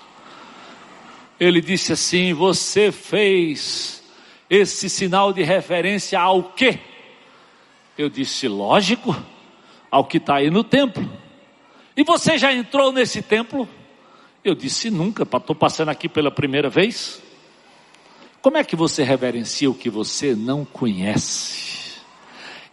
ele 1.39 1.61
disse 1.61 1.93
assim: 1.93 2.33
Você 2.33 2.91
fez 2.91 4.03
esse 4.49 4.89
sinal 4.89 5.33
de 5.33 5.43
referência 5.43 6.19
ao 6.19 6.43
quê? 6.43 6.79
Eu 7.97 8.09
disse: 8.09 8.47
Lógico, 8.47 9.15
ao 9.89 10.05
que 10.05 10.17
está 10.17 10.35
aí 10.35 10.49
no 10.49 10.63
templo. 10.63 11.07
E 11.95 12.03
você 12.03 12.37
já 12.37 12.53
entrou 12.53 12.91
nesse 12.91 13.21
templo? 13.21 13.67
Eu 14.43 14.55
disse: 14.55 14.89
Nunca, 14.89 15.23
estou 15.23 15.55
passando 15.55 15.89
aqui 15.89 16.07
pela 16.07 16.31
primeira 16.31 16.69
vez. 16.69 17.21
Como 18.41 18.57
é 18.57 18.63
que 18.63 18.75
você 18.75 19.03
reverencia 19.03 19.69
o 19.69 19.75
que 19.75 19.89
você 19.89 20.35
não 20.35 20.65
conhece? 20.65 21.82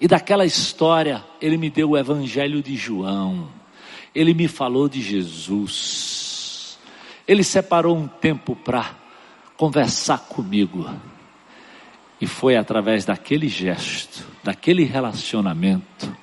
E 0.01 0.09
daquela 0.09 0.47
história, 0.47 1.23
ele 1.41 1.59
me 1.59 1.69
deu 1.69 1.91
o 1.91 1.99
evangelho 1.99 2.63
de 2.63 2.75
João, 2.75 3.49
ele 4.15 4.33
me 4.33 4.49
falou 4.49 4.89
de 4.89 5.03
Jesus. 5.03 6.79
Ele 7.29 7.45
separou 7.45 7.97
um 7.97 8.09
tempo 8.09 8.57
para 8.57 8.97
conversar 9.57 10.19
comigo. 10.19 10.89
E 12.21 12.27
foi 12.27 12.57
através 12.57 13.05
daquele 13.05 13.49
gesto, 13.49 14.27
daquele 14.43 14.85
relacionamento, 14.85 16.17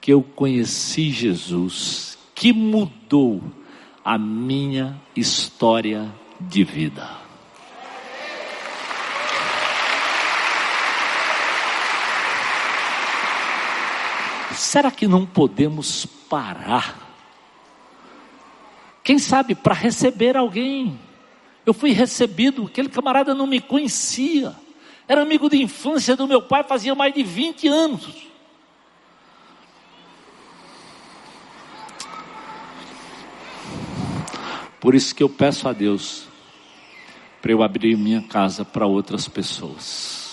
que 0.00 0.12
eu 0.12 0.22
conheci 0.22 1.10
Jesus, 1.10 2.18
que 2.34 2.52
mudou 2.52 3.42
a 4.04 4.18
minha 4.18 5.00
história 5.16 6.12
de 6.40 6.62
vida. 6.64 7.25
Será 14.56 14.90
que 14.90 15.06
não 15.06 15.26
podemos 15.26 16.06
parar 16.06 17.06
quem 19.06 19.20
sabe 19.20 19.54
para 19.54 19.72
receber 19.72 20.36
alguém. 20.36 20.98
Eu 21.64 21.72
fui 21.72 21.92
recebido, 21.92 22.66
aquele 22.66 22.88
camarada 22.88 23.36
não 23.36 23.46
me 23.46 23.60
conhecia. 23.60 24.52
Era 25.06 25.22
amigo 25.22 25.48
de 25.48 25.62
infância 25.62 26.16
do 26.16 26.26
meu 26.26 26.42
pai, 26.42 26.64
fazia 26.64 26.92
mais 26.92 27.14
de 27.14 27.22
20 27.22 27.68
anos. 27.68 28.26
Por 34.80 34.92
isso 34.96 35.14
que 35.14 35.22
eu 35.22 35.28
peço 35.28 35.68
a 35.68 35.72
Deus 35.72 36.26
para 37.40 37.52
eu 37.52 37.62
abrir 37.62 37.96
minha 37.96 38.22
casa 38.22 38.64
para 38.64 38.88
outras 38.88 39.28
pessoas. 39.28 40.25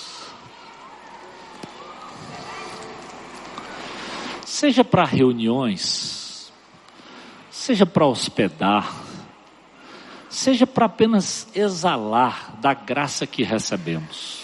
Seja 4.64 4.86
para 4.86 5.04
reuniões, 5.04 6.50
seja 7.52 7.86
para 7.86 8.06
hospedar, 8.06 8.96
seja 10.30 10.66
para 10.66 10.86
apenas 10.86 11.50
exalar 11.54 12.56
da 12.62 12.74
graça 12.74 13.28
que 13.28 13.44
recebemos. 13.44 14.44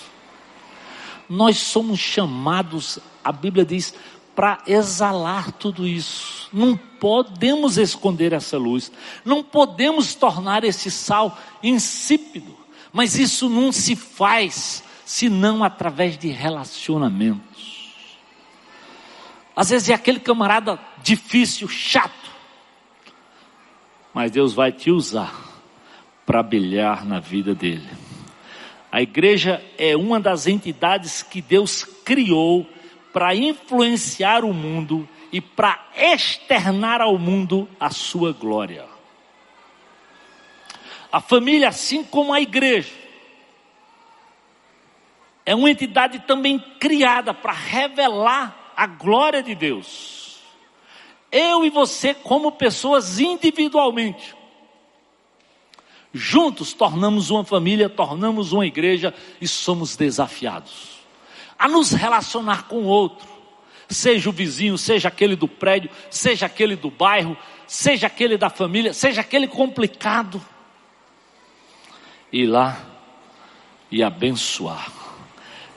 Nós 1.30 1.55
somos 1.55 2.01
chamados, 2.01 2.99
a 3.24 3.32
Bíblia 3.32 3.63
diz, 3.63 3.93
para 4.36 4.61
exalar 4.67 5.53
tudo 5.53 5.88
isso. 5.88 6.49
Não 6.51 6.76
podemos 6.76 7.78
esconder 7.78 8.34
essa 8.34 8.57
luz, 8.57 8.91
não 9.24 9.41
podemos 9.41 10.15
tornar 10.15 10.65
esse 10.65 10.91
sal 10.91 11.38
insípido, 11.63 12.57
mas 12.91 13.17
isso 13.17 13.47
não 13.47 13.72
se 13.72 13.95
faz 13.95 14.84
senão 15.05 15.63
através 15.63 16.17
de 16.17 16.28
relacionamentos. 16.28 17.49
Às 19.60 19.72
vezes 19.72 19.89
é 19.89 19.93
aquele 19.93 20.22
camarada 20.22 20.80
difícil, 21.03 21.68
chato, 21.68 22.32
mas 24.14 24.32
Deus 24.32 24.53
vai 24.53 24.72
te 24.72 24.89
usar 24.89 25.36
para 26.26 26.41
brilhar 26.41 27.03
na 27.03 27.20
vida 27.20 27.53
dele. 27.53 27.89
A 28.89 29.01
igreja 29.01 29.62
é 29.78 29.97
uma 29.97 30.18
das 30.18 30.47
entidades 30.47 31.22
que 31.22 31.41
Deus 31.41 31.84
criou 31.84 32.66
para 33.12 33.36
influenciar 33.36 34.45
o 34.45 34.53
mundo 34.53 35.05
e 35.30 35.41
para 35.41 35.78
externar 35.93 37.01
ao 37.01 37.18
mundo 37.18 37.68
a 37.78 37.89
sua 37.89 38.32
glória. 38.32 38.86
A 41.12 41.20
família, 41.20 41.68
assim 41.68 42.01
como 42.01 42.32
a 42.32 42.39
igreja, 42.39 42.93
é 45.45 45.53
uma 45.53 45.70
entidade 45.70 46.20
também 46.20 46.57
criada 46.80 47.34
para 47.34 47.51
revelar 47.51 48.59
a 48.80 48.88
glória 48.88 49.43
de 49.43 49.53
Deus. 49.53 50.39
Eu 51.30 51.65
e 51.65 51.69
você, 51.69 52.13
como 52.13 52.53
pessoas 52.53 53.19
individualmente, 53.19 54.34
juntos 56.13 56.71
tornamos 56.71 57.30
uma 57.30 57.43
família, 57.43 57.89
tornamos 57.89 58.53
uma 58.53 58.65
igreja 58.65 59.13
e 59.41 59.47
somos 59.49 59.97
desafiados 59.97 60.97
a 61.57 61.67
nos 61.67 61.91
relacionar 61.91 62.69
com 62.69 62.77
o 62.77 62.86
outro, 62.86 63.27
seja 63.89 64.30
o 64.30 64.32
vizinho, 64.32 64.77
seja 64.77 65.09
aquele 65.09 65.36
do 65.36 65.45
prédio, 65.45 65.91
seja 66.09 66.45
aquele 66.45 66.77
do 66.77 66.89
bairro, 66.89 67.36
seja 67.67 68.07
aquele 68.07 68.38
da 68.38 68.49
família, 68.49 68.93
seja 68.93 69.19
aquele 69.19 69.45
complicado, 69.45 70.41
ir 72.32 72.45
lá 72.45 72.82
e 73.91 74.01
abençoar. 74.01 74.99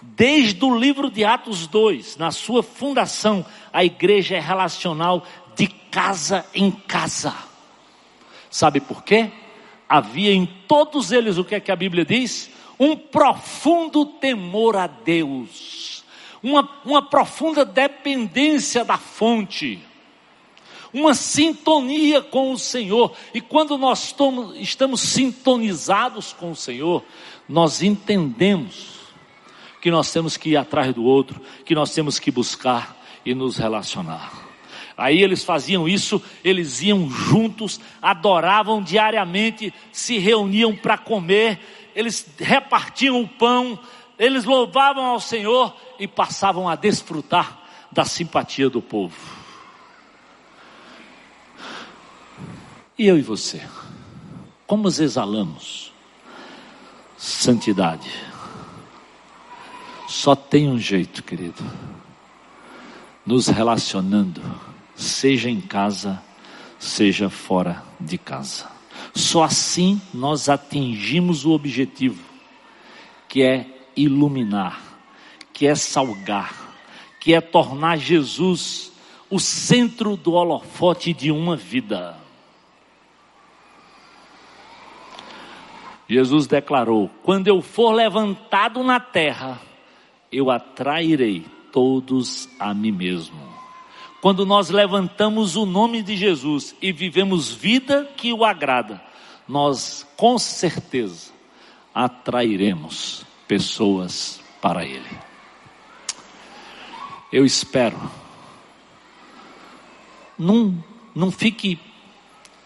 Desde 0.02 0.64
o 0.64 0.76
livro 0.76 1.08
de 1.08 1.24
Atos 1.24 1.68
2, 1.68 2.16
na 2.16 2.32
sua 2.32 2.60
fundação, 2.60 3.46
a 3.72 3.84
igreja 3.84 4.34
é 4.34 4.40
relacional 4.40 5.24
de 5.54 5.68
casa 5.68 6.44
em 6.52 6.72
casa. 6.72 7.32
Sabe 8.50 8.80
por 8.80 9.04
quê? 9.04 9.30
Havia 9.88 10.32
em 10.32 10.44
todos 10.66 11.12
eles 11.12 11.38
o 11.38 11.44
que 11.44 11.54
é 11.54 11.60
que 11.60 11.70
a 11.70 11.76
Bíblia 11.76 12.04
diz? 12.04 12.50
Um 12.80 12.96
profundo 12.96 14.04
temor 14.04 14.76
a 14.76 14.88
Deus, 14.88 16.04
uma, 16.42 16.68
uma 16.84 17.02
profunda 17.02 17.64
dependência 17.64 18.84
da 18.84 18.98
fonte, 18.98 19.78
uma 20.92 21.14
sintonia 21.14 22.20
com 22.20 22.52
o 22.52 22.58
Senhor. 22.58 23.14
E 23.32 23.40
quando 23.40 23.78
nós 23.78 24.12
estamos 24.56 25.00
sintonizados 25.00 26.32
com 26.32 26.50
o 26.50 26.56
Senhor, 26.56 27.04
nós 27.48 27.82
entendemos 27.82 29.01
que 29.82 29.90
nós 29.90 30.12
temos 30.12 30.36
que 30.36 30.50
ir 30.50 30.56
atrás 30.56 30.94
do 30.94 31.02
outro, 31.02 31.42
que 31.66 31.74
nós 31.74 31.92
temos 31.92 32.20
que 32.20 32.30
buscar 32.30 32.96
e 33.26 33.34
nos 33.34 33.56
relacionar. 33.56 34.32
Aí 34.96 35.20
eles 35.20 35.42
faziam 35.42 35.88
isso, 35.88 36.22
eles 36.44 36.80
iam 36.82 37.10
juntos, 37.10 37.80
adoravam 38.00 38.80
diariamente, 38.80 39.74
se 39.90 40.18
reuniam 40.18 40.76
para 40.76 40.96
comer, 40.96 41.58
eles 41.96 42.24
repartiam 42.38 43.20
o 43.20 43.26
pão, 43.26 43.76
eles 44.16 44.44
louvavam 44.44 45.04
ao 45.04 45.18
Senhor 45.18 45.74
e 45.98 46.06
passavam 46.06 46.68
a 46.68 46.76
desfrutar 46.76 47.60
da 47.90 48.04
simpatia 48.04 48.70
do 48.70 48.80
povo. 48.80 49.16
E 52.96 53.08
eu 53.08 53.18
e 53.18 53.22
você, 53.22 53.60
como 54.64 54.86
exalamos 54.86 55.92
santidade? 57.16 58.31
Só 60.12 60.36
tem 60.36 60.68
um 60.68 60.78
jeito, 60.78 61.22
querido, 61.22 61.64
nos 63.24 63.48
relacionando, 63.48 64.42
seja 64.94 65.48
em 65.48 65.58
casa, 65.58 66.22
seja 66.78 67.30
fora 67.30 67.82
de 67.98 68.18
casa. 68.18 68.70
Só 69.14 69.42
assim 69.42 69.98
nós 70.12 70.50
atingimos 70.50 71.46
o 71.46 71.52
objetivo, 71.52 72.22
que 73.26 73.42
é 73.42 73.66
iluminar, 73.96 74.82
que 75.50 75.66
é 75.66 75.74
salgar, 75.74 76.76
que 77.18 77.32
é 77.32 77.40
tornar 77.40 77.96
Jesus 77.96 78.92
o 79.30 79.40
centro 79.40 80.14
do 80.14 80.32
holofote 80.32 81.14
de 81.14 81.32
uma 81.32 81.56
vida. 81.56 82.18
Jesus 86.06 86.46
declarou: 86.46 87.10
Quando 87.22 87.48
eu 87.48 87.62
for 87.62 87.92
levantado 87.92 88.84
na 88.84 89.00
terra, 89.00 89.71
eu 90.32 90.50
atrairei 90.50 91.44
todos 91.70 92.48
a 92.58 92.72
mim 92.72 92.92
mesmo. 92.92 93.52
Quando 94.20 94.46
nós 94.46 94.70
levantamos 94.70 95.56
o 95.56 95.66
nome 95.66 96.02
de 96.02 96.16
Jesus 96.16 96.74
e 96.80 96.92
vivemos 96.92 97.52
vida 97.52 98.08
que 98.16 98.32
o 98.32 98.44
agrada, 98.44 99.02
nós 99.48 100.06
com 100.16 100.38
certeza 100.38 101.32
atrairemos 101.94 103.24
pessoas 103.46 104.40
para 104.60 104.84
Ele. 104.84 105.10
Eu 107.32 107.44
espero. 107.44 107.98
Não, 110.38 110.82
não 111.14 111.30
fique 111.30 111.78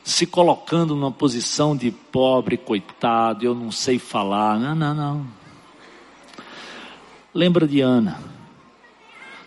se 0.04 0.26
colocando 0.26 0.94
numa 0.94 1.10
posição 1.10 1.76
de 1.76 1.90
pobre, 1.90 2.56
coitado, 2.56 3.44
eu 3.44 3.54
não 3.54 3.72
sei 3.72 3.98
falar. 3.98 4.58
Não, 4.58 4.74
não, 4.74 4.94
não. 4.94 5.26
Lembra 7.36 7.68
de 7.68 7.82
Ana? 7.82 8.18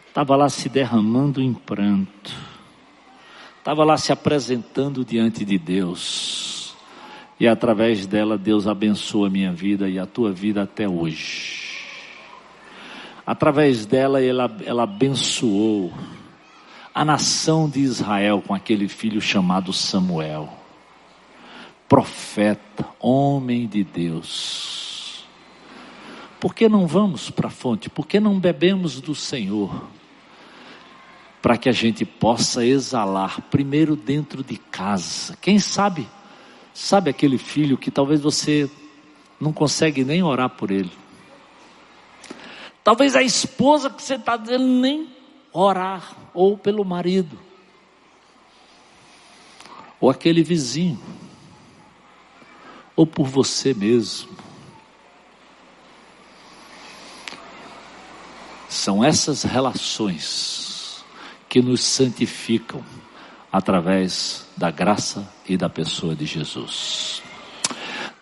Estava 0.07 0.35
lá 0.35 0.47
se 0.47 0.69
derramando 0.69 1.41
em 1.41 1.51
pranto. 1.51 2.31
Estava 3.57 3.83
lá 3.83 3.97
se 3.97 4.11
apresentando 4.11 5.03
diante 5.03 5.43
de 5.43 5.57
Deus. 5.57 6.75
E 7.39 7.47
através 7.47 8.05
dela 8.05 8.37
Deus 8.37 8.67
abençoa 8.67 9.25
a 9.25 9.29
minha 9.31 9.51
vida 9.51 9.89
e 9.89 9.97
a 9.97 10.05
tua 10.05 10.31
vida 10.31 10.61
até 10.61 10.87
hoje. 10.87 11.79
Através 13.25 13.87
dela 13.87 14.21
ela, 14.23 14.55
ela 14.63 14.83
abençoou 14.83 15.91
a 16.93 17.03
nação 17.03 17.67
de 17.67 17.79
Israel 17.79 18.43
com 18.45 18.53
aquele 18.53 18.87
filho 18.87 19.19
chamado 19.19 19.73
Samuel, 19.73 20.47
profeta, 21.87 22.85
homem 22.99 23.65
de 23.65 23.83
Deus. 23.83 24.78
Por 26.39 26.55
que 26.55 26.69
não 26.69 26.87
vamos 26.87 27.29
para 27.29 27.47
a 27.47 27.51
fonte? 27.51 27.89
Por 27.89 28.07
que 28.07 28.19
não 28.19 28.39
bebemos 28.39 29.01
do 29.01 29.13
Senhor? 29.13 29.87
Para 31.41 31.57
que 31.57 31.67
a 31.67 31.73
gente 31.73 32.05
possa 32.05 32.65
exalar 32.65 33.41
primeiro 33.49 33.95
dentro 33.95 34.43
de 34.43 34.57
casa. 34.57 35.37
Quem 35.41 35.59
sabe, 35.59 36.07
sabe 36.73 37.09
aquele 37.09 37.37
filho 37.37 37.77
que 37.77 37.91
talvez 37.91 38.21
você 38.21 38.69
não 39.39 39.51
consegue 39.51 40.03
nem 40.03 40.23
orar 40.23 40.49
por 40.49 40.71
ele. 40.71 40.91
Talvez 42.83 43.15
a 43.15 43.21
esposa 43.21 43.89
que 43.89 44.01
você 44.01 44.15
está 44.15 44.37
dizendo 44.37 44.65
nem 44.65 45.09
orar, 45.51 46.15
ou 46.33 46.57
pelo 46.57 46.85
marido, 46.85 47.37
ou 49.99 50.09
aquele 50.09 50.43
vizinho, 50.43 50.99
ou 52.95 53.05
por 53.05 53.27
você 53.27 53.73
mesmo. 53.73 54.48
São 58.69 59.03
essas 59.03 59.41
relações 59.41 61.03
que 61.49 61.59
nos 61.59 61.81
santificam 61.81 62.85
através 63.51 64.47
da 64.55 64.69
graça 64.69 65.27
e 65.47 65.57
da 65.57 65.67
pessoa 65.67 66.15
de 66.15 66.27
Jesus. 66.27 67.23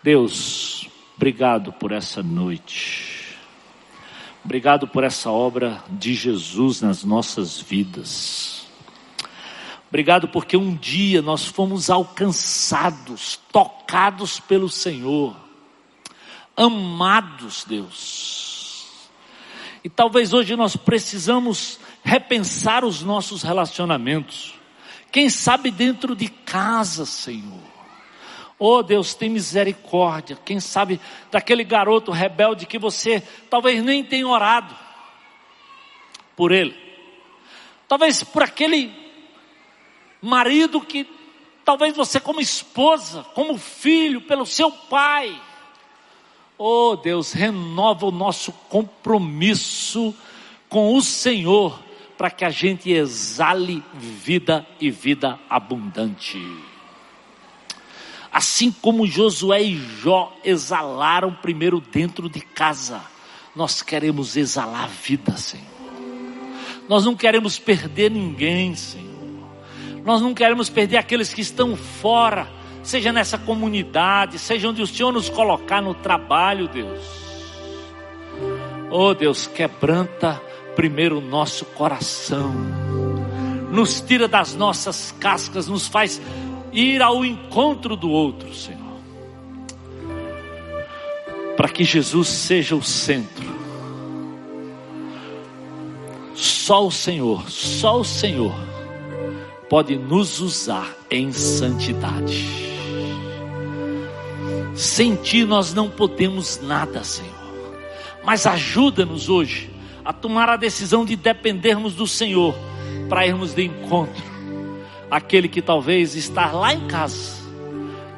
Deus, 0.02 0.88
obrigado 1.14 1.70
por 1.74 1.92
essa 1.92 2.22
noite. 2.22 3.36
Obrigado 4.42 4.88
por 4.88 5.04
essa 5.04 5.30
obra 5.30 5.84
de 5.90 6.14
Jesus 6.14 6.80
nas 6.80 7.04
nossas 7.04 7.60
vidas. 7.60 8.66
Obrigado 9.88 10.28
porque 10.28 10.56
um 10.56 10.74
dia 10.74 11.20
nós 11.20 11.44
fomos 11.44 11.90
alcançados, 11.90 13.38
tocados 13.52 14.40
pelo 14.40 14.70
Senhor, 14.70 15.36
amados, 16.56 17.64
Deus. 17.68 18.47
E 19.84 19.88
talvez 19.88 20.32
hoje 20.32 20.56
nós 20.56 20.76
precisamos 20.76 21.78
repensar 22.02 22.84
os 22.84 23.02
nossos 23.02 23.42
relacionamentos. 23.42 24.54
Quem 25.10 25.30
sabe 25.30 25.70
dentro 25.70 26.14
de 26.14 26.28
casa, 26.28 27.06
Senhor. 27.06 27.62
Oh 28.58 28.82
Deus, 28.82 29.14
tem 29.14 29.30
misericórdia. 29.30 30.36
Quem 30.44 30.58
sabe 30.58 31.00
daquele 31.30 31.62
garoto 31.62 32.10
rebelde 32.10 32.66
que 32.66 32.78
você 32.78 33.22
talvez 33.48 33.82
nem 33.82 34.02
tenha 34.02 34.26
orado 34.26 34.76
por 36.36 36.50
ele. 36.50 36.76
Talvez 37.86 38.22
por 38.24 38.42
aquele 38.42 38.92
marido 40.20 40.80
que 40.80 41.08
talvez 41.64 41.96
você 41.96 42.18
como 42.18 42.40
esposa, 42.40 43.24
como 43.34 43.56
filho, 43.56 44.22
pelo 44.22 44.44
seu 44.44 44.70
pai. 44.70 45.40
Oh 46.58 46.96
Deus, 46.96 47.32
renova 47.32 48.06
o 48.06 48.10
nosso 48.10 48.50
compromisso 48.68 50.12
com 50.68 50.96
o 50.96 51.00
Senhor 51.00 51.80
para 52.18 52.32
que 52.32 52.44
a 52.44 52.50
gente 52.50 52.90
exale 52.90 53.80
vida 53.94 54.66
e 54.80 54.90
vida 54.90 55.38
abundante. 55.48 56.36
Assim 58.32 58.72
como 58.72 59.06
Josué 59.06 59.62
e 59.62 59.76
Jó 59.76 60.36
exalaram 60.44 61.32
primeiro 61.32 61.80
dentro 61.80 62.28
de 62.28 62.40
casa, 62.40 63.00
nós 63.54 63.80
queremos 63.80 64.36
exalar 64.36 64.88
vida, 64.88 65.36
Senhor. 65.36 65.64
Nós 66.88 67.04
não 67.04 67.14
queremos 67.14 67.56
perder 67.58 68.10
ninguém, 68.10 68.74
Senhor. 68.74 69.06
Nós 70.04 70.20
não 70.20 70.34
queremos 70.34 70.68
perder 70.68 70.96
aqueles 70.96 71.32
que 71.32 71.40
estão 71.40 71.76
fora, 71.76 72.50
seja 72.88 73.12
nessa 73.12 73.36
comunidade, 73.36 74.38
seja 74.38 74.70
onde 74.70 74.80
o 74.80 74.86
Senhor 74.86 75.12
nos 75.12 75.28
colocar 75.28 75.82
no 75.82 75.92
trabalho, 75.92 76.66
Deus. 76.66 77.04
Oh 78.90 79.12
Deus, 79.12 79.46
quebranta 79.46 80.40
primeiro 80.74 81.18
o 81.18 81.20
nosso 81.20 81.66
coração, 81.66 82.50
nos 83.70 84.00
tira 84.00 84.26
das 84.26 84.54
nossas 84.54 85.14
cascas, 85.20 85.68
nos 85.68 85.86
faz 85.86 86.18
ir 86.72 87.02
ao 87.02 87.26
encontro 87.26 87.94
do 87.94 88.08
outro, 88.08 88.54
Senhor. 88.54 88.80
Para 91.58 91.68
que 91.68 91.84
Jesus 91.84 92.28
seja 92.28 92.74
o 92.74 92.82
centro. 92.82 93.58
Só 96.34 96.86
o 96.86 96.90
Senhor, 96.90 97.50
só 97.50 98.00
o 98.00 98.04
Senhor 98.04 98.54
pode 99.68 99.94
nos 99.94 100.40
usar 100.40 100.96
em 101.10 101.30
santidade. 101.32 102.77
Sem 104.78 105.16
ti 105.16 105.44
nós 105.44 105.74
não 105.74 105.90
podemos 105.90 106.60
nada, 106.62 107.02
Senhor. 107.02 107.34
Mas 108.24 108.46
ajuda-nos 108.46 109.28
hoje 109.28 109.68
a 110.04 110.12
tomar 110.12 110.48
a 110.48 110.56
decisão 110.56 111.04
de 111.04 111.16
dependermos 111.16 111.94
do 111.94 112.06
Senhor 112.06 112.54
para 113.08 113.26
irmos 113.26 113.52
de 113.52 113.64
encontro 113.64 114.22
àquele 115.10 115.48
que 115.48 115.60
talvez 115.60 116.14
está 116.14 116.52
lá 116.52 116.72
em 116.72 116.86
casa 116.86 117.38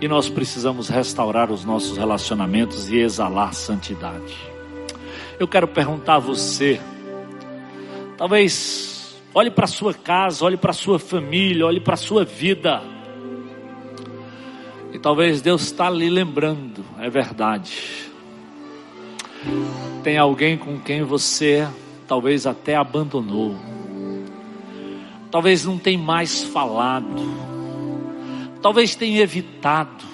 e 0.03 0.07
nós 0.07 0.29
precisamos 0.29 0.91
restaurar 0.91 1.51
os 1.51 1.65
nossos 1.65 1.97
relacionamentos 1.97 2.91
e 2.91 2.99
exalar 2.99 3.55
santidade. 3.55 4.37
Eu 5.39 5.49
quero 5.49 5.67
perguntar 5.67 6.17
a 6.17 6.19
você, 6.19 6.79
talvez 8.19 9.19
olhe 9.35 9.51
para 9.51 9.67
sua 9.67 9.95
casa, 9.95 10.45
olhe 10.45 10.59
para 10.59 10.75
sua 10.75 10.99
família, 10.99 11.65
olhe 11.65 11.81
para 11.81 11.97
sua 11.97 12.23
vida. 12.23 12.83
Talvez 15.03 15.41
Deus 15.41 15.63
está 15.63 15.89
lhe 15.89 16.11
lembrando, 16.11 16.85
é 16.99 17.09
verdade. 17.09 18.11
Tem 20.03 20.19
alguém 20.19 20.59
com 20.59 20.79
quem 20.79 21.03
você 21.03 21.67
talvez 22.07 22.47
até 22.47 22.77
abandonou. 22.77 23.57
Talvez 25.31 25.65
não 25.65 25.79
tenha 25.79 25.99
mais 25.99 26.43
falado. 26.45 27.23
Talvez 28.61 28.95
tenha 28.95 29.23
evitado. 29.23 30.05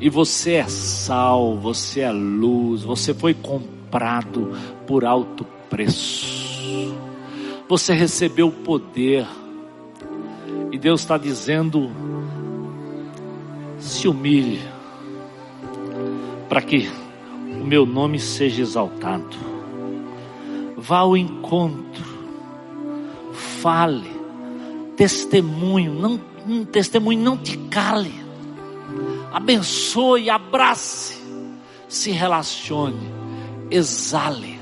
E 0.00 0.10
você 0.10 0.54
é 0.54 0.68
sal, 0.68 1.56
você 1.56 2.00
é 2.00 2.10
luz, 2.10 2.82
você 2.82 3.14
foi 3.14 3.34
comprado 3.34 4.52
por 4.86 5.04
alto 5.04 5.44
preço. 5.70 6.94
Você 7.68 7.94
recebeu 7.94 8.50
poder. 8.50 9.26
E 10.72 10.78
Deus 10.78 11.02
está 11.02 11.16
dizendo: 11.16 11.90
se 13.78 14.08
humilhe, 14.08 14.60
para 16.48 16.62
que 16.62 16.88
o 17.60 17.64
meu 17.64 17.84
nome 17.86 18.18
seja 18.18 18.62
exaltado. 18.62 19.36
Vá 20.76 20.98
ao 20.98 21.16
encontro, 21.16 22.04
fale, 23.32 24.10
testemunho, 24.96 25.94
não, 25.94 26.20
um 26.46 26.64
testemunho 26.64 27.22
não 27.22 27.36
te 27.36 27.56
cale, 27.56 28.14
abençoe, 29.32 30.30
abrace, 30.30 31.20
se 31.88 32.10
relacione, 32.10 33.10
exale 33.70 34.56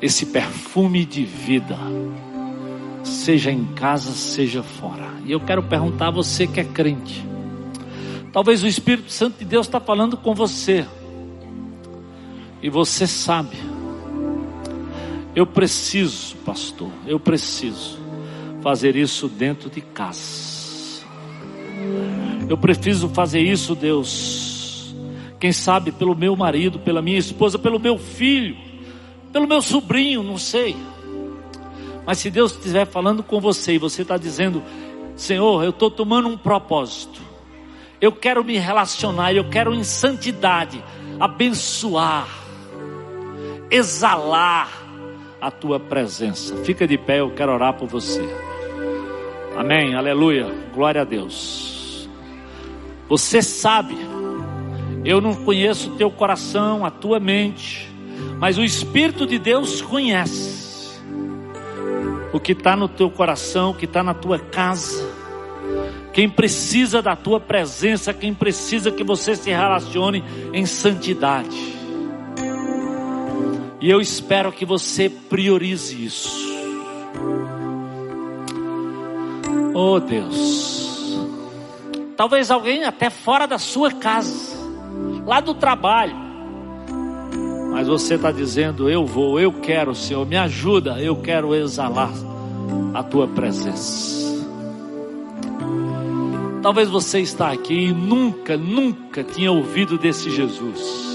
esse 0.00 0.26
perfume 0.26 1.04
de 1.04 1.24
vida, 1.24 1.76
seja 3.04 3.50
em 3.50 3.64
casa, 3.66 4.12
seja 4.12 4.62
fora. 4.62 5.10
E 5.24 5.32
eu 5.32 5.40
quero 5.40 5.62
perguntar 5.62 6.08
a 6.08 6.10
você 6.10 6.46
que 6.46 6.60
é 6.60 6.64
crente, 6.64 7.24
Talvez 8.32 8.62
o 8.62 8.66
Espírito 8.66 9.10
Santo 9.10 9.38
de 9.38 9.44
Deus 9.44 9.66
está 9.66 9.80
falando 9.80 10.16
com 10.16 10.34
você. 10.34 10.86
E 12.62 12.70
você 12.70 13.06
sabe. 13.06 13.56
Eu 15.34 15.46
preciso, 15.46 16.36
pastor, 16.38 16.90
eu 17.06 17.18
preciso 17.18 17.98
fazer 18.62 18.94
isso 18.94 19.28
dentro 19.28 19.68
de 19.68 19.80
casa. 19.80 21.04
Eu 22.48 22.56
preciso 22.58 23.08
fazer 23.08 23.40
isso, 23.40 23.74
Deus. 23.74 24.94
Quem 25.38 25.52
sabe 25.52 25.90
pelo 25.90 26.14
meu 26.14 26.36
marido, 26.36 26.78
pela 26.78 27.00
minha 27.00 27.18
esposa, 27.18 27.58
pelo 27.58 27.78
meu 27.78 27.96
filho, 27.96 28.56
pelo 29.32 29.46
meu 29.46 29.62
sobrinho, 29.62 30.22
não 30.22 30.36
sei. 30.36 30.76
Mas 32.04 32.18
se 32.18 32.30
Deus 32.30 32.52
estiver 32.52 32.86
falando 32.86 33.22
com 33.22 33.40
você 33.40 33.74
e 33.74 33.78
você 33.78 34.02
está 34.02 34.16
dizendo, 34.16 34.62
Senhor, 35.16 35.64
eu 35.64 35.70
estou 35.70 35.90
tomando 35.90 36.28
um 36.28 36.36
propósito 36.36 37.29
eu 38.00 38.12
quero 38.12 38.42
me 38.42 38.56
relacionar, 38.56 39.34
eu 39.34 39.48
quero 39.50 39.74
em 39.74 39.84
santidade 39.84 40.82
abençoar, 41.18 42.28
exalar 43.70 44.70
a 45.40 45.50
tua 45.50 45.78
presença. 45.78 46.56
Fica 46.64 46.86
de 46.86 46.96
pé, 46.96 47.20
eu 47.20 47.30
quero 47.30 47.52
orar 47.52 47.74
por 47.74 47.86
você. 47.88 48.22
Amém, 49.56 49.94
aleluia, 49.94 50.46
glória 50.74 51.02
a 51.02 51.04
Deus. 51.04 52.08
Você 53.06 53.42
sabe, 53.42 53.96
eu 55.04 55.20
não 55.20 55.34
conheço 55.34 55.90
o 55.90 55.96
teu 55.96 56.10
coração, 56.10 56.86
a 56.86 56.90
tua 56.90 57.20
mente, 57.20 57.90
mas 58.38 58.56
o 58.56 58.64
Espírito 58.64 59.26
de 59.26 59.38
Deus 59.38 59.82
conhece 59.82 60.98
o 62.32 62.40
que 62.40 62.52
está 62.52 62.74
no 62.76 62.88
teu 62.88 63.10
coração, 63.10 63.70
o 63.70 63.74
que 63.74 63.84
está 63.84 64.02
na 64.02 64.14
tua 64.14 64.38
casa 64.38 65.19
quem 66.12 66.28
precisa 66.28 67.00
da 67.00 67.14
tua 67.14 67.38
presença, 67.38 68.12
quem 68.12 68.34
precisa 68.34 68.90
que 68.90 69.04
você 69.04 69.36
se 69.36 69.50
relacione 69.50 70.24
em 70.52 70.66
santidade. 70.66 71.80
E 73.80 73.88
eu 73.88 74.00
espero 74.00 74.52
que 74.52 74.64
você 74.64 75.08
priorize 75.08 76.04
isso. 76.04 76.50
Oh 79.72 79.98
Deus. 80.00 80.90
Talvez 82.16 82.50
alguém 82.50 82.84
até 82.84 83.08
fora 83.08 83.46
da 83.46 83.58
sua 83.58 83.92
casa, 83.92 84.54
lá 85.24 85.40
do 85.40 85.54
trabalho. 85.54 86.14
Mas 87.72 87.88
você 87.88 88.16
está 88.16 88.30
dizendo: 88.30 88.90
Eu 88.90 89.06
vou, 89.06 89.40
eu 89.40 89.52
quero, 89.52 89.94
Senhor, 89.94 90.26
me 90.26 90.36
ajuda, 90.36 91.00
eu 91.00 91.16
quero 91.16 91.54
exalar 91.54 92.12
a 92.92 93.02
tua 93.02 93.26
presença. 93.26 94.29
Talvez 96.62 96.90
você 96.90 97.20
está 97.20 97.50
aqui 97.50 97.86
e 97.86 97.92
nunca, 97.92 98.56
nunca 98.56 99.24
tinha 99.24 99.50
ouvido 99.50 99.96
desse 99.96 100.30
Jesus. 100.30 101.10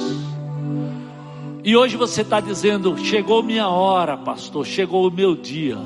E 1.63 1.77
hoje 1.77 1.97
você 1.97 2.21
está 2.21 2.39
dizendo: 2.39 2.97
chegou 2.97 3.43
minha 3.43 3.67
hora, 3.67 4.17
pastor, 4.17 4.65
chegou 4.65 5.07
o 5.07 5.11
meu 5.11 5.35
dia. 5.35 5.77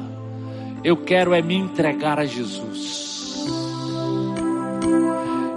Eu 0.81 0.95
quero 0.95 1.33
é 1.33 1.41
me 1.41 1.55
entregar 1.55 2.19
a 2.19 2.25
Jesus. 2.25 3.09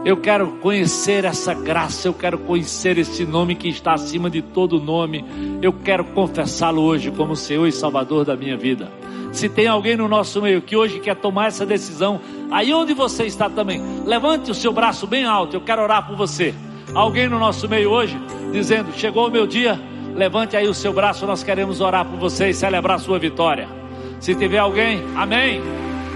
Eu 0.05 0.17
quero 0.17 0.49
conhecer 0.59 1.25
essa 1.25 1.55
graça, 1.55 2.09
eu 2.09 2.15
quero 2.15 2.37
conhecer 2.39 2.99
esse 2.99 3.25
nome 3.25 3.55
que 3.55 3.69
está 3.69 3.93
acima 3.95 4.29
de 4.29 4.43
todo 4.43 4.81
nome. 4.81 5.25
Eu 5.63 5.73
quero 5.73 6.05
confessá-lo 6.07 6.83
hoje 6.83 7.13
como 7.13 7.37
Senhor 7.37 7.69
e 7.69 7.73
Salvador 7.73 8.25
da 8.25 8.37
minha 8.37 8.57
vida. 8.57 8.91
Se 9.33 9.49
tem 9.49 9.67
alguém 9.67 9.97
no 9.97 10.07
nosso 10.07 10.43
meio 10.43 10.61
que 10.61 10.77
hoje 10.77 11.01
quer 11.01 11.17
tomar 11.17 11.47
essa 11.47 11.65
decisão, 11.65 12.21
aí 12.51 12.73
onde 12.73 12.93
você 12.93 13.25
está 13.25 13.49
também, 13.49 13.83
levante 14.05 14.51
o 14.51 14.55
seu 14.55 14.73
braço 14.73 15.07
bem 15.07 15.25
alto, 15.25 15.57
eu 15.57 15.61
quero 15.63 15.83
orar 15.83 16.07
por 16.07 16.17
você. 16.17 16.55
Alguém 16.95 17.29
no 17.29 17.39
nosso 17.39 17.67
meio 17.67 17.91
hoje 17.91 18.21
dizendo: 18.53 18.93
Chegou 18.93 19.29
o 19.29 19.31
meu 19.31 19.47
dia, 19.47 19.81
levante 20.15 20.55
aí 20.55 20.69
o 20.69 20.75
seu 20.75 20.93
braço, 20.93 21.27
nós 21.27 21.43
queremos 21.43 21.81
orar 21.81 22.05
por 22.05 22.19
você 22.19 22.51
e 22.51 22.55
celebrar 22.55 22.97
a 22.97 23.01
sua 23.01 23.19
vitória. 23.19 23.67
Se 24.21 24.35
tiver 24.35 24.59
alguém, 24.59 25.03
amém. 25.17 25.63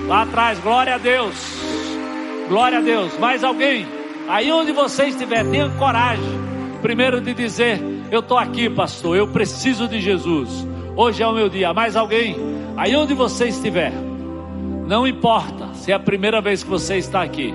Lá 0.07 0.23
atrás, 0.23 0.59
glória 0.61 0.95
a 0.95 0.99
Deus, 0.99 1.35
glória 2.49 2.79
a 2.79 2.83
Deus. 2.83 3.19
Mais 3.19 3.43
alguém, 3.43 3.87
aí 4.29 4.53
onde 4.53 4.71
você 4.73 5.07
estiver, 5.07 5.45
tenha 5.51 5.71
coragem, 5.71 6.39
primeiro 6.83 7.19
de 7.21 7.33
dizer: 7.33 7.81
Eu 8.11 8.21
estou 8.21 8.37
aqui, 8.37 8.69
pastor, 8.69 9.17
eu 9.17 9.27
preciso 9.27 9.89
de 9.89 10.03
Jesus. 10.03 10.67
Hoje 10.95 11.23
é 11.23 11.27
o 11.27 11.33
meu 11.33 11.49
dia. 11.49 11.73
Mais 11.73 11.97
alguém? 11.97 12.56
Aí 12.77 12.95
onde 12.95 13.15
você 13.15 13.49
estiver, 13.49 13.93
não 14.87 15.07
importa 15.07 15.75
se 15.75 15.91
é 15.91 15.95
a 15.95 15.99
primeira 15.99 16.41
vez 16.41 16.63
que 16.63 16.69
você 16.69 16.97
está 16.97 17.23
aqui, 17.23 17.55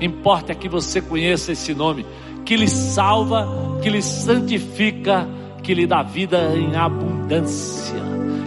importa 0.00 0.54
que 0.54 0.68
você 0.68 1.00
conheça 1.00 1.52
esse 1.52 1.74
nome, 1.74 2.04
que 2.44 2.56
lhe 2.56 2.68
salva, 2.68 3.48
que 3.82 3.88
lhe 3.88 4.02
santifica, 4.02 5.26
que 5.62 5.74
lhe 5.74 5.86
dá 5.86 6.02
vida 6.02 6.54
em 6.54 6.76
abundância, 6.76 8.00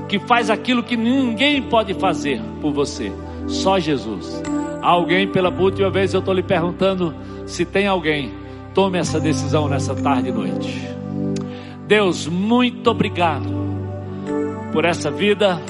que 0.07 0.19
faz 0.19 0.49
aquilo 0.49 0.83
que 0.83 0.95
ninguém 0.95 1.61
pode 1.61 1.93
fazer 1.95 2.41
por 2.61 2.71
você, 2.71 3.11
só 3.47 3.79
Jesus. 3.79 4.41
Alguém, 4.81 5.27
pela 5.27 5.49
última 5.49 5.89
vez, 5.89 6.13
eu 6.13 6.19
estou 6.19 6.33
lhe 6.33 6.43
perguntando 6.43 7.13
se 7.45 7.65
tem 7.65 7.87
alguém, 7.87 8.31
tome 8.73 8.97
essa 8.97 9.19
decisão 9.19 9.67
nessa 9.67 9.93
tarde 9.93 10.29
e 10.29 10.31
noite. 10.31 10.81
Deus, 11.87 12.25
muito 12.27 12.89
obrigado 12.89 13.49
por 14.71 14.85
essa 14.85 15.11
vida. 15.11 15.61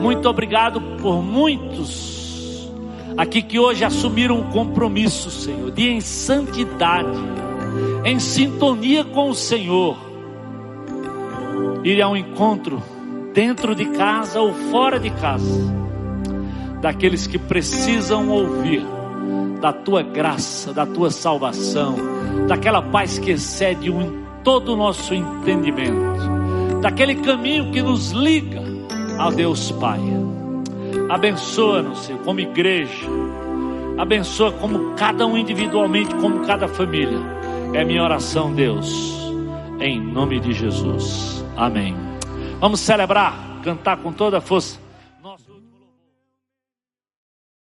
Muito 0.00 0.28
obrigado 0.28 0.80
por 1.00 1.22
muitos 1.22 2.72
aqui 3.16 3.42
que 3.42 3.58
hoje 3.58 3.84
assumiram 3.84 4.38
um 4.38 4.50
compromisso, 4.50 5.30
Senhor, 5.30 5.70
de 5.70 5.88
em 5.88 6.00
santidade, 6.00 7.18
em 8.02 8.18
sintonia 8.18 9.04
com 9.04 9.28
o 9.28 9.34
Senhor, 9.34 9.98
ir 11.84 12.00
ao 12.00 12.16
encontro 12.16 12.82
dentro 13.34 13.74
de 13.74 13.84
casa 13.86 14.40
ou 14.40 14.54
fora 14.54 14.98
de 14.98 15.10
casa, 15.10 15.74
daqueles 16.80 17.26
que 17.26 17.38
precisam 17.38 18.30
ouvir 18.30 18.82
da 19.60 19.70
tua 19.70 20.02
graça, 20.02 20.72
da 20.72 20.86
tua 20.86 21.10
salvação, 21.10 21.94
daquela 22.48 22.80
paz 22.80 23.18
que 23.18 23.32
excede 23.32 23.90
todo 24.42 24.72
o 24.72 24.76
nosso 24.76 25.12
entendimento, 25.12 26.80
daquele 26.80 27.16
caminho 27.16 27.70
que 27.70 27.82
nos 27.82 28.12
liga 28.12 28.69
a 29.20 29.28
Deus 29.28 29.70
Pai. 29.72 30.00
Abençoa-nos, 31.10 31.98
Senhor, 31.98 32.22
como 32.22 32.40
igreja. 32.40 33.06
Abençoa 33.98 34.50
como 34.52 34.94
cada 34.94 35.26
um 35.26 35.36
individualmente, 35.36 36.14
como 36.14 36.46
cada 36.46 36.66
família. 36.66 37.18
É 37.74 37.84
minha 37.84 38.02
oração, 38.02 38.54
Deus. 38.54 39.30
Em 39.78 40.00
nome 40.00 40.40
de 40.40 40.54
Jesus. 40.54 41.44
Amém. 41.54 41.94
Vamos 42.60 42.80
celebrar, 42.80 43.60
cantar 43.62 43.98
com 43.98 44.10
toda 44.10 44.38
a 44.38 44.40
força. 44.40 44.78